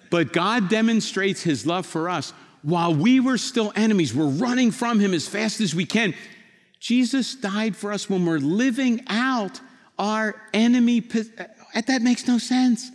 but 0.10 0.32
God 0.32 0.70
demonstrates 0.70 1.42
his 1.42 1.66
love 1.66 1.86
for 1.86 2.10
us 2.10 2.32
while 2.62 2.96
we 2.96 3.20
were 3.20 3.38
still 3.38 3.74
enemies. 3.76 4.16
We're 4.16 4.26
running 4.28 4.72
from 4.72 5.00
him 5.00 5.14
as 5.14 5.28
fast 5.28 5.60
as 5.60 5.76
we 5.76 5.86
can. 5.86 6.14
Jesus 6.84 7.34
died 7.34 7.78
for 7.78 7.94
us 7.94 8.10
when 8.10 8.26
we're 8.26 8.40
living 8.40 9.06
out 9.08 9.62
our 9.98 10.36
enemy. 10.54 11.02
Uh, 11.38 11.82
that 11.88 12.02
makes 12.02 12.28
no 12.28 12.38
sense. 12.38 12.92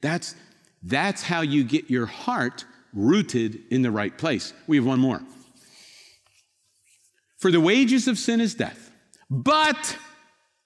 That's, 0.00 0.34
that's 0.82 1.20
how 1.20 1.42
you 1.42 1.64
get 1.64 1.90
your 1.90 2.06
heart 2.06 2.64
rooted 2.94 3.60
in 3.70 3.82
the 3.82 3.90
right 3.90 4.16
place. 4.16 4.54
We 4.66 4.78
have 4.78 4.86
one 4.86 5.00
more. 5.00 5.20
For 7.36 7.52
the 7.52 7.60
wages 7.60 8.08
of 8.08 8.16
sin 8.16 8.40
is 8.40 8.54
death, 8.54 8.90
but 9.28 9.98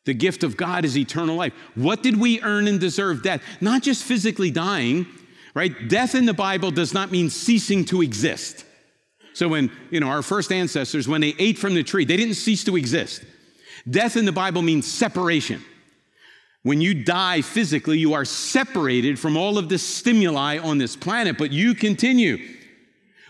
the 0.04 0.14
gift 0.14 0.44
of 0.44 0.56
God 0.56 0.84
is 0.84 0.96
eternal 0.96 1.34
life. 1.34 1.52
What 1.74 2.04
did 2.04 2.20
we 2.20 2.40
earn 2.40 2.68
and 2.68 2.78
deserve 2.78 3.24
death? 3.24 3.42
Not 3.60 3.82
just 3.82 4.04
physically 4.04 4.52
dying, 4.52 5.06
right? 5.54 5.88
Death 5.88 6.14
in 6.14 6.26
the 6.26 6.34
Bible 6.34 6.70
does 6.70 6.94
not 6.94 7.10
mean 7.10 7.30
ceasing 7.30 7.84
to 7.86 8.00
exist. 8.00 8.64
So 9.34 9.48
when, 9.48 9.70
you 9.90 10.00
know, 10.00 10.08
our 10.08 10.22
first 10.22 10.52
ancestors, 10.52 11.08
when 11.08 11.20
they 11.20 11.34
ate 11.38 11.58
from 11.58 11.74
the 11.74 11.82
tree, 11.82 12.04
they 12.04 12.16
didn't 12.16 12.34
cease 12.34 12.64
to 12.64 12.76
exist. 12.76 13.22
Death 13.88 14.16
in 14.16 14.24
the 14.24 14.32
Bible 14.32 14.62
means 14.62 14.86
separation. 14.86 15.62
When 16.62 16.80
you 16.80 16.94
die 16.94 17.40
physically, 17.40 17.98
you 17.98 18.14
are 18.14 18.24
separated 18.24 19.18
from 19.18 19.36
all 19.36 19.58
of 19.58 19.68
the 19.68 19.78
stimuli 19.78 20.58
on 20.58 20.78
this 20.78 20.94
planet, 20.94 21.36
but 21.36 21.50
you 21.50 21.74
continue. 21.74 22.38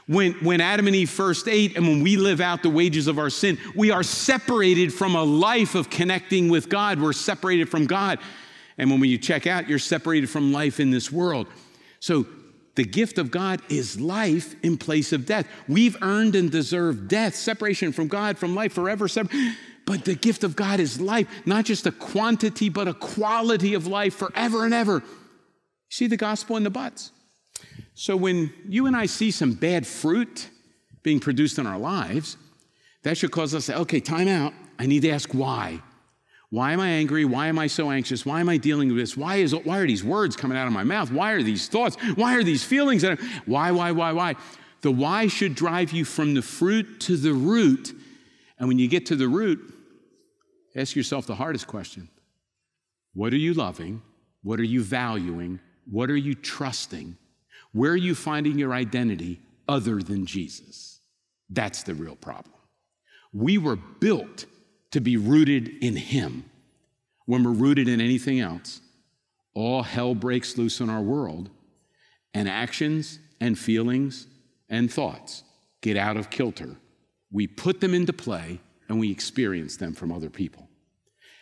When, 0.06 0.32
when 0.44 0.60
Adam 0.60 0.88
and 0.88 0.96
Eve 0.96 1.08
first 1.08 1.48
ate, 1.48 1.76
and 1.76 1.86
when 1.86 2.02
we 2.02 2.16
live 2.16 2.40
out 2.40 2.62
the 2.62 2.68
wages 2.68 3.06
of 3.06 3.18
our 3.18 3.30
sin, 3.30 3.56
we 3.74 3.90
are 3.90 4.02
separated 4.02 4.92
from 4.92 5.14
a 5.14 5.22
life 5.22 5.74
of 5.74 5.88
connecting 5.88 6.50
with 6.50 6.68
God. 6.68 7.00
We're 7.00 7.14
separated 7.14 7.70
from 7.70 7.86
God. 7.86 8.18
And 8.76 8.90
when 8.90 9.02
you 9.04 9.16
check 9.16 9.46
out, 9.46 9.68
you're 9.68 9.78
separated 9.78 10.28
from 10.28 10.52
life 10.52 10.80
in 10.80 10.90
this 10.90 11.10
world. 11.10 11.46
So 12.00 12.26
the 12.74 12.84
gift 12.84 13.18
of 13.18 13.30
God 13.30 13.60
is 13.68 14.00
life 14.00 14.54
in 14.62 14.78
place 14.78 15.12
of 15.12 15.26
death. 15.26 15.46
We've 15.68 15.96
earned 16.02 16.34
and 16.34 16.50
deserved 16.50 17.08
death, 17.08 17.34
separation 17.34 17.92
from 17.92 18.08
God, 18.08 18.38
from 18.38 18.54
life 18.54 18.72
forever. 18.72 19.08
But 19.84 20.04
the 20.04 20.14
gift 20.14 20.42
of 20.42 20.56
God 20.56 20.80
is 20.80 21.00
life, 21.00 21.26
not 21.44 21.64
just 21.64 21.86
a 21.86 21.92
quantity, 21.92 22.68
but 22.68 22.88
a 22.88 22.94
quality 22.94 23.74
of 23.74 23.86
life 23.86 24.14
forever 24.14 24.64
and 24.64 24.72
ever. 24.72 25.02
See 25.90 26.06
the 26.06 26.16
gospel 26.16 26.56
in 26.56 26.62
the 26.62 26.70
buts. 26.70 27.10
So 27.94 28.16
when 28.16 28.52
you 28.66 28.86
and 28.86 28.96
I 28.96 29.06
see 29.06 29.30
some 29.30 29.52
bad 29.52 29.86
fruit 29.86 30.48
being 31.02 31.20
produced 31.20 31.58
in 31.58 31.66
our 31.66 31.78
lives, 31.78 32.38
that 33.02 33.18
should 33.18 33.32
cause 33.32 33.54
us 33.54 33.66
to 33.66 33.72
say, 33.72 33.78
okay, 33.78 34.00
time 34.00 34.28
out. 34.28 34.54
I 34.78 34.86
need 34.86 35.02
to 35.02 35.10
ask 35.10 35.34
why. 35.34 35.82
Why 36.52 36.72
am 36.72 36.80
I 36.80 36.88
angry? 36.88 37.24
Why 37.24 37.46
am 37.46 37.58
I 37.58 37.66
so 37.66 37.90
anxious? 37.90 38.26
Why 38.26 38.38
am 38.38 38.50
I 38.50 38.58
dealing 38.58 38.88
with 38.88 38.98
this? 38.98 39.16
Why, 39.16 39.36
is, 39.36 39.54
why 39.54 39.78
are 39.78 39.86
these 39.86 40.04
words 40.04 40.36
coming 40.36 40.58
out 40.58 40.66
of 40.66 40.72
my 40.74 40.84
mouth? 40.84 41.10
Why 41.10 41.32
are 41.32 41.42
these 41.42 41.66
thoughts? 41.66 41.96
Why 42.14 42.36
are 42.36 42.42
these 42.42 42.62
feelings? 42.62 43.06
Why, 43.46 43.70
why, 43.70 43.90
why, 43.92 44.12
why? 44.12 44.36
The 44.82 44.92
why 44.92 45.28
should 45.28 45.54
drive 45.54 45.92
you 45.92 46.04
from 46.04 46.34
the 46.34 46.42
fruit 46.42 47.00
to 47.00 47.16
the 47.16 47.32
root. 47.32 47.94
And 48.58 48.68
when 48.68 48.78
you 48.78 48.86
get 48.86 49.06
to 49.06 49.16
the 49.16 49.28
root, 49.28 49.60
ask 50.76 50.94
yourself 50.94 51.24
the 51.24 51.36
hardest 51.36 51.68
question 51.68 52.10
What 53.14 53.32
are 53.32 53.38
you 53.38 53.54
loving? 53.54 54.02
What 54.42 54.60
are 54.60 54.64
you 54.64 54.82
valuing? 54.82 55.58
What 55.90 56.10
are 56.10 56.16
you 56.16 56.34
trusting? 56.34 57.16
Where 57.72 57.92
are 57.92 57.96
you 57.96 58.14
finding 58.14 58.58
your 58.58 58.74
identity 58.74 59.40
other 59.66 60.02
than 60.02 60.26
Jesus? 60.26 61.00
That's 61.48 61.82
the 61.82 61.94
real 61.94 62.14
problem. 62.14 62.54
We 63.32 63.56
were 63.56 63.76
built 63.76 64.44
to 64.92 65.00
be 65.00 65.16
rooted 65.16 65.68
in 65.82 65.96
Him. 65.96 66.44
When 67.26 67.44
we're 67.44 67.50
rooted 67.50 67.88
in 67.88 68.00
anything 68.00 68.40
else, 68.40 68.80
all 69.54 69.82
hell 69.82 70.14
breaks 70.14 70.56
loose 70.56 70.80
in 70.80 70.88
our 70.88 71.02
world, 71.02 71.50
and 72.34 72.48
actions 72.48 73.18
and 73.40 73.58
feelings 73.58 74.26
and 74.68 74.92
thoughts 74.92 75.44
get 75.82 75.96
out 75.96 76.16
of 76.16 76.30
kilter. 76.30 76.76
We 77.30 77.46
put 77.46 77.80
them 77.80 77.94
into 77.94 78.12
play 78.12 78.60
and 78.88 78.98
we 78.98 79.10
experience 79.10 79.76
them 79.76 79.94
from 79.94 80.12
other 80.12 80.30
people. 80.30 80.68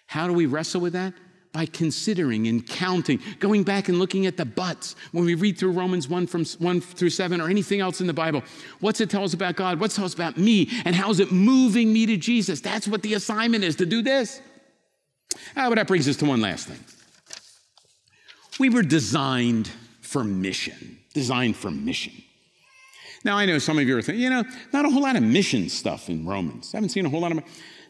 How 0.06 0.26
do 0.26 0.32
we 0.32 0.46
wrestle 0.46 0.80
with 0.80 0.92
that? 0.94 1.14
By 1.52 1.66
considering 1.66 2.46
and 2.46 2.66
counting, 2.66 3.20
going 3.40 3.64
back 3.64 3.88
and 3.88 3.98
looking 3.98 4.26
at 4.26 4.36
the 4.36 4.44
buts. 4.44 4.94
When 5.12 5.24
we 5.24 5.34
read 5.34 5.58
through 5.58 5.72
Romans 5.72 6.08
1 6.08 6.26
from 6.26 6.44
1 6.44 6.80
through 6.80 7.10
7 7.10 7.40
or 7.40 7.48
anything 7.48 7.80
else 7.80 8.00
in 8.00 8.06
the 8.06 8.12
Bible, 8.12 8.42
what's 8.78 9.00
it 9.00 9.10
tell 9.10 9.24
us 9.24 9.34
about 9.34 9.56
God? 9.56 9.80
What's 9.80 9.94
it 9.94 9.96
tell 9.96 10.04
us 10.04 10.14
about 10.14 10.36
me? 10.36 10.68
And 10.84 10.94
how 10.94 11.10
is 11.10 11.18
it 11.18 11.32
moving 11.32 11.92
me 11.92 12.06
to 12.06 12.16
Jesus? 12.16 12.60
That's 12.60 12.86
what 12.86 13.02
the 13.02 13.14
assignment 13.14 13.64
is 13.64 13.76
to 13.76 13.86
do 13.86 14.00
this. 14.00 14.40
Ah, 15.56 15.68
but 15.68 15.74
that 15.76 15.88
brings 15.88 16.08
us 16.08 16.16
to 16.16 16.24
one 16.24 16.40
last 16.40 16.68
thing. 16.68 16.78
We 18.58 18.68
were 18.68 18.82
designed 18.82 19.70
for 20.00 20.22
mission, 20.22 20.98
designed 21.14 21.56
for 21.56 21.70
mission. 21.70 22.12
Now, 23.24 23.36
I 23.36 23.46
know 23.46 23.58
some 23.58 23.78
of 23.78 23.86
you 23.86 23.96
are 23.98 24.02
thinking, 24.02 24.22
you 24.22 24.30
know, 24.30 24.44
not 24.72 24.84
a 24.84 24.90
whole 24.90 25.02
lot 25.02 25.16
of 25.16 25.22
mission 25.22 25.68
stuff 25.68 26.08
in 26.08 26.26
Romans. 26.26 26.70
I 26.72 26.78
haven't 26.78 26.90
seen 26.90 27.06
a 27.06 27.08
whole 27.10 27.20
lot 27.20 27.32
of. 27.32 27.42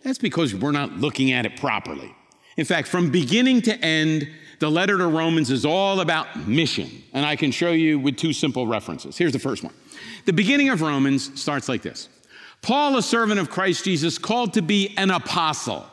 That's 0.03 0.19
because 0.19 0.55
we're 0.55 0.73
not 0.73 0.93
looking 0.93 1.33
at 1.33 1.47
it 1.47 1.57
properly. 1.57 2.15
In 2.57 2.65
fact, 2.65 2.89
from 2.89 3.11
beginning 3.11 3.63
to 3.63 3.85
end, 3.85 4.29
the 4.59 4.71
letter 4.71 4.99
to 4.99 5.07
Romans 5.07 5.51
is 5.51 5.65
all 5.65 6.01
about 6.01 6.47
mission. 6.47 6.91
And 7.13 7.25
I 7.25 7.35
can 7.35 7.51
show 7.51 7.73
you 7.73 7.99
with 7.99 8.17
two 8.17 8.33
simple 8.33 8.67
references. 8.67 9.17
Here's 9.17 9.33
the 9.33 9.39
first 9.39 9.63
one. 9.65 9.73
The 10.27 10.33
beginning 10.33 10.69
of 10.69 10.83
Romans 10.83 11.41
starts 11.41 11.69
like 11.69 11.83
this 11.83 12.09
Paul, 12.63 12.97
a 12.97 13.03
servant 13.03 13.41
of 13.41 13.51
Christ 13.51 13.85
Jesus, 13.85 14.19
called 14.19 14.55
to 14.55 14.63
be 14.63 14.95
an 14.97 15.11
apostle. 15.11 15.87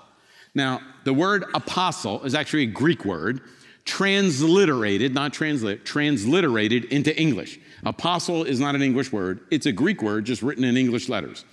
Now, 0.53 0.81
the 1.05 1.13
word 1.13 1.45
apostle 1.53 2.23
is 2.23 2.35
actually 2.35 2.63
a 2.63 2.67
Greek 2.67 3.05
word, 3.05 3.41
transliterated, 3.85 5.13
not 5.13 5.31
translate, 5.31 5.85
transliterated 5.85 6.85
into 6.85 7.17
English. 7.17 7.59
Apostle 7.85 8.43
is 8.43 8.59
not 8.59 8.75
an 8.75 8.81
English 8.81 9.11
word, 9.11 9.39
it's 9.49 9.65
a 9.65 9.71
Greek 9.71 10.01
word 10.01 10.25
just 10.25 10.41
written 10.41 10.63
in 10.63 10.75
English 10.75 11.07
letters. 11.07 11.45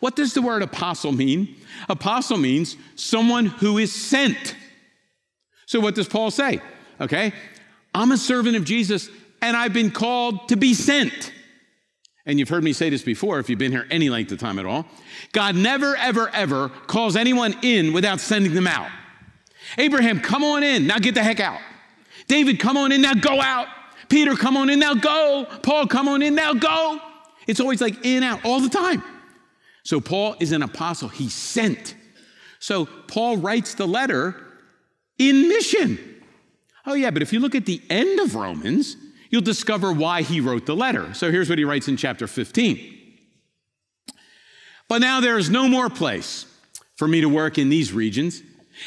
What 0.00 0.16
does 0.16 0.34
the 0.34 0.42
word 0.42 0.62
apostle 0.62 1.12
mean? 1.12 1.56
Apostle 1.88 2.38
means 2.38 2.76
someone 2.94 3.46
who 3.46 3.78
is 3.78 3.92
sent. 3.92 4.56
So, 5.66 5.80
what 5.80 5.94
does 5.94 6.08
Paul 6.08 6.30
say? 6.30 6.60
Okay, 7.00 7.32
I'm 7.94 8.12
a 8.12 8.16
servant 8.16 8.56
of 8.56 8.64
Jesus 8.64 9.08
and 9.42 9.56
I've 9.56 9.72
been 9.72 9.90
called 9.90 10.48
to 10.48 10.56
be 10.56 10.74
sent. 10.74 11.32
And 12.24 12.38
you've 12.38 12.48
heard 12.48 12.64
me 12.64 12.72
say 12.72 12.90
this 12.90 13.02
before 13.02 13.38
if 13.38 13.48
you've 13.48 13.58
been 13.58 13.72
here 13.72 13.86
any 13.90 14.10
length 14.10 14.32
of 14.32 14.38
time 14.38 14.58
at 14.58 14.66
all. 14.66 14.86
God 15.32 15.54
never, 15.54 15.94
ever, 15.96 16.28
ever 16.30 16.68
calls 16.68 17.14
anyone 17.14 17.54
in 17.62 17.92
without 17.92 18.18
sending 18.18 18.54
them 18.54 18.66
out. 18.66 18.90
Abraham, 19.78 20.20
come 20.20 20.42
on 20.42 20.62
in, 20.62 20.86
now 20.86 20.98
get 20.98 21.14
the 21.14 21.22
heck 21.22 21.40
out. 21.40 21.60
David, 22.26 22.58
come 22.58 22.76
on 22.76 22.92
in, 22.92 23.02
now 23.02 23.14
go 23.14 23.40
out. 23.40 23.68
Peter, 24.08 24.34
come 24.34 24.56
on 24.56 24.70
in, 24.70 24.78
now 24.78 24.94
go. 24.94 25.46
Paul, 25.62 25.86
come 25.86 26.08
on 26.08 26.22
in, 26.22 26.34
now 26.34 26.54
go. 26.54 27.00
It's 27.46 27.60
always 27.60 27.80
like 27.80 28.04
in, 28.04 28.22
out, 28.22 28.44
all 28.44 28.60
the 28.60 28.68
time. 28.68 29.02
So 29.86 30.00
Paul 30.00 30.34
is 30.40 30.50
an 30.50 30.64
apostle, 30.64 31.08
he's 31.08 31.32
sent. 31.32 31.94
So 32.58 32.86
Paul 32.86 33.36
writes 33.36 33.74
the 33.74 33.86
letter 33.86 34.34
in 35.16 35.48
mission. 35.48 35.96
Oh, 36.84 36.94
yeah, 36.94 37.12
but 37.12 37.22
if 37.22 37.32
you 37.32 37.38
look 37.38 37.54
at 37.54 37.66
the 37.66 37.80
end 37.88 38.18
of 38.18 38.34
Romans, 38.34 38.96
you'll 39.30 39.42
discover 39.42 39.92
why 39.92 40.22
he 40.22 40.40
wrote 40.40 40.66
the 40.66 40.74
letter. 40.74 41.14
So 41.14 41.30
here's 41.30 41.48
what 41.48 41.58
he 41.58 41.64
writes 41.64 41.86
in 41.86 41.96
chapter 41.96 42.26
15. 42.26 42.94
But 44.88 45.02
now 45.02 45.20
there 45.20 45.38
is 45.38 45.50
no 45.50 45.68
more 45.68 45.88
place 45.88 46.46
for 46.96 47.06
me 47.06 47.20
to 47.20 47.28
work 47.28 47.56
in 47.56 47.68
these 47.68 47.92
regions. 47.92 48.42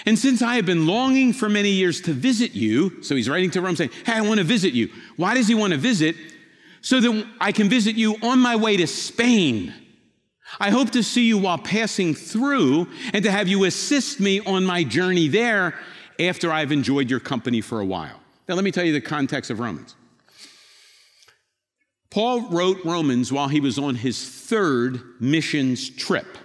And 0.05 0.19
since 0.19 0.41
I 0.41 0.55
have 0.55 0.65
been 0.65 0.85
longing 0.85 1.31
for 1.31 1.47
many 1.47 1.69
years 1.69 2.01
to 2.01 2.11
visit 2.11 2.55
you, 2.55 3.01
so 3.03 3.15
he's 3.15 3.29
writing 3.29 3.51
to 3.51 3.61
Rome 3.61 3.77
saying, 3.77 3.91
Hey, 4.05 4.15
I 4.15 4.21
want 4.21 4.39
to 4.39 4.43
visit 4.43 4.73
you. 4.73 4.89
Why 5.15 5.33
does 5.33 5.47
he 5.47 5.55
want 5.55 5.71
to 5.71 5.79
visit? 5.79 6.17
So 6.81 6.99
that 6.99 7.25
I 7.39 7.53
can 7.53 7.69
visit 7.69 7.95
you 7.95 8.17
on 8.21 8.39
my 8.39 8.57
way 8.57 8.75
to 8.75 8.85
Spain 8.85 9.73
I 10.59 10.69
hope 10.69 10.91
to 10.91 11.03
see 11.03 11.25
you 11.25 11.37
while 11.37 11.57
passing 11.57 12.15
through 12.15 12.87
and 13.13 13.23
to 13.23 13.31
have 13.31 13.47
you 13.47 13.65
assist 13.65 14.19
me 14.19 14.39
on 14.41 14.65
my 14.65 14.83
journey 14.83 15.27
there 15.27 15.77
after 16.19 16.51
I've 16.51 16.71
enjoyed 16.71 17.09
your 17.09 17.19
company 17.19 17.61
for 17.61 17.79
a 17.79 17.85
while. 17.85 18.19
Now, 18.47 18.55
let 18.55 18.63
me 18.63 18.71
tell 18.71 18.83
you 18.83 18.93
the 18.93 19.01
context 19.01 19.51
of 19.51 19.59
Romans. 19.59 19.95
Paul 22.09 22.49
wrote 22.49 22.83
Romans 22.83 23.31
while 23.31 23.47
he 23.47 23.59
was 23.59 23.77
on 23.77 23.95
his 23.95 24.27
third 24.27 24.99
missions 25.19 25.89
trip. 25.89 26.37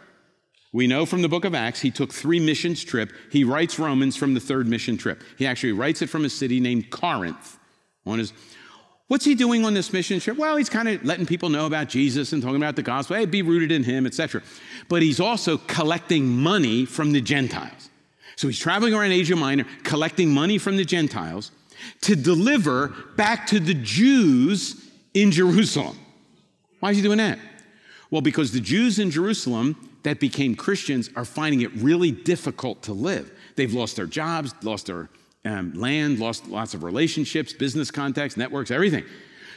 We 0.72 0.86
know 0.86 1.06
from 1.06 1.22
the 1.22 1.28
book 1.28 1.44
of 1.44 1.54
Acts 1.54 1.80
he 1.80 1.90
took 1.90 2.12
three 2.12 2.40
missions 2.40 2.84
trip. 2.84 3.12
He 3.30 3.44
writes 3.44 3.78
Romans 3.78 4.16
from 4.16 4.34
the 4.34 4.40
third 4.40 4.66
mission 4.66 4.98
trip. 4.98 5.22
He 5.38 5.46
actually 5.46 5.72
writes 5.72 6.02
it 6.02 6.10
from 6.10 6.24
a 6.24 6.28
city 6.28 6.60
named 6.60 6.90
Corinth 6.90 7.58
on 8.04 8.18
his 8.18 8.32
What's 9.08 9.24
he 9.24 9.34
doing 9.34 9.64
on 9.64 9.74
this 9.74 9.92
mission 9.92 10.18
trip? 10.18 10.38
Well, 10.38 10.56
he's 10.56 10.70
kind 10.70 10.88
of 10.88 11.04
letting 11.04 11.26
people 11.26 11.50
know 11.50 11.66
about 11.66 11.88
Jesus 11.88 12.32
and 12.32 12.42
talking 12.42 12.56
about 12.56 12.74
the 12.74 12.82
gospel. 12.82 13.16
Hey, 13.16 13.26
be 13.26 13.42
rooted 13.42 13.70
in 13.70 13.84
him, 13.84 14.06
etc. 14.06 14.42
But 14.88 15.02
he's 15.02 15.20
also 15.20 15.58
collecting 15.58 16.26
money 16.26 16.86
from 16.86 17.12
the 17.12 17.20
Gentiles. 17.20 17.90
So 18.36 18.48
he's 18.48 18.58
traveling 18.58 18.94
around 18.94 19.12
Asia 19.12 19.36
Minor, 19.36 19.66
collecting 19.82 20.30
money 20.30 20.56
from 20.58 20.76
the 20.76 20.84
Gentiles 20.84 21.50
to 22.00 22.16
deliver 22.16 22.88
back 23.16 23.46
to 23.48 23.60
the 23.60 23.74
Jews 23.74 24.90
in 25.12 25.30
Jerusalem. 25.30 25.98
Why 26.80 26.90
is 26.90 26.96
he 26.96 27.02
doing 27.02 27.18
that? 27.18 27.38
Well, 28.10 28.22
because 28.22 28.52
the 28.52 28.60
Jews 28.60 28.98
in 28.98 29.10
Jerusalem 29.10 29.90
that 30.02 30.20
became 30.20 30.54
Christians 30.54 31.10
are 31.16 31.24
finding 31.24 31.60
it 31.60 31.72
really 31.74 32.10
difficult 32.10 32.82
to 32.84 32.92
live. 32.92 33.30
They've 33.56 33.72
lost 33.72 33.96
their 33.96 34.06
jobs, 34.06 34.54
lost 34.62 34.86
their 34.86 35.08
um, 35.44 35.72
land, 35.74 36.18
lost 36.18 36.48
lots 36.48 36.74
of 36.74 36.82
relationships, 36.82 37.52
business 37.52 37.90
contacts, 37.90 38.36
networks, 38.36 38.70
everything. 38.70 39.04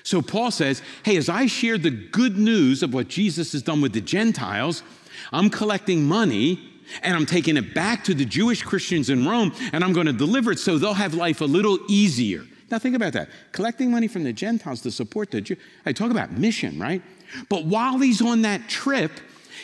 So 0.04 0.22
Paul 0.22 0.52
says, 0.52 0.82
hey, 1.04 1.18
as 1.18 1.28
I 1.30 1.48
share 1.48 1.78
the 1.78 1.90
good 1.90 2.38
news 2.38 2.82
of 2.84 2.94
what 2.94 3.08
Jesus 3.08 3.52
has 3.52 3.62
done 3.62 3.82
with 3.82 3.94
the 3.94 4.02
Gentiles, 4.02 4.84
I'm 5.32 5.50
collecting 5.50 6.06
money 6.06 6.60
and 7.02 7.16
I'm 7.16 7.26
taking 7.26 7.58
it 7.58 7.74
back 7.74 8.06
to 8.06 8.14
the 8.14 8.24
Jewish 8.24 8.64
Christians 8.64 9.10
in 9.10 9.28
Rome 9.28 9.54
and 9.74 9.84
I'm 9.84 9.94
going 9.94 10.06
to 10.08 10.14
deliver 10.14 10.52
it 10.52 10.60
so 10.60 10.78
they'll 10.78 10.94
have 10.94 11.14
life 11.14 11.42
a 11.42 11.46
little 11.46 11.78
easier. 11.90 12.46
Now, 12.70 12.80
think 12.80 12.96
about 12.96 13.14
that. 13.14 13.30
Collecting 13.52 13.92
money 13.92 14.08
from 14.08 14.24
the 14.24 14.34
Gentiles 14.34 14.82
to 14.82 14.92
support 14.92 15.32
the 15.32 15.42
Jews. 15.42 15.58
I 15.86 15.94
talk 15.94 16.12
about 16.12 16.32
mission, 16.32 16.80
right? 16.80 17.02
But 17.50 17.66
while 17.66 17.98
he's 18.00 18.22
on 18.22 18.42
that 18.44 18.70
trip, 18.70 19.12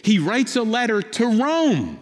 he 0.04 0.20
writes 0.20 0.56
a 0.56 0.64
letter 0.64 1.02
to 1.02 1.26
Rome. 1.26 2.00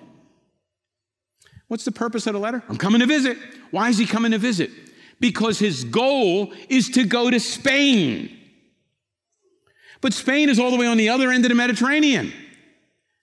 What's 1.68 1.86
the 1.86 1.92
purpose 1.92 2.28
of 2.28 2.34
the 2.34 2.40
letter? 2.40 2.64
I'm 2.68 2.78
coming 2.78 3.02
to 3.02 3.08
visit. 3.08 3.38
Why 3.72 3.90
is 3.90 3.98
he 3.98 4.06
coming 4.06 4.32
to 4.32 4.38
visit? 4.38 4.70
Because 5.20 5.60
his 5.60 5.84
goal 5.84 6.54
is 6.70 6.90
to 6.92 7.06
go 7.06 7.30
to 7.30 7.40
Spain. 7.40 8.38
But 10.02 10.14
Spain 10.14 10.50
is 10.50 10.60
all 10.60 10.72
the 10.72 10.78
way 10.78 10.88
on 10.88 10.98
the 10.98 11.10
other 11.10 11.32
end 11.32 11.46
of 11.46 11.50
the 11.50 11.56
Mediterranean. 11.56 12.34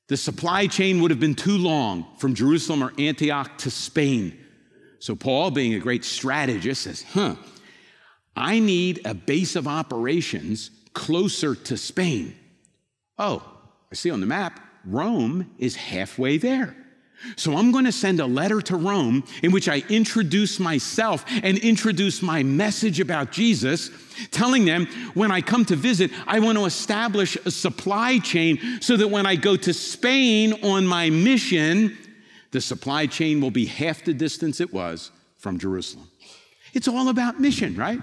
The 0.09 0.17
supply 0.17 0.67
chain 0.67 1.03
would 1.03 1.11
have 1.11 1.21
been 1.21 1.35
too 1.35 1.59
long 1.59 2.07
from 2.17 2.35
Jerusalem 2.35 2.83
or 2.83 2.93
Antioch 2.99 3.59
to 3.59 3.71
Spain. 3.71 4.39
So, 5.01 5.15
Paul, 5.15 5.51
being 5.51 5.75
a 5.75 5.79
great 5.79 6.05
strategist, 6.05 6.83
says, 6.83 7.03
huh, 7.03 7.37
I 8.35 8.59
need 8.59 9.03
a 9.05 9.15
base 9.15 9.55
of 9.55 9.69
operations 9.69 10.71
closer 10.95 11.55
to 11.55 11.77
Spain. 11.77 12.35
Oh, 13.19 13.43
I 13.93 13.95
see 13.95 14.11
on 14.11 14.21
the 14.21 14.27
map, 14.27 14.61
Rome 14.85 15.51
is 15.59 15.77
halfway 15.77 16.39
there. 16.39 16.75
So 17.37 17.57
I'm 17.57 17.73
going 17.73 17.85
to 17.85 17.93
send 17.93 18.21
a 18.21 18.27
letter 18.27 18.61
to 18.62 18.77
Rome 18.77 19.25
in 19.43 19.51
which 19.51 19.69
I 19.69 19.83
introduce 19.89 20.61
myself 20.61 21.25
and 21.43 21.59
introduce 21.59 22.23
my 22.23 22.43
message 22.43 23.01
about 23.01 23.33
Jesus, 23.33 23.91
telling 24.31 24.64
them 24.64 24.87
when 25.14 25.31
I 25.31 25.41
come 25.41 25.64
to 25.66 25.77
visit, 25.77 26.11
I 26.27 26.39
want 26.41 26.59
to 26.59 26.64
establish 26.64 27.37
a 27.45 27.51
supply 27.51 28.19
chain 28.19 28.81
so 28.81 28.97
that 28.97 29.09
when 29.09 29.27
I 29.27 29.37
go 29.37 29.57
to 29.57 29.75
Spain 29.75 30.53
on 30.64 30.87
my 30.87 31.11
mission, 31.11 31.97
the 32.53 32.61
supply 32.61 33.07
chain 33.07 33.41
will 33.41 33.51
be 33.51 33.66
half 33.66 34.05
the 34.05 34.14
distance 34.14 34.61
it 34.61 34.73
was 34.73 35.11
from 35.39 35.59
Jerusalem. 35.59 36.09
It's 36.73 36.89
all 36.89 37.09
about 37.09 37.41
mission, 37.41 37.77
right? 37.77 38.01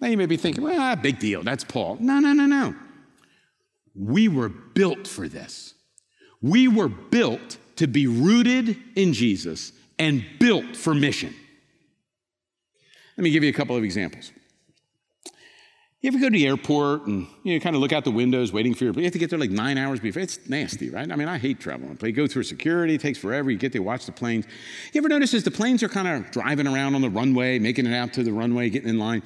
Now 0.00 0.08
you 0.08 0.16
may 0.16 0.26
be 0.26 0.36
thinking, 0.36 0.64
well, 0.64 0.80
ah, 0.80 0.94
big 0.96 1.18
deal, 1.18 1.42
that's 1.42 1.64
Paul. 1.64 1.98
No, 2.00 2.18
no, 2.20 2.32
no, 2.32 2.46
no. 2.46 2.74
We 3.94 4.28
were 4.28 4.48
built 4.48 5.06
for 5.06 5.28
this. 5.28 5.74
We 6.40 6.68
were 6.68 6.88
built 6.88 7.58
to 7.80 7.86
be 7.86 8.06
rooted 8.06 8.76
in 8.94 9.14
Jesus 9.14 9.72
and 9.98 10.22
built 10.38 10.76
for 10.76 10.94
mission. 10.94 11.34
Let 13.16 13.24
me 13.24 13.30
give 13.30 13.42
you 13.42 13.48
a 13.48 13.54
couple 13.54 13.74
of 13.74 13.84
examples. 13.84 14.32
You 16.02 16.08
ever 16.08 16.18
go 16.18 16.26
to 16.26 16.30
the 16.30 16.46
airport 16.46 17.06
and 17.06 17.26
you 17.42 17.54
know, 17.54 17.60
kind 17.60 17.74
of 17.74 17.80
look 17.80 17.94
out 17.94 18.04
the 18.04 18.10
windows 18.10 18.52
waiting 18.52 18.74
for 18.74 18.84
your 18.84 18.92
plane? 18.92 19.04
You 19.04 19.06
have 19.06 19.14
to 19.14 19.18
get 19.18 19.30
there 19.30 19.38
like 19.38 19.50
nine 19.50 19.78
hours 19.78 19.98
before. 19.98 20.20
It's 20.20 20.46
nasty, 20.46 20.90
right? 20.90 21.10
I 21.10 21.16
mean, 21.16 21.28
I 21.28 21.38
hate 21.38 21.58
traveling. 21.58 21.96
You 22.02 22.12
go 22.12 22.26
through 22.26 22.42
security, 22.42 22.96
it 22.96 23.00
takes 23.00 23.18
forever. 23.18 23.50
You 23.50 23.56
get 23.56 23.72
there, 23.72 23.82
watch 23.82 24.04
the 24.04 24.12
planes. 24.12 24.44
You 24.92 25.00
ever 25.00 25.08
notice 25.08 25.32
as 25.32 25.44
the 25.44 25.50
planes 25.50 25.82
are 25.82 25.88
kind 25.88 26.06
of 26.06 26.30
driving 26.30 26.66
around 26.66 26.96
on 26.96 27.00
the 27.00 27.08
runway, 27.08 27.58
making 27.58 27.86
it 27.86 27.94
out 27.94 28.12
to 28.12 28.22
the 28.22 28.32
runway, 28.32 28.68
getting 28.68 28.90
in 28.90 28.98
line, 28.98 29.22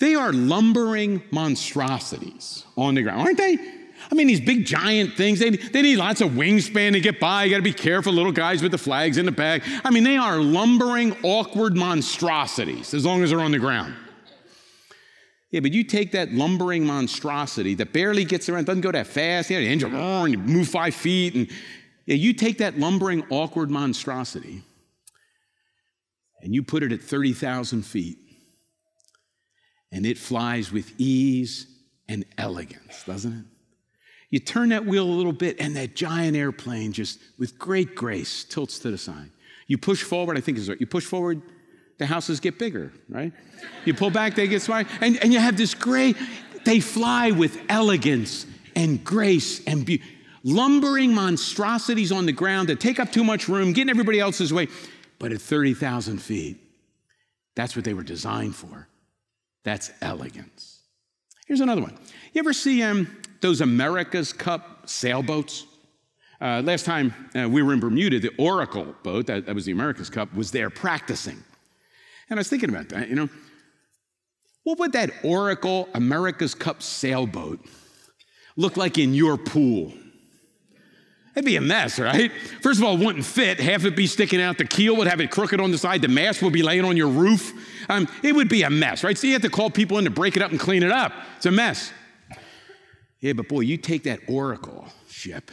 they 0.00 0.16
are 0.16 0.32
lumbering 0.32 1.22
monstrosities 1.30 2.64
on 2.76 2.96
the 2.96 3.02
ground, 3.02 3.20
aren't 3.20 3.38
they? 3.38 3.81
I 4.10 4.14
mean, 4.14 4.26
these 4.26 4.40
big 4.40 4.64
giant 4.66 5.14
things, 5.14 5.38
they, 5.38 5.50
they 5.50 5.82
need 5.82 5.96
lots 5.96 6.20
of 6.20 6.30
wingspan 6.30 6.92
to 6.92 7.00
get 7.00 7.20
by. 7.20 7.44
You 7.44 7.50
got 7.50 7.56
to 7.56 7.62
be 7.62 7.72
careful, 7.72 8.12
little 8.12 8.32
guys 8.32 8.62
with 8.62 8.72
the 8.72 8.78
flags 8.78 9.18
in 9.18 9.26
the 9.26 9.32
back. 9.32 9.62
I 9.84 9.90
mean, 9.90 10.04
they 10.04 10.16
are 10.16 10.38
lumbering, 10.38 11.16
awkward 11.22 11.76
monstrosities 11.76 12.94
as 12.94 13.04
long 13.04 13.22
as 13.22 13.30
they're 13.30 13.40
on 13.40 13.52
the 13.52 13.58
ground. 13.58 13.94
Yeah, 15.50 15.60
but 15.60 15.72
you 15.72 15.84
take 15.84 16.12
that 16.12 16.32
lumbering 16.32 16.86
monstrosity 16.86 17.74
that 17.74 17.92
barely 17.92 18.24
gets 18.24 18.48
around, 18.48 18.64
doesn't 18.64 18.80
go 18.80 18.90
that 18.90 19.06
fast, 19.06 19.50
yeah, 19.50 19.60
the 19.60 19.68
engine, 19.68 19.94
and 19.94 20.32
you 20.32 20.38
move 20.38 20.68
five 20.68 20.94
feet, 20.94 21.34
and 21.34 21.50
yeah, 22.06 22.14
you 22.14 22.32
take 22.32 22.58
that 22.58 22.78
lumbering, 22.78 23.24
awkward 23.30 23.70
monstrosity 23.70 24.62
and 26.42 26.54
you 26.54 26.62
put 26.62 26.82
it 26.82 26.92
at 26.92 27.00
30,000 27.00 27.82
feet 27.82 28.18
and 29.90 30.04
it 30.04 30.18
flies 30.18 30.72
with 30.72 30.92
ease 30.98 31.66
and 32.08 32.24
elegance, 32.36 33.04
doesn't 33.04 33.32
it? 33.32 33.44
You 34.32 34.38
turn 34.38 34.70
that 34.70 34.86
wheel 34.86 35.04
a 35.04 35.12
little 35.12 35.34
bit, 35.34 35.60
and 35.60 35.76
that 35.76 35.94
giant 35.94 36.38
airplane 36.38 36.92
just 36.92 37.20
with 37.38 37.58
great 37.58 37.94
grace 37.94 38.44
tilts 38.44 38.78
to 38.78 38.90
the 38.90 38.96
side. 38.96 39.28
You 39.66 39.76
push 39.76 40.02
forward, 40.02 40.38
I 40.38 40.40
think 40.40 40.56
is 40.56 40.70
right. 40.70 40.80
You 40.80 40.86
push 40.86 41.04
forward, 41.04 41.42
the 41.98 42.06
houses 42.06 42.40
get 42.40 42.58
bigger, 42.58 42.92
right? 43.10 43.34
You 43.84 43.92
pull 43.92 44.08
back, 44.08 44.34
they 44.34 44.48
get 44.48 44.62
smaller. 44.62 44.86
And, 45.02 45.18
and 45.22 45.34
you 45.34 45.38
have 45.38 45.58
this 45.58 45.74
great, 45.74 46.16
they 46.64 46.80
fly 46.80 47.30
with 47.30 47.60
elegance 47.68 48.46
and 48.74 49.04
grace 49.04 49.62
and 49.66 49.84
beauty. 49.84 50.02
Lumbering 50.42 51.14
monstrosities 51.14 52.10
on 52.10 52.24
the 52.24 52.32
ground 52.32 52.70
that 52.70 52.80
take 52.80 52.98
up 52.98 53.12
too 53.12 53.24
much 53.24 53.48
room, 53.48 53.74
getting 53.74 53.90
everybody 53.90 54.18
else's 54.18 54.50
way. 54.50 54.66
But 55.18 55.32
at 55.32 55.42
30,000 55.42 56.22
feet, 56.22 56.56
that's 57.54 57.76
what 57.76 57.84
they 57.84 57.92
were 57.92 58.02
designed 58.02 58.56
for. 58.56 58.88
That's 59.62 59.90
elegance. 60.00 60.80
Here's 61.46 61.60
another 61.60 61.82
one. 61.82 61.98
You 62.32 62.38
ever 62.38 62.54
see 62.54 62.82
um, 62.82 63.14
those 63.42 63.60
America's 63.60 64.32
Cup 64.32 64.88
sailboats? 64.88 65.66
Uh, 66.40 66.60
last 66.64 66.84
time 66.84 67.14
uh, 67.36 67.48
we 67.48 67.62
were 67.62 67.72
in 67.72 67.80
Bermuda, 67.80 68.18
the 68.18 68.32
Oracle 68.38 68.94
boat, 69.02 69.26
that, 69.26 69.46
that 69.46 69.54
was 69.54 69.64
the 69.64 69.72
America's 69.72 70.10
Cup, 70.10 70.34
was 70.34 70.50
there 70.50 70.70
practicing. 70.70 71.42
And 72.28 72.38
I 72.38 72.40
was 72.40 72.48
thinking 72.48 72.70
about 72.70 72.88
that, 72.88 73.08
you 73.08 73.14
know. 73.14 73.28
What 74.64 74.78
would 74.78 74.92
that 74.92 75.10
Oracle 75.22 75.88
America's 75.94 76.54
Cup 76.54 76.82
sailboat 76.82 77.60
look 78.56 78.76
like 78.76 78.98
in 78.98 79.12
your 79.14 79.36
pool? 79.36 79.92
It'd 81.34 81.46
be 81.46 81.56
a 81.56 81.62
mess, 81.62 81.98
right? 81.98 82.30
First 82.60 82.78
of 82.78 82.84
all, 82.84 83.00
it 83.00 83.04
wouldn't 83.04 83.24
fit. 83.24 83.58
Half 83.58 83.82
it 83.82 83.84
would 83.84 83.96
be 83.96 84.06
sticking 84.06 84.40
out. 84.40 84.58
The 84.58 84.66
keel 84.66 84.96
would 84.96 85.06
have 85.06 85.20
it 85.20 85.30
crooked 85.30 85.60
on 85.60 85.70
the 85.70 85.78
side. 85.78 86.02
The 86.02 86.08
mast 86.08 86.42
would 86.42 86.52
be 86.52 86.62
laying 86.62 86.84
on 86.84 86.96
your 86.96 87.08
roof. 87.08 87.54
Um, 87.88 88.06
it 88.22 88.34
would 88.34 88.50
be 88.50 88.64
a 88.64 88.70
mess, 88.70 89.02
right? 89.02 89.16
So 89.16 89.26
you 89.26 89.32
have 89.32 89.42
to 89.42 89.48
call 89.48 89.70
people 89.70 89.96
in 89.98 90.04
to 90.04 90.10
break 90.10 90.36
it 90.36 90.42
up 90.42 90.50
and 90.50 90.60
clean 90.60 90.82
it 90.82 90.92
up. 90.92 91.12
It's 91.38 91.46
a 91.46 91.50
mess. 91.50 91.90
Yeah, 93.22 93.32
but 93.32 93.48
boy, 93.48 93.60
you 93.60 93.78
take 93.78 94.02
that 94.02 94.20
Oracle 94.28 94.86
ship 95.08 95.50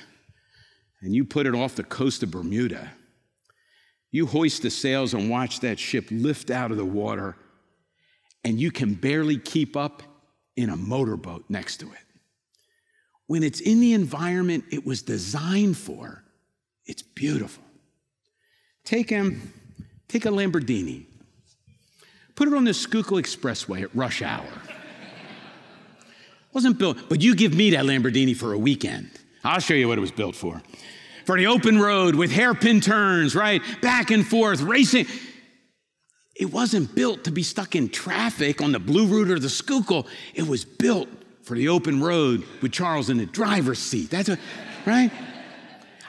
and 0.99 1.15
you 1.15 1.23
put 1.23 1.47
it 1.47 1.55
off 1.55 1.75
the 1.75 1.83
coast 1.83 2.21
of 2.21 2.31
Bermuda. 2.31 2.91
You 4.11 4.25
hoist 4.25 4.63
the 4.63 4.69
sails 4.69 5.13
and 5.13 5.29
watch 5.29 5.61
that 5.61 5.79
ship 5.79 6.07
lift 6.11 6.51
out 6.51 6.71
of 6.71 6.77
the 6.77 6.83
water, 6.83 7.37
and 8.43 8.59
you 8.59 8.71
can 8.71 8.93
barely 8.95 9.37
keep 9.37 9.77
up 9.77 10.03
in 10.57 10.69
a 10.69 10.75
motorboat 10.75 11.45
next 11.47 11.77
to 11.77 11.85
it 11.85 12.09
when 13.29 13.43
it's 13.43 13.59
in 13.59 13.79
the 13.79 13.93
environment 13.93 14.63
it 14.71 14.83
was 14.87 15.03
designed 15.03 15.77
for, 15.77 16.23
it's 16.87 17.03
beautiful. 17.03 17.63
Take, 18.83 19.11
um, 19.11 19.53
take 20.07 20.25
a 20.25 20.29
Lamborghini, 20.29 21.05
put 22.33 22.47
it 22.47 22.55
on 22.55 22.63
the 22.63 22.73
Schuylkill 22.73 23.19
Expressway 23.19 23.83
at 23.83 23.95
rush 23.95 24.23
hour. 24.23 24.49
Wasn't 26.53 26.79
built, 26.79 26.97
but 27.09 27.21
you 27.21 27.35
give 27.35 27.53
me 27.53 27.71
that 27.71 27.85
Lamborghini 27.85 28.35
for 28.35 28.53
a 28.53 28.57
weekend. 28.57 29.09
I'll 29.43 29.59
show 29.59 29.73
you 29.73 29.87
what 29.87 29.97
it 29.97 30.01
was 30.01 30.11
built 30.11 30.35
for. 30.35 30.61
For 31.25 31.37
the 31.37 31.47
open 31.47 31.79
road 31.79 32.15
with 32.15 32.31
hairpin 32.31 32.81
turns, 32.81 33.35
right? 33.35 33.61
Back 33.81 34.09
and 34.09 34.25
forth, 34.25 34.61
racing. 34.61 35.05
It 36.35 36.51
wasn't 36.51 36.95
built 36.95 37.25
to 37.25 37.31
be 37.31 37.43
stuck 37.43 37.75
in 37.75 37.89
traffic 37.89 38.61
on 38.61 38.71
the 38.71 38.79
Blue 38.79 39.05
Route 39.05 39.29
or 39.29 39.39
the 39.39 39.49
Schuylkill. 39.49 40.07
It 40.33 40.47
was 40.47 40.65
built 40.65 41.07
for 41.43 41.55
the 41.55 41.69
open 41.69 42.01
road 42.01 42.43
with 42.61 42.71
Charles 42.71 43.09
in 43.09 43.17
the 43.17 43.25
driver's 43.25 43.79
seat. 43.79 44.09
That's 44.09 44.29
what, 44.29 44.39
right? 44.85 45.11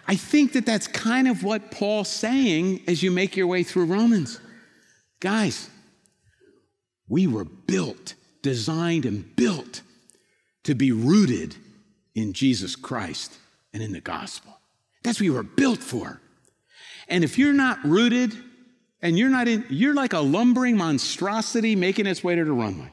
I 0.06 0.16
think 0.16 0.54
that 0.54 0.64
that's 0.66 0.86
kind 0.86 1.28
of 1.28 1.44
what 1.44 1.70
Paul's 1.70 2.08
saying 2.08 2.82
as 2.88 3.02
you 3.02 3.10
make 3.10 3.36
your 3.36 3.46
way 3.46 3.62
through 3.62 3.86
Romans. 3.86 4.40
Guys, 5.20 5.68
we 7.08 7.26
were 7.26 7.44
built, 7.44 8.14
designed, 8.42 9.04
and 9.04 9.36
built 9.36 9.82
to 10.64 10.74
be 10.74 10.92
rooted 10.92 11.56
in 12.14 12.32
Jesus 12.32 12.76
Christ 12.76 13.36
and 13.72 13.82
in 13.82 13.92
the 13.92 14.00
gospel. 14.00 14.58
That's 15.02 15.18
what 15.18 15.24
you 15.24 15.32
were 15.32 15.42
built 15.42 15.78
for. 15.78 16.20
And 17.08 17.24
if 17.24 17.38
you're 17.38 17.52
not 17.52 17.82
rooted 17.84 18.34
and 19.02 19.18
you're 19.18 19.30
not 19.30 19.48
in, 19.48 19.64
you're 19.70 19.94
like 19.94 20.12
a 20.12 20.20
lumbering 20.20 20.76
monstrosity 20.76 21.74
making 21.74 22.06
its 22.06 22.22
way 22.22 22.34
to 22.34 22.44
the 22.44 22.52
runway. 22.52 22.90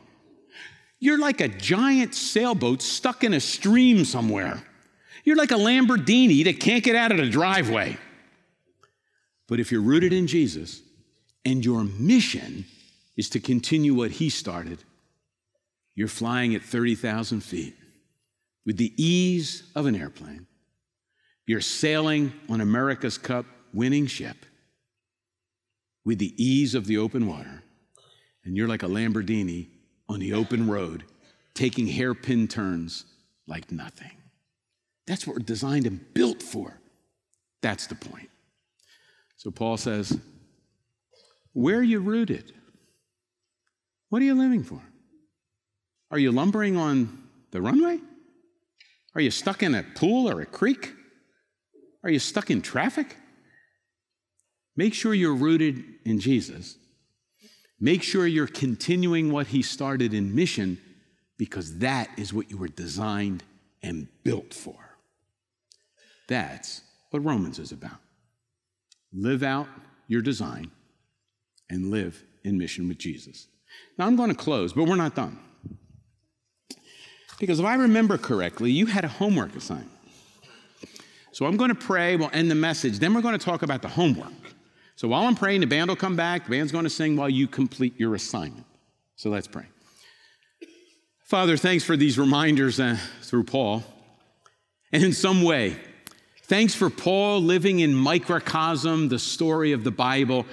You're 1.00 1.20
like 1.20 1.42
a 1.42 1.48
giant 1.48 2.16
sailboat 2.16 2.82
stuck 2.82 3.24
in 3.24 3.34
a 3.34 3.40
stream 3.40 4.06
somewhere. 4.06 4.64
You're 5.24 5.36
like 5.36 5.52
a 5.52 5.56
Lamborghini 5.56 6.46
that 6.46 6.60
can't 6.60 6.84
get 6.84 6.96
out 6.96 7.12
of 7.12 7.18
the 7.18 7.30
driveway. 7.30 7.98
But 9.48 9.60
if 9.60 9.72
you're 9.72 9.82
rooted 9.82 10.14
in 10.14 10.28
Jesus 10.28 10.82
and 11.46 11.64
your 11.64 11.84
mission 11.84 12.66
is 13.16 13.30
to 13.32 13.40
continue 13.40 13.94
what 13.94 14.12
he 14.12 14.30
started, 14.30 14.84
you're 15.98 16.08
flying 16.08 16.54
at 16.54 16.62
30,000 16.62 17.42
feet 17.42 17.76
with 18.68 18.78
the 18.78 18.94
ease 19.04 19.64
of 19.74 19.88
an 19.88 19.96
airplane. 19.96 20.46
You're 21.48 21.60
sailing 21.60 22.34
on 22.48 22.62
America's 22.62 23.18
Cup 23.18 23.48
winning 23.74 24.06
ship 24.06 24.38
with 26.06 26.20
the 26.20 26.36
ease 26.38 26.76
of 26.76 26.86
the 26.86 27.00
open 27.00 27.26
water. 27.26 27.64
And 28.46 28.56
you're 28.56 28.68
like 28.68 28.84
a 28.84 28.88
Lamborghini 28.88 29.70
on 30.08 30.20
the 30.20 30.34
open 30.34 30.70
road, 30.70 31.04
taking 31.56 31.88
hairpin 31.88 32.48
turns 32.48 33.06
like 33.48 33.72
nothing. 33.72 34.12
That's 35.08 35.26
what 35.26 35.38
we're 35.38 35.46
designed 35.46 35.88
and 35.88 36.14
built 36.14 36.44
for. 36.44 36.80
That's 37.64 37.88
the 37.88 37.96
point. 37.96 38.30
So 39.38 39.50
Paul 39.50 39.78
says, 39.78 40.16
Where 41.54 41.78
are 41.80 41.84
you 41.84 42.02
rooted? 42.02 42.54
What 44.10 44.22
are 44.22 44.26
you 44.26 44.36
living 44.36 44.64
for? 44.64 44.84
Are 46.12 46.20
you 46.20 46.32
lumbering 46.32 46.78
on 46.78 47.24
the 47.52 47.62
runway? 47.62 48.00
Are 49.16 49.22
you 49.22 49.32
stuck 49.32 49.64
in 49.64 49.76
a 49.76 49.84
pool 49.84 50.30
or 50.30 50.42
a 50.42 50.46
creek? 50.46 50.94
Are 52.04 52.10
you 52.10 52.20
stuck 52.20 52.50
in 52.50 52.62
traffic? 52.62 53.16
Make 54.76 54.94
sure 54.94 55.14
you're 55.14 55.36
rooted 55.36 55.84
in 56.06 56.20
Jesus 56.20 56.78
Make 57.80 58.02
sure 58.02 58.26
you're 58.26 58.48
continuing 58.48 59.32
what 59.32 59.48
he 59.48 59.62
started 59.62 60.14
in 60.14 60.34
mission 60.34 60.80
because 61.38 61.78
that 61.78 62.10
is 62.18 62.34
what 62.34 62.50
you 62.50 62.58
were 62.58 62.68
designed 62.68 63.44
and 63.84 64.08
built 64.24 64.54
for. 64.54 64.76
That's 66.28 66.82
what 67.12 67.24
Romans 67.24 67.60
is 67.60 67.72
about. 67.72 68.00
Live 69.14 69.44
out 69.44 69.68
your 70.08 70.22
design 70.22 70.72
and 71.70 71.92
live 71.92 72.24
in 72.44 72.58
mission 72.58 72.88
with 72.88 72.98
Jesus. 72.98 73.48
Now, 73.98 74.08
I'm 74.08 74.16
going 74.16 74.30
to 74.30 74.36
close, 74.36 74.74
but 74.74 74.86
we're 74.86 74.96
not 74.96 75.14
done. 75.14 75.38
Because 77.40 77.60
if 77.60 77.66
I 77.66 77.76
remember 77.76 78.18
correctly, 78.18 78.72
you 78.72 78.88
had 78.88 79.06
a 79.06 79.08
homework 79.08 79.56
assignment. 79.56 79.92
So 81.32 81.46
I'm 81.46 81.56
going 81.56 81.70
to 81.70 81.76
pray, 81.76 82.16
we'll 82.16 82.32
end 82.34 82.50
the 82.50 82.56
message, 82.56 82.98
then 83.00 83.14
we're 83.14 83.22
going 83.22 83.38
to 83.38 83.46
talk 83.46 83.62
about 83.62 83.84
the 83.84 83.88
homework. 83.88 84.32
So 84.96 85.08
while 85.08 85.28
I'm 85.28 85.36
praying, 85.36 85.62
the 85.62 85.68
band 85.68 85.90
will 85.90 85.96
come 85.96 86.16
back, 86.16 86.46
the 86.46 86.52
band's 86.52 86.72
going 86.72 86.86
to 86.86 86.90
sing 86.90 87.16
while 87.16 87.30
you 87.30 87.48
complete 87.48 88.00
your 88.00 88.16
assignment. 88.16 88.66
So 89.16 89.30
let's 89.30 89.48
pray. 89.48 89.66
Father, 91.26 91.58
thanks 91.58 91.84
for 91.84 91.96
these 91.96 92.18
reminders 92.18 92.80
uh, 92.80 92.98
through 93.22 93.44
Paul. 93.44 93.84
And 94.92 95.04
in 95.04 95.14
some 95.14 95.44
way, 95.44 95.78
thanks 96.44 96.74
for 96.74 96.90
Paul 96.90 97.42
living 97.42 97.82
in 97.82 97.94
microcosm, 97.94 99.10
the 99.10 99.20
story 99.20 99.74
of 99.74 99.84
the 99.84 99.92
Bible. 99.92 100.46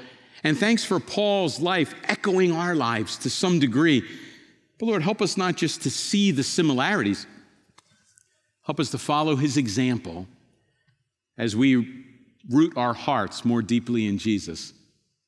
And 0.43 0.59
thanks 0.59 0.85
for 0.85 1.01
Paul's 1.01 1.61
life 1.61 1.95
echoing 2.05 2.53
our 2.53 2.75
lives 2.75 3.17
to 3.19 3.31
some 3.31 3.59
degree. 3.59 4.03
But 4.79 4.87
Lord, 4.87 5.03
help 5.03 5.23
us 5.23 5.37
not 5.37 5.57
just 5.57 5.83
to 5.83 5.91
see 5.91 6.31
the 6.31 6.43
similarities, 6.43 7.27
help 8.63 8.81
us 8.81 8.91
to 8.91 8.99
follow 8.99 9.37
his 9.37 9.57
example 9.57 10.27
as 11.39 11.55
we 11.55 12.05
root 12.51 12.77
our 12.77 12.95
hearts 12.95 13.45
more 13.45 13.63
deeply 13.63 14.07
in 14.07 14.19
Jesus 14.19 14.73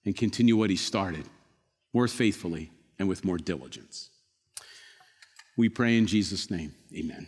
and 0.04 0.16
continue 0.16 0.56
what 0.56 0.70
he 0.70 0.76
started 0.76 1.24
more 1.92 2.08
faithfully 2.08 2.70
and 2.98 3.08
with 3.08 3.24
more 3.24 3.38
diligence. 3.38 4.10
We 5.56 5.68
pray 5.68 5.96
in 5.96 6.06
Jesus' 6.06 6.50
name. 6.50 6.74
Amen. 6.94 7.26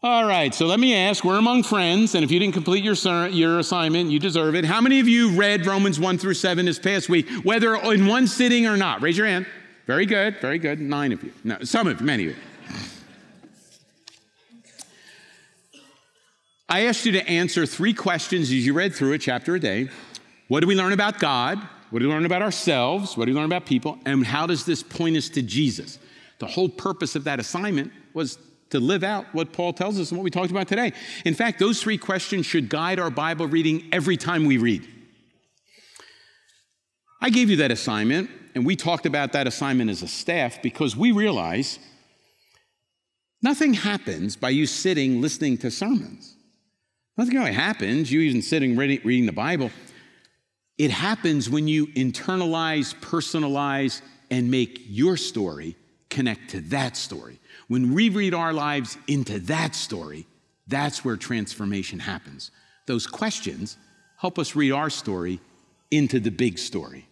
All 0.00 0.24
right, 0.24 0.54
so 0.54 0.66
let 0.66 0.78
me 0.78 0.94
ask 0.94 1.24
we're 1.24 1.38
among 1.38 1.64
friends, 1.64 2.14
and 2.14 2.24
if 2.24 2.30
you 2.30 2.38
didn't 2.38 2.54
complete 2.54 2.84
your, 2.84 2.94
your 3.28 3.58
assignment, 3.58 4.10
you 4.10 4.20
deserve 4.20 4.54
it. 4.54 4.64
How 4.64 4.80
many 4.80 5.00
of 5.00 5.08
you 5.08 5.32
read 5.32 5.66
Romans 5.66 5.98
1 5.98 6.18
through 6.18 6.34
7 6.34 6.66
this 6.66 6.78
past 6.78 7.08
week, 7.08 7.28
whether 7.42 7.74
in 7.74 8.06
one 8.06 8.28
sitting 8.28 8.66
or 8.66 8.76
not? 8.76 9.02
Raise 9.02 9.18
your 9.18 9.26
hand. 9.26 9.46
Very 9.88 10.04
good, 10.04 10.38
very 10.42 10.58
good. 10.58 10.82
Nine 10.82 11.12
of 11.12 11.24
you. 11.24 11.32
No, 11.44 11.56
some 11.62 11.86
of 11.86 11.98
you, 11.98 12.06
many 12.06 12.26
of 12.26 12.36
you. 12.36 12.42
I 16.68 16.82
asked 16.82 17.06
you 17.06 17.12
to 17.12 17.26
answer 17.26 17.64
three 17.64 17.94
questions 17.94 18.50
as 18.50 18.66
you 18.66 18.74
read 18.74 18.94
through 18.94 19.14
a 19.14 19.18
chapter 19.18 19.54
a 19.54 19.60
day. 19.60 19.88
What 20.48 20.60
do 20.60 20.66
we 20.66 20.74
learn 20.74 20.92
about 20.92 21.18
God? 21.18 21.58
What 21.88 22.00
do 22.00 22.06
we 22.06 22.12
learn 22.12 22.26
about 22.26 22.42
ourselves? 22.42 23.16
What 23.16 23.24
do 23.24 23.32
we 23.32 23.36
learn 23.36 23.46
about 23.46 23.64
people? 23.64 23.98
And 24.04 24.26
how 24.26 24.46
does 24.46 24.66
this 24.66 24.82
point 24.82 25.16
us 25.16 25.30
to 25.30 25.40
Jesus? 25.40 25.98
The 26.38 26.46
whole 26.46 26.68
purpose 26.68 27.16
of 27.16 27.24
that 27.24 27.40
assignment 27.40 27.90
was 28.12 28.36
to 28.68 28.80
live 28.80 29.02
out 29.02 29.24
what 29.32 29.54
Paul 29.54 29.72
tells 29.72 29.98
us 29.98 30.10
and 30.10 30.18
what 30.18 30.24
we 30.24 30.30
talked 30.30 30.50
about 30.50 30.68
today. 30.68 30.92
In 31.24 31.32
fact, 31.32 31.58
those 31.58 31.82
three 31.82 31.96
questions 31.96 32.44
should 32.44 32.68
guide 32.68 32.98
our 32.98 33.10
Bible 33.10 33.46
reading 33.46 33.88
every 33.90 34.18
time 34.18 34.44
we 34.44 34.58
read. 34.58 34.86
I 37.22 37.30
gave 37.30 37.48
you 37.48 37.56
that 37.56 37.70
assignment, 37.70 38.28
and 38.58 38.66
we 38.66 38.74
talked 38.74 39.06
about 39.06 39.34
that 39.34 39.46
assignment 39.46 39.88
as 39.88 40.02
a 40.02 40.08
staff 40.08 40.60
because 40.62 40.96
we 40.96 41.12
realize 41.12 41.78
nothing 43.40 43.72
happens 43.72 44.34
by 44.34 44.50
you 44.50 44.66
sitting 44.66 45.20
listening 45.20 45.56
to 45.58 45.70
sermons. 45.70 46.34
Nothing 47.16 47.36
really 47.36 47.52
happens, 47.52 48.10
you 48.10 48.18
even 48.18 48.42
sitting 48.42 48.76
reading 48.76 49.26
the 49.26 49.32
Bible. 49.32 49.70
It 50.76 50.90
happens 50.90 51.48
when 51.48 51.68
you 51.68 51.86
internalize, 51.86 52.96
personalize, 52.96 54.02
and 54.28 54.50
make 54.50 54.82
your 54.88 55.16
story 55.16 55.76
connect 56.10 56.50
to 56.50 56.60
that 56.62 56.96
story. 56.96 57.38
When 57.68 57.94
we 57.94 58.08
read 58.08 58.34
our 58.34 58.52
lives 58.52 58.98
into 59.06 59.38
that 59.38 59.76
story, 59.76 60.26
that's 60.66 61.04
where 61.04 61.16
transformation 61.16 62.00
happens. 62.00 62.50
Those 62.86 63.06
questions 63.06 63.78
help 64.16 64.36
us 64.36 64.56
read 64.56 64.72
our 64.72 64.90
story 64.90 65.38
into 65.92 66.18
the 66.18 66.32
big 66.32 66.58
story. 66.58 67.07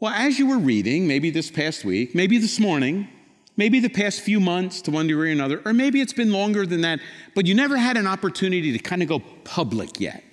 Well, 0.00 0.14
as 0.14 0.38
you 0.38 0.46
were 0.46 0.56
reading, 0.56 1.06
maybe 1.06 1.28
this 1.28 1.50
past 1.50 1.84
week, 1.84 2.14
maybe 2.14 2.38
this 2.38 2.58
morning, 2.58 3.06
maybe 3.58 3.80
the 3.80 3.90
past 3.90 4.22
few 4.22 4.40
months 4.40 4.80
to 4.82 4.90
one 4.90 5.06
degree 5.06 5.28
or 5.28 5.32
another, 5.32 5.60
or 5.66 5.74
maybe 5.74 6.00
it's 6.00 6.14
been 6.14 6.32
longer 6.32 6.64
than 6.64 6.80
that, 6.80 7.00
but 7.34 7.46
you 7.46 7.54
never 7.54 7.76
had 7.76 7.98
an 7.98 8.06
opportunity 8.06 8.72
to 8.72 8.78
kind 8.78 9.02
of 9.02 9.08
go 9.08 9.20
public 9.44 10.00
yet. 10.00 10.24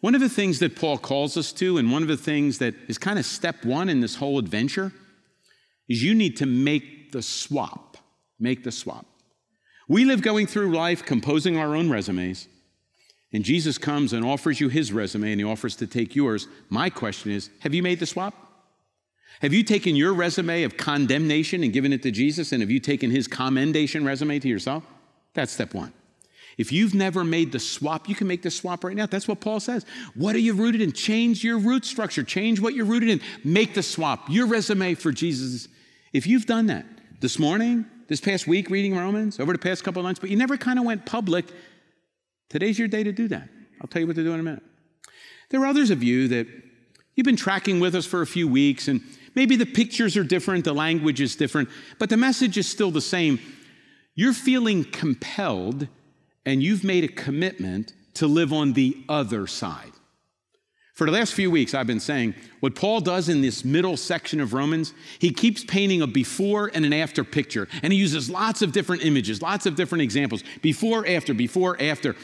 One 0.00 0.14
of 0.14 0.20
the 0.20 0.28
things 0.28 0.58
that 0.58 0.76
Paul 0.76 0.98
calls 0.98 1.38
us 1.38 1.52
to, 1.52 1.78
and 1.78 1.90
one 1.90 2.02
of 2.02 2.08
the 2.08 2.18
things 2.18 2.58
that 2.58 2.74
is 2.86 2.98
kind 2.98 3.18
of 3.18 3.24
step 3.24 3.64
one 3.64 3.88
in 3.88 4.00
this 4.00 4.16
whole 4.16 4.38
adventure, 4.38 4.92
is 5.88 6.02
you 6.02 6.14
need 6.14 6.36
to 6.36 6.46
make 6.46 7.12
the 7.12 7.22
swap. 7.22 7.96
Make 8.38 8.62
the 8.62 8.72
swap. 8.72 9.06
We 9.88 10.04
live 10.04 10.20
going 10.20 10.46
through 10.46 10.76
life 10.76 11.02
composing 11.02 11.56
our 11.56 11.74
own 11.74 11.88
resumes, 11.88 12.46
and 13.32 13.42
Jesus 13.42 13.78
comes 13.78 14.12
and 14.12 14.22
offers 14.22 14.60
you 14.60 14.68
his 14.68 14.92
resume 14.92 15.32
and 15.32 15.40
he 15.40 15.44
offers 15.44 15.76
to 15.76 15.86
take 15.86 16.14
yours. 16.14 16.46
My 16.68 16.90
question 16.90 17.30
is 17.30 17.48
have 17.60 17.72
you 17.72 17.82
made 17.82 18.00
the 18.00 18.06
swap? 18.06 18.48
Have 19.40 19.54
you 19.54 19.62
taken 19.62 19.96
your 19.96 20.12
resume 20.12 20.64
of 20.64 20.76
condemnation 20.76 21.62
and 21.62 21.72
given 21.72 21.92
it 21.92 22.02
to 22.02 22.10
Jesus? 22.10 22.52
And 22.52 22.60
have 22.60 22.70
you 22.70 22.80
taken 22.80 23.10
his 23.10 23.26
commendation 23.26 24.04
resume 24.04 24.38
to 24.38 24.48
yourself? 24.48 24.84
That's 25.34 25.52
step 25.52 25.72
one. 25.72 25.92
If 26.58 26.72
you've 26.72 26.94
never 26.94 27.24
made 27.24 27.52
the 27.52 27.58
swap, 27.58 28.08
you 28.08 28.14
can 28.14 28.26
make 28.26 28.42
the 28.42 28.50
swap 28.50 28.84
right 28.84 28.94
now. 28.94 29.06
That's 29.06 29.26
what 29.26 29.40
Paul 29.40 29.60
says. 29.60 29.86
What 30.14 30.34
are 30.34 30.40
you 30.40 30.52
rooted 30.52 30.82
in? 30.82 30.92
Change 30.92 31.42
your 31.42 31.58
root 31.58 31.86
structure, 31.86 32.22
change 32.22 32.60
what 32.60 32.74
you're 32.74 32.84
rooted 32.84 33.08
in. 33.08 33.20
Make 33.44 33.72
the 33.72 33.82
swap. 33.82 34.28
Your 34.28 34.46
resume 34.46 34.94
for 34.94 35.12
Jesus 35.12 35.68
if 36.12 36.26
you've 36.26 36.46
done 36.46 36.66
that 36.66 36.86
this 37.20 37.38
morning, 37.38 37.86
this 38.08 38.20
past 38.20 38.46
week 38.46 38.68
reading 38.70 38.96
Romans, 38.96 39.38
over 39.38 39.52
the 39.52 39.58
past 39.58 39.84
couple 39.84 40.00
of 40.00 40.04
months, 40.04 40.18
but 40.18 40.30
you 40.30 40.36
never 40.36 40.56
kind 40.56 40.78
of 40.78 40.84
went 40.84 41.06
public, 41.06 41.46
today's 42.48 42.78
your 42.78 42.88
day 42.88 43.04
to 43.04 43.12
do 43.12 43.28
that. 43.28 43.48
I'll 43.80 43.86
tell 43.86 44.00
you 44.00 44.06
what 44.06 44.16
to 44.16 44.24
do 44.24 44.32
in 44.32 44.40
a 44.40 44.42
minute. 44.42 44.62
There 45.50 45.60
are 45.62 45.66
others 45.66 45.90
of 45.90 46.02
you 46.02 46.28
that 46.28 46.46
you've 47.14 47.24
been 47.24 47.36
tracking 47.36 47.80
with 47.80 47.94
us 47.94 48.06
for 48.06 48.22
a 48.22 48.26
few 48.26 48.48
weeks, 48.48 48.88
and 48.88 49.02
maybe 49.34 49.56
the 49.56 49.66
pictures 49.66 50.16
are 50.16 50.24
different, 50.24 50.64
the 50.64 50.72
language 50.72 51.20
is 51.20 51.36
different, 51.36 51.68
but 51.98 52.10
the 52.10 52.16
message 52.16 52.56
is 52.56 52.68
still 52.68 52.90
the 52.90 53.00
same. 53.00 53.38
You're 54.14 54.32
feeling 54.32 54.84
compelled, 54.84 55.88
and 56.44 56.62
you've 56.62 56.84
made 56.84 57.04
a 57.04 57.08
commitment 57.08 57.92
to 58.14 58.26
live 58.26 58.52
on 58.52 58.72
the 58.72 58.96
other 59.08 59.46
side. 59.46 59.92
For 61.00 61.06
the 61.06 61.12
last 61.12 61.32
few 61.32 61.50
weeks, 61.50 61.72
I've 61.72 61.86
been 61.86 61.98
saying 61.98 62.34
what 62.60 62.74
Paul 62.74 63.00
does 63.00 63.30
in 63.30 63.40
this 63.40 63.64
middle 63.64 63.96
section 63.96 64.38
of 64.38 64.52
Romans, 64.52 64.92
he 65.18 65.32
keeps 65.32 65.64
painting 65.64 66.02
a 66.02 66.06
before 66.06 66.70
and 66.74 66.84
an 66.84 66.92
after 66.92 67.24
picture. 67.24 67.68
And 67.82 67.90
he 67.90 67.98
uses 67.98 68.28
lots 68.28 68.60
of 68.60 68.72
different 68.72 69.02
images, 69.02 69.40
lots 69.40 69.64
of 69.64 69.76
different 69.76 70.02
examples 70.02 70.44
before, 70.60 71.06
after, 71.06 71.32
before, 71.32 71.80
after. 71.80 72.16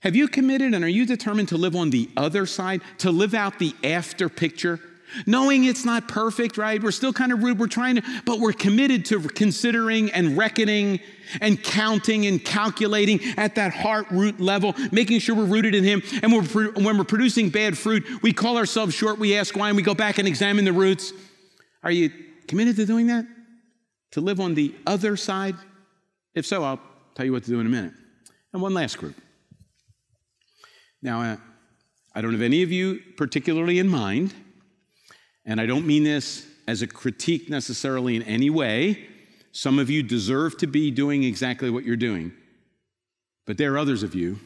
Have 0.00 0.14
you 0.14 0.28
committed 0.28 0.74
and 0.74 0.84
are 0.84 0.88
you 0.88 1.06
determined 1.06 1.48
to 1.48 1.56
live 1.56 1.74
on 1.74 1.88
the 1.88 2.10
other 2.18 2.44
side, 2.44 2.82
to 2.98 3.10
live 3.10 3.32
out 3.32 3.58
the 3.58 3.74
after 3.82 4.28
picture? 4.28 4.78
Knowing 5.24 5.64
it's 5.64 5.84
not 5.84 6.08
perfect, 6.08 6.58
right? 6.58 6.82
We're 6.82 6.90
still 6.90 7.12
kind 7.12 7.32
of 7.32 7.42
rude. 7.42 7.58
We're 7.58 7.66
trying 7.68 7.96
to, 7.96 8.02
but 8.24 8.40
we're 8.40 8.52
committed 8.52 9.04
to 9.06 9.20
considering 9.20 10.10
and 10.10 10.36
reckoning 10.36 11.00
and 11.40 11.62
counting 11.62 12.26
and 12.26 12.44
calculating 12.44 13.20
at 13.36 13.54
that 13.54 13.72
heart 13.72 14.06
root 14.10 14.40
level, 14.40 14.74
making 14.92 15.20
sure 15.20 15.34
we're 15.34 15.44
rooted 15.44 15.74
in 15.74 15.84
Him. 15.84 16.02
And 16.22 16.32
when 16.32 16.48
we're, 16.54 16.72
when 16.72 16.98
we're 16.98 17.04
producing 17.04 17.50
bad 17.50 17.78
fruit, 17.78 18.04
we 18.22 18.32
call 18.32 18.56
ourselves 18.56 18.94
short, 18.94 19.18
we 19.18 19.36
ask 19.36 19.56
why, 19.56 19.68
and 19.68 19.76
we 19.76 19.82
go 19.82 19.94
back 19.94 20.18
and 20.18 20.28
examine 20.28 20.64
the 20.64 20.72
roots. 20.72 21.12
Are 21.82 21.90
you 21.90 22.10
committed 22.48 22.76
to 22.76 22.86
doing 22.86 23.06
that? 23.08 23.26
To 24.12 24.20
live 24.20 24.40
on 24.40 24.54
the 24.54 24.74
other 24.86 25.16
side? 25.16 25.56
If 26.34 26.46
so, 26.46 26.62
I'll 26.62 26.80
tell 27.14 27.24
you 27.24 27.32
what 27.32 27.44
to 27.44 27.50
do 27.50 27.60
in 27.60 27.66
a 27.66 27.70
minute. 27.70 27.92
And 28.52 28.62
one 28.62 28.74
last 28.74 28.98
group. 28.98 29.16
Now, 31.02 31.22
uh, 31.22 31.36
I 32.14 32.20
don't 32.20 32.32
have 32.32 32.42
any 32.42 32.62
of 32.62 32.72
you 32.72 33.00
particularly 33.16 33.78
in 33.78 33.88
mind. 33.88 34.34
And 35.46 35.60
I 35.60 35.66
don't 35.66 35.86
mean 35.86 36.02
this 36.02 36.46
as 36.66 36.82
a 36.82 36.86
critique 36.86 37.48
necessarily 37.48 38.16
in 38.16 38.22
any 38.24 38.50
way. 38.50 39.06
Some 39.52 39.78
of 39.78 39.88
you 39.88 40.02
deserve 40.02 40.58
to 40.58 40.66
be 40.66 40.90
doing 40.90 41.22
exactly 41.22 41.70
what 41.70 41.84
you're 41.84 41.96
doing. 41.96 42.32
But 43.46 43.56
there 43.56 43.72
are 43.74 43.78
others 43.78 44.02
of 44.02 44.14
you 44.14 44.40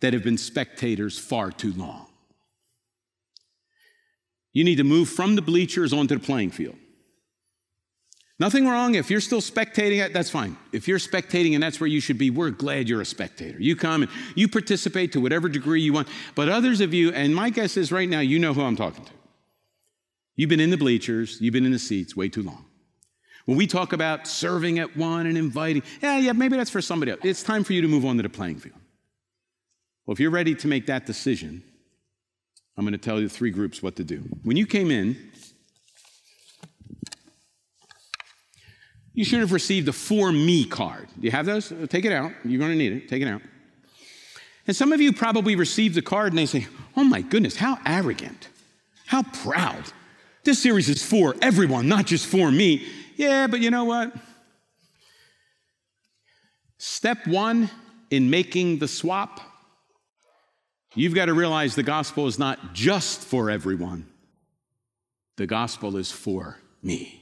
that 0.00 0.12
have 0.12 0.22
been 0.22 0.38
spectators 0.38 1.18
far 1.18 1.50
too 1.50 1.72
long. 1.72 2.06
You 4.52 4.64
need 4.64 4.76
to 4.76 4.84
move 4.84 5.08
from 5.08 5.36
the 5.36 5.42
bleachers 5.42 5.92
onto 5.92 6.16
the 6.16 6.24
playing 6.24 6.50
field. 6.50 6.76
Nothing 8.40 8.66
wrong. 8.66 8.94
If 8.94 9.10
you're 9.10 9.20
still 9.20 9.42
spectating, 9.42 10.12
that's 10.14 10.30
fine. 10.30 10.56
If 10.72 10.88
you're 10.88 10.98
spectating 10.98 11.52
and 11.52 11.62
that's 11.62 11.78
where 11.78 11.86
you 11.86 12.00
should 12.00 12.16
be, 12.16 12.30
we're 12.30 12.48
glad 12.48 12.88
you're 12.88 13.02
a 13.02 13.06
spectator. 13.06 13.60
You 13.60 13.76
come 13.76 14.02
and 14.02 14.10
you 14.34 14.48
participate 14.48 15.12
to 15.12 15.20
whatever 15.20 15.46
degree 15.46 15.82
you 15.82 15.92
want. 15.92 16.08
But 16.34 16.48
others 16.48 16.80
of 16.80 16.94
you, 16.94 17.12
and 17.12 17.34
my 17.34 17.50
guess 17.50 17.76
is 17.76 17.92
right 17.92 18.08
now, 18.08 18.20
you 18.20 18.38
know 18.38 18.54
who 18.54 18.62
I'm 18.62 18.76
talking 18.76 19.04
to. 19.04 19.12
You've 20.36 20.48
been 20.48 20.58
in 20.58 20.70
the 20.70 20.78
bleachers, 20.78 21.38
you've 21.38 21.52
been 21.52 21.66
in 21.66 21.72
the 21.72 21.78
seats 21.78 22.16
way 22.16 22.30
too 22.30 22.42
long. 22.42 22.64
When 23.44 23.58
we 23.58 23.66
talk 23.66 23.92
about 23.92 24.26
serving 24.26 24.78
at 24.78 24.96
one 24.96 25.26
and 25.26 25.36
inviting, 25.36 25.82
yeah, 26.00 26.16
yeah, 26.16 26.32
maybe 26.32 26.56
that's 26.56 26.70
for 26.70 26.80
somebody 26.80 27.12
else. 27.12 27.20
It's 27.22 27.42
time 27.42 27.62
for 27.62 27.74
you 27.74 27.82
to 27.82 27.88
move 27.88 28.06
on 28.06 28.16
to 28.16 28.22
the 28.22 28.30
playing 28.30 28.58
field. 28.58 28.76
Well, 30.06 30.14
if 30.14 30.20
you're 30.20 30.30
ready 30.30 30.54
to 30.54 30.66
make 30.66 30.86
that 30.86 31.04
decision, 31.04 31.62
I'm 32.78 32.86
going 32.86 32.92
to 32.92 32.98
tell 32.98 33.20
you 33.20 33.28
three 33.28 33.50
groups 33.50 33.82
what 33.82 33.96
to 33.96 34.04
do. 34.04 34.20
When 34.44 34.56
you 34.56 34.66
came 34.66 34.90
in, 34.90 35.29
You 39.12 39.24
should 39.24 39.40
have 39.40 39.52
received 39.52 39.88
a 39.88 39.92
For 39.92 40.32
Me 40.32 40.64
card. 40.64 41.08
Do 41.18 41.24
you 41.26 41.30
have 41.32 41.46
those? 41.46 41.72
Take 41.88 42.04
it 42.04 42.12
out. 42.12 42.32
You're 42.44 42.58
going 42.60 42.72
to 42.72 42.76
need 42.76 42.92
it. 42.92 43.08
Take 43.08 43.22
it 43.22 43.28
out. 43.28 43.42
And 44.66 44.76
some 44.76 44.92
of 44.92 45.00
you 45.00 45.12
probably 45.12 45.56
received 45.56 45.94
the 45.94 46.02
card 46.02 46.32
and 46.32 46.38
they 46.38 46.46
say, 46.46 46.66
Oh 46.96 47.04
my 47.04 47.22
goodness, 47.22 47.56
how 47.56 47.78
arrogant, 47.84 48.48
how 49.06 49.22
proud. 49.22 49.84
This 50.44 50.62
series 50.62 50.88
is 50.88 51.02
for 51.02 51.34
everyone, 51.42 51.88
not 51.88 52.06
just 52.06 52.26
for 52.26 52.50
me. 52.50 52.86
Yeah, 53.16 53.46
but 53.46 53.60
you 53.60 53.70
know 53.70 53.84
what? 53.84 54.14
Step 56.78 57.26
one 57.26 57.68
in 58.10 58.30
making 58.30 58.78
the 58.78 58.88
swap, 58.88 59.40
you've 60.94 61.14
got 61.14 61.26
to 61.26 61.34
realize 61.34 61.74
the 61.74 61.82
gospel 61.82 62.26
is 62.26 62.38
not 62.38 62.72
just 62.72 63.20
for 63.20 63.50
everyone, 63.50 64.08
the 65.36 65.46
gospel 65.46 65.96
is 65.96 66.10
for 66.10 66.58
me. 66.82 67.19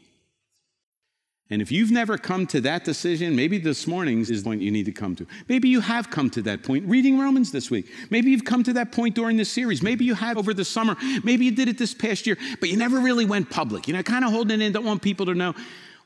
And 1.51 1.63
if 1.63 1.73
you've 1.73 1.91
never 1.91 2.19
come 2.19 2.47
to 2.49 2.61
that 2.61 2.85
decision, 2.85 3.35
maybe 3.35 3.57
this 3.57 3.87
morning 3.87 4.21
is 4.21 4.29
the 4.29 4.43
point 4.43 4.61
you 4.61 4.71
need 4.71 4.85
to 4.85 4.93
come 4.93 5.17
to. 5.17 5.27
Maybe 5.49 5.71
you 5.71 5.81
have 5.81 6.11
come 6.11 6.29
to 6.31 6.43
that 6.43 6.63
point 6.63 6.87
reading 6.87 7.19
Romans 7.19 7.51
this 7.53 7.71
week. 7.71 7.91
Maybe 8.11 8.31
you've 8.31 8.45
come 8.45 8.63
to 8.65 8.75
that 8.75 8.93
point 8.93 9.15
during 9.15 9.39
this 9.39 9.51
series. 9.51 9.83
Maybe 9.83 10.05
you 10.05 10.15
have 10.15 10.37
over 10.37 10.53
the 10.53 10.65
summer. 10.65 10.95
Maybe 11.25 11.47
you 11.47 11.51
did 11.51 11.69
it 11.69 11.79
this 11.79 11.95
past 11.95 12.27
year, 12.27 12.37
but 12.61 12.69
you 12.69 12.77
never 12.77 13.01
really 13.01 13.25
went 13.25 13.49
public. 13.49 13.89
You 13.89 13.95
know, 13.95 14.03
kind 14.03 14.27
of 14.27 14.31
holding 14.31 14.61
it 14.61 14.65
in, 14.65 14.73
don't 14.73 14.85
want 14.85 15.01
people 15.01 15.25
to 15.25 15.35
know. 15.35 15.55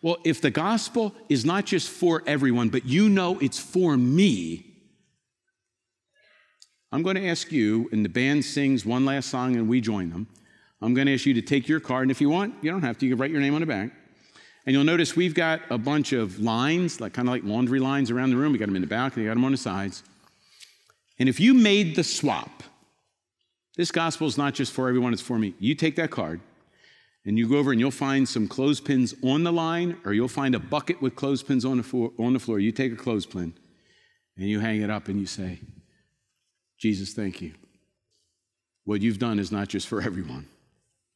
Well, 0.01 0.19
if 0.25 0.41
the 0.41 0.51
gospel 0.51 1.13
is 1.29 1.45
not 1.45 1.65
just 1.65 1.89
for 1.89 2.23
everyone, 2.25 2.69
but 2.69 2.85
you 2.87 3.09
know 3.09 3.39
it's 3.41 3.59
for 3.59 3.97
me, 3.97 4.67
I'm 6.93 7.03
going 7.03 7.17
to 7.17 7.27
ask 7.27 7.51
you, 7.51 7.89
and 7.91 8.05
the 8.05 8.09
band 8.09 8.45
sings 8.45 8.85
one 8.85 9.05
last 9.05 9.31
song 9.31 9.57
and 9.57 9.69
we 9.69 9.81
join 9.81 10.11
them. 10.11 10.29
I'm 10.81 10.95
going 10.95 11.07
to 11.07 11.15
ask 11.15 11.27
you 11.27 11.35
to 11.35 11.43
take 11.43 11.67
your 11.67 11.81
card, 11.81 12.03
and 12.03 12.11
if 12.11 12.21
you 12.21 12.29
want, 12.29 12.55
you 12.63 12.71
don't 12.71 12.83
have 12.83 12.99
to, 12.99 13.07
you 13.07 13.15
can 13.15 13.21
write 13.21 13.31
your 13.31 13.41
name 13.41 13.55
on 13.55 13.61
the 13.61 13.67
back. 13.67 13.91
And 14.65 14.75
you'll 14.75 14.85
notice 14.85 15.17
we've 15.17 15.35
got 15.35 15.61
a 15.71 15.79
bunch 15.79 16.13
of 16.13 16.39
lines, 16.39 17.01
like 17.01 17.13
kind 17.13 17.27
of 17.27 17.33
like 17.33 17.45
laundry 17.45 17.81
lines 17.81 18.11
around 18.11 18.31
the 18.31 18.37
room. 18.37 18.53
We 18.53 18.59
got 18.59 18.67
them 18.67 18.77
in 18.77 18.83
the 18.83 18.89
back, 18.89 19.17
we 19.17 19.25
got 19.25 19.35
them 19.35 19.45
on 19.45 19.53
the 19.53 19.59
sides. 19.59 20.03
And 21.19 21.29
if 21.29 21.41
you 21.41 21.55
made 21.55 21.97
the 21.97 22.05
swap, 22.05 22.63
this 23.77 23.91
gospel 23.91 24.27
is 24.27 24.39
not 24.39 24.55
just 24.55 24.73
for 24.73 24.89
everyone, 24.89 25.13
it's 25.13 25.23
for 25.23 25.39
me. 25.39 25.55
You 25.59 25.75
take 25.75 25.97
that 25.97 26.11
card 26.11 26.41
and 27.25 27.39
you 27.39 27.49
go 27.49 27.57
over 27.57 27.71
and 27.71 27.81
you'll 27.81 27.91
find 27.91 28.29
some 28.29 28.49
clothespins 28.49 29.15
on 29.23 29.45
the 29.45 29.53
line, 29.53 29.97
or 30.05 30.13
you'll 30.13 30.29
find 30.29 30.55
a 30.55 30.59
bucket 30.59 31.01
with 31.01 31.15
clothespins 31.15 31.65
on 31.65 31.77
the 31.77 31.83
floor. 31.83 32.13
On 32.19 32.33
the 32.33 32.39
floor. 32.39 32.59
You 32.59 32.73
take 32.73 32.93
a 32.93 32.97
clothespin 32.97 33.55
and 34.37 34.49
you 34.49 34.61
hang 34.61 34.83
it 34.83 34.91
up 34.91 35.09
and 35.09 35.21
you 35.21 35.27
say, 35.27 35.61
Jesus, 36.79 37.15
thank 37.15 37.41
you. 37.41 37.53
What 38.85 39.01
you've 39.01 39.19
done 39.19 39.39
is 39.39 39.53
not 39.53 39.69
just 39.69 39.87
for 39.87 40.03
everyone, 40.03 40.49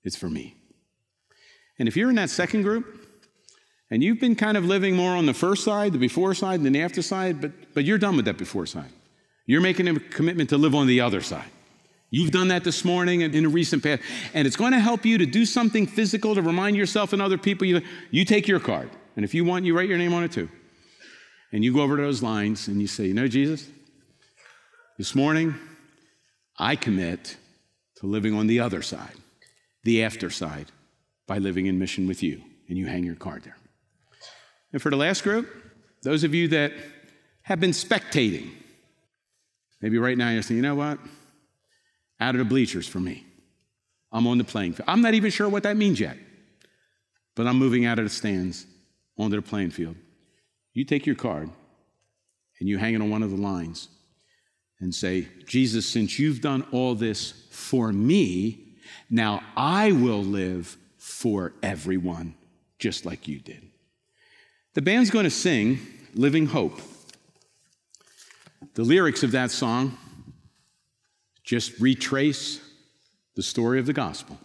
it's 0.05 0.17
for 0.17 0.31
me. 0.31 0.55
And 1.79 1.89
if 1.89 1.97
you're 1.97 2.09
in 2.09 2.17
that 2.17 2.31
second 2.31 2.63
group, 2.63 2.87
and 3.91 4.03
you've 4.03 4.21
been 4.21 4.35
kind 4.35 4.57
of 4.57 4.65
living 4.65 4.97
more 4.97 5.13
on 5.13 5.27
the 5.27 5.35
first 5.35 5.65
side, 5.65 5.93
the 5.93 5.99
before 5.99 6.35
side, 6.35 6.63
than 6.63 6.73
the 6.73 6.83
after 6.83 7.03
side, 7.03 7.41
but, 7.41 7.53
but 7.75 7.85
you're 7.85 7.99
done 7.99 8.17
with 8.17 8.25
that 8.25 8.37
before 8.37 8.67
side. 8.67 8.91
You're 9.47 9.61
making 9.61 9.87
a 9.89 10.01
commitment 10.01 10.51
to 10.51 10.59
live 10.59 10.75
on 10.75 10.89
the 10.89 11.01
other 11.01 11.21
side. 11.21 11.49
You've 12.11 12.31
done 12.31 12.49
that 12.49 12.65
this 12.65 12.85
morning 12.85 13.23
and 13.23 13.35
in 13.35 13.45
a 13.45 13.49
recent 13.49 13.83
past, 13.83 14.03
and 14.35 14.47
it's 14.47 14.57
going 14.57 14.73
to 14.73 14.81
help 14.81 15.05
you 15.05 15.19
to 15.19 15.27
do 15.27 15.45
something 15.45 15.87
physical 15.87 16.35
to 16.35 16.43
remind 16.43 16.77
yourself 16.77 17.13
and 17.13 17.21
other 17.23 17.39
people. 17.39 17.67
You, 17.67 17.83
you 18.11 18.25
take 18.25 18.49
your 18.49 18.61
card, 18.61 18.91
and 19.15 19.25
if 19.25 19.35
you 19.35 19.45
want, 19.45 19.65
you 19.65 19.77
write 19.77 19.89
your 19.89 19.99
name 19.99 20.15
on 20.15 20.25
it 20.25 20.33
too. 20.33 20.49
And 21.53 21.65
you 21.65 21.73
go 21.73 21.81
over 21.81 21.97
to 21.97 22.03
those 22.03 22.23
lines 22.23 22.69
and 22.69 22.81
you 22.81 22.87
say, 22.87 23.07
You 23.07 23.15
know, 23.15 23.29
Jesus, 23.29 23.69
this 24.99 25.15
morning 25.15 25.55
I 26.59 26.77
commit 26.77 27.37
to 27.97 28.07
living 28.07 28.35
on 28.35 28.47
the 28.47 28.61
other 28.61 28.83
side, 28.83 29.15
the 29.85 30.03
after 30.03 30.29
side, 30.31 30.67
by 31.27 31.39
living 31.39 31.67
in 31.67 31.79
mission 31.79 32.07
with 32.07 32.23
you. 32.23 32.43
And 32.69 32.77
you 32.77 32.87
hang 32.87 33.05
your 33.05 33.15
card 33.15 33.45
there. 33.45 33.57
And 34.73 34.83
for 34.83 34.91
the 34.91 34.97
last 34.97 35.23
group, 35.23 35.49
those 36.03 36.25
of 36.25 36.35
you 36.35 36.49
that 36.49 36.73
have 37.43 37.61
been 37.61 37.71
spectating, 37.71 38.51
maybe 39.81 39.99
right 39.99 40.19
now 40.19 40.31
you're 40.31 40.43
saying, 40.43 40.57
you 40.57 40.63
know 40.63 40.75
what? 40.75 40.99
Out 42.21 42.35
of 42.35 42.39
the 42.39 42.45
bleachers 42.45 42.89
for 42.89 43.01
me. 43.01 43.25
I'm 44.13 44.27
on 44.27 44.39
the 44.39 44.45
playing 44.45 44.75
field. 44.75 44.89
I'm 44.89 45.03
not 45.03 45.15
even 45.15 45.31
sure 45.31 45.49
what 45.49 45.63
that 45.65 45.77
means 45.77 46.01
yet, 46.01 46.17
but 47.35 47.47
I'm 47.47 47.59
moving 47.59 47.85
out 47.85 47.99
of 47.99 48.05
the 48.05 48.11
stands 48.11 48.67
onto 49.19 49.37
the 49.37 49.43
playing 49.43 49.71
field. 49.71 49.97
You 50.73 50.85
take 50.85 51.07
your 51.07 51.17
card 51.17 51.51
and 52.61 52.69
you 52.69 52.79
hang 52.79 52.95
it 52.95 53.01
on 53.01 53.11
one 53.11 53.23
of 53.23 53.31
the 53.31 53.37
lines 53.37 53.89
and 54.81 54.95
say, 54.95 55.29
Jesus, 55.47 55.89
since 55.89 56.19
you've 56.19 56.41
done 56.41 56.67
all 56.73 56.95
this 56.95 57.33
for 57.51 57.93
me, 57.93 58.77
now 59.11 59.43
I 59.57 59.93
will 59.93 60.23
live 60.23 60.77
for 60.99 61.53
everyone 61.63 62.35
just 62.79 63.07
like 63.07 63.27
you 63.27 63.39
did. 63.39 63.66
The 64.77 64.83
band's 64.83 65.09
going 65.09 65.25
to 65.25 65.31
sing 65.31 65.79
Living 66.13 66.45
Hope. 66.45 66.83
The 68.75 68.83
lyrics 68.83 69.23
of 69.23 69.31
that 69.31 69.51
song 69.51 69.97
just 71.43 71.81
retrace 71.81 72.61
the 73.37 73.43
story 73.43 73.79
of 73.79 73.87
the 73.87 73.95
gospel, 73.95 74.37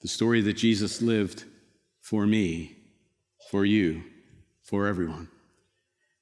the 0.00 0.06
story 0.06 0.42
that 0.42 0.52
Jesus 0.52 1.02
lived 1.02 1.42
for 2.00 2.24
me, 2.24 2.76
for 3.50 3.64
you, 3.64 4.04
for 4.62 4.86
everyone. 4.86 5.26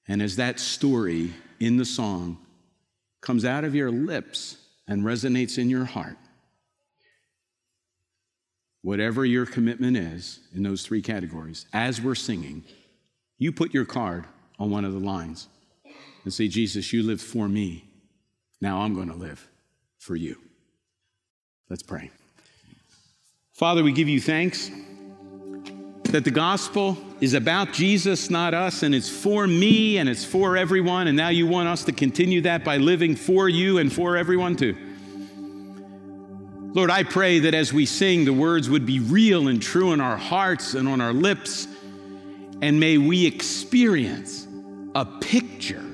And 0.08 0.22
as 0.22 0.36
that 0.36 0.58
story 0.58 1.34
in 1.60 1.76
the 1.76 1.84
song 1.84 2.38
comes 3.20 3.44
out 3.44 3.64
of 3.64 3.74
your 3.74 3.90
lips 3.90 4.56
and 4.88 5.02
resonates 5.02 5.58
in 5.58 5.68
your 5.68 5.84
heart, 5.84 6.16
whatever 8.80 9.26
your 9.26 9.44
commitment 9.44 9.98
is 9.98 10.40
in 10.54 10.62
those 10.62 10.86
three 10.86 11.02
categories, 11.02 11.66
as 11.74 12.00
we're 12.00 12.14
singing, 12.14 12.64
you 13.38 13.52
put 13.52 13.74
your 13.74 13.84
card 13.84 14.26
on 14.58 14.70
one 14.70 14.84
of 14.84 14.92
the 14.92 15.00
lines 15.00 15.48
and 16.24 16.32
say, 16.32 16.48
Jesus, 16.48 16.92
you 16.92 17.02
lived 17.02 17.20
for 17.20 17.48
me. 17.48 17.84
Now 18.60 18.82
I'm 18.82 18.94
going 18.94 19.08
to 19.08 19.14
live 19.14 19.48
for 19.98 20.16
you. 20.16 20.36
Let's 21.68 21.82
pray. 21.82 22.10
Father, 23.52 23.82
we 23.82 23.92
give 23.92 24.08
you 24.08 24.20
thanks 24.20 24.70
that 26.04 26.24
the 26.24 26.30
gospel 26.30 26.96
is 27.20 27.34
about 27.34 27.72
Jesus, 27.72 28.30
not 28.30 28.54
us, 28.54 28.82
and 28.82 28.94
it's 28.94 29.08
for 29.08 29.46
me 29.46 29.98
and 29.98 30.08
it's 30.08 30.24
for 30.24 30.56
everyone. 30.56 31.08
And 31.08 31.16
now 31.16 31.30
you 31.30 31.46
want 31.46 31.68
us 31.68 31.84
to 31.84 31.92
continue 31.92 32.40
that 32.42 32.64
by 32.64 32.76
living 32.76 33.16
for 33.16 33.48
you 33.48 33.78
and 33.78 33.92
for 33.92 34.16
everyone 34.16 34.56
too. 34.56 34.76
Lord, 36.72 36.90
I 36.90 37.02
pray 37.02 37.40
that 37.40 37.54
as 37.54 37.72
we 37.72 37.86
sing, 37.86 38.24
the 38.24 38.32
words 38.32 38.68
would 38.68 38.84
be 38.84 39.00
real 39.00 39.48
and 39.48 39.62
true 39.62 39.92
in 39.92 40.00
our 40.00 40.16
hearts 40.16 40.74
and 40.74 40.88
on 40.88 41.00
our 41.00 41.12
lips 41.12 41.68
and 42.62 42.78
may 42.78 42.98
we 42.98 43.26
experience 43.26 44.46
a 44.94 45.04
picture 45.04 45.84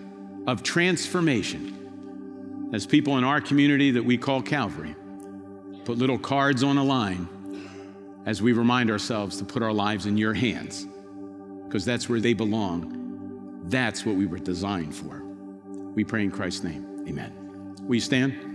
of 0.47 0.63
transformation 0.63 2.71
as 2.73 2.87
people 2.87 3.19
in 3.19 3.25
our 3.25 3.41
community 3.41 3.91
that 3.93 4.05
we 4.05 4.17
call 4.17 4.43
Calvary 4.43 4.95
put 5.85 5.99
little 5.99 6.19
cards 6.19 6.63
on 6.63 6.79
a 6.79 6.85
line 6.85 7.29
as 8.27 8.43
we 8.43 8.53
remind 8.53 8.91
ourselves 8.91 9.39
to 9.39 9.45
put 9.45 9.63
our 9.63 9.73
lives 9.73 10.07
in 10.07 10.17
your 10.17 10.35
hands 10.35 10.87
because 11.65 11.85
that's 11.85 12.09
where 12.09 12.21
they 12.21 12.35
belong. 12.35 13.63
That's 13.65 14.05
what 14.05 14.17
we 14.17 14.27
were 14.27 14.39
designed 14.39 14.95
for. 14.95 15.23
We 15.95 16.05
pray 16.05 16.23
in 16.23 16.31
Christ's 16.31 16.65
name. 16.65 17.05
Amen. 17.09 17.77
Will 17.83 17.95
you 17.95 18.01
stand? 18.01 18.50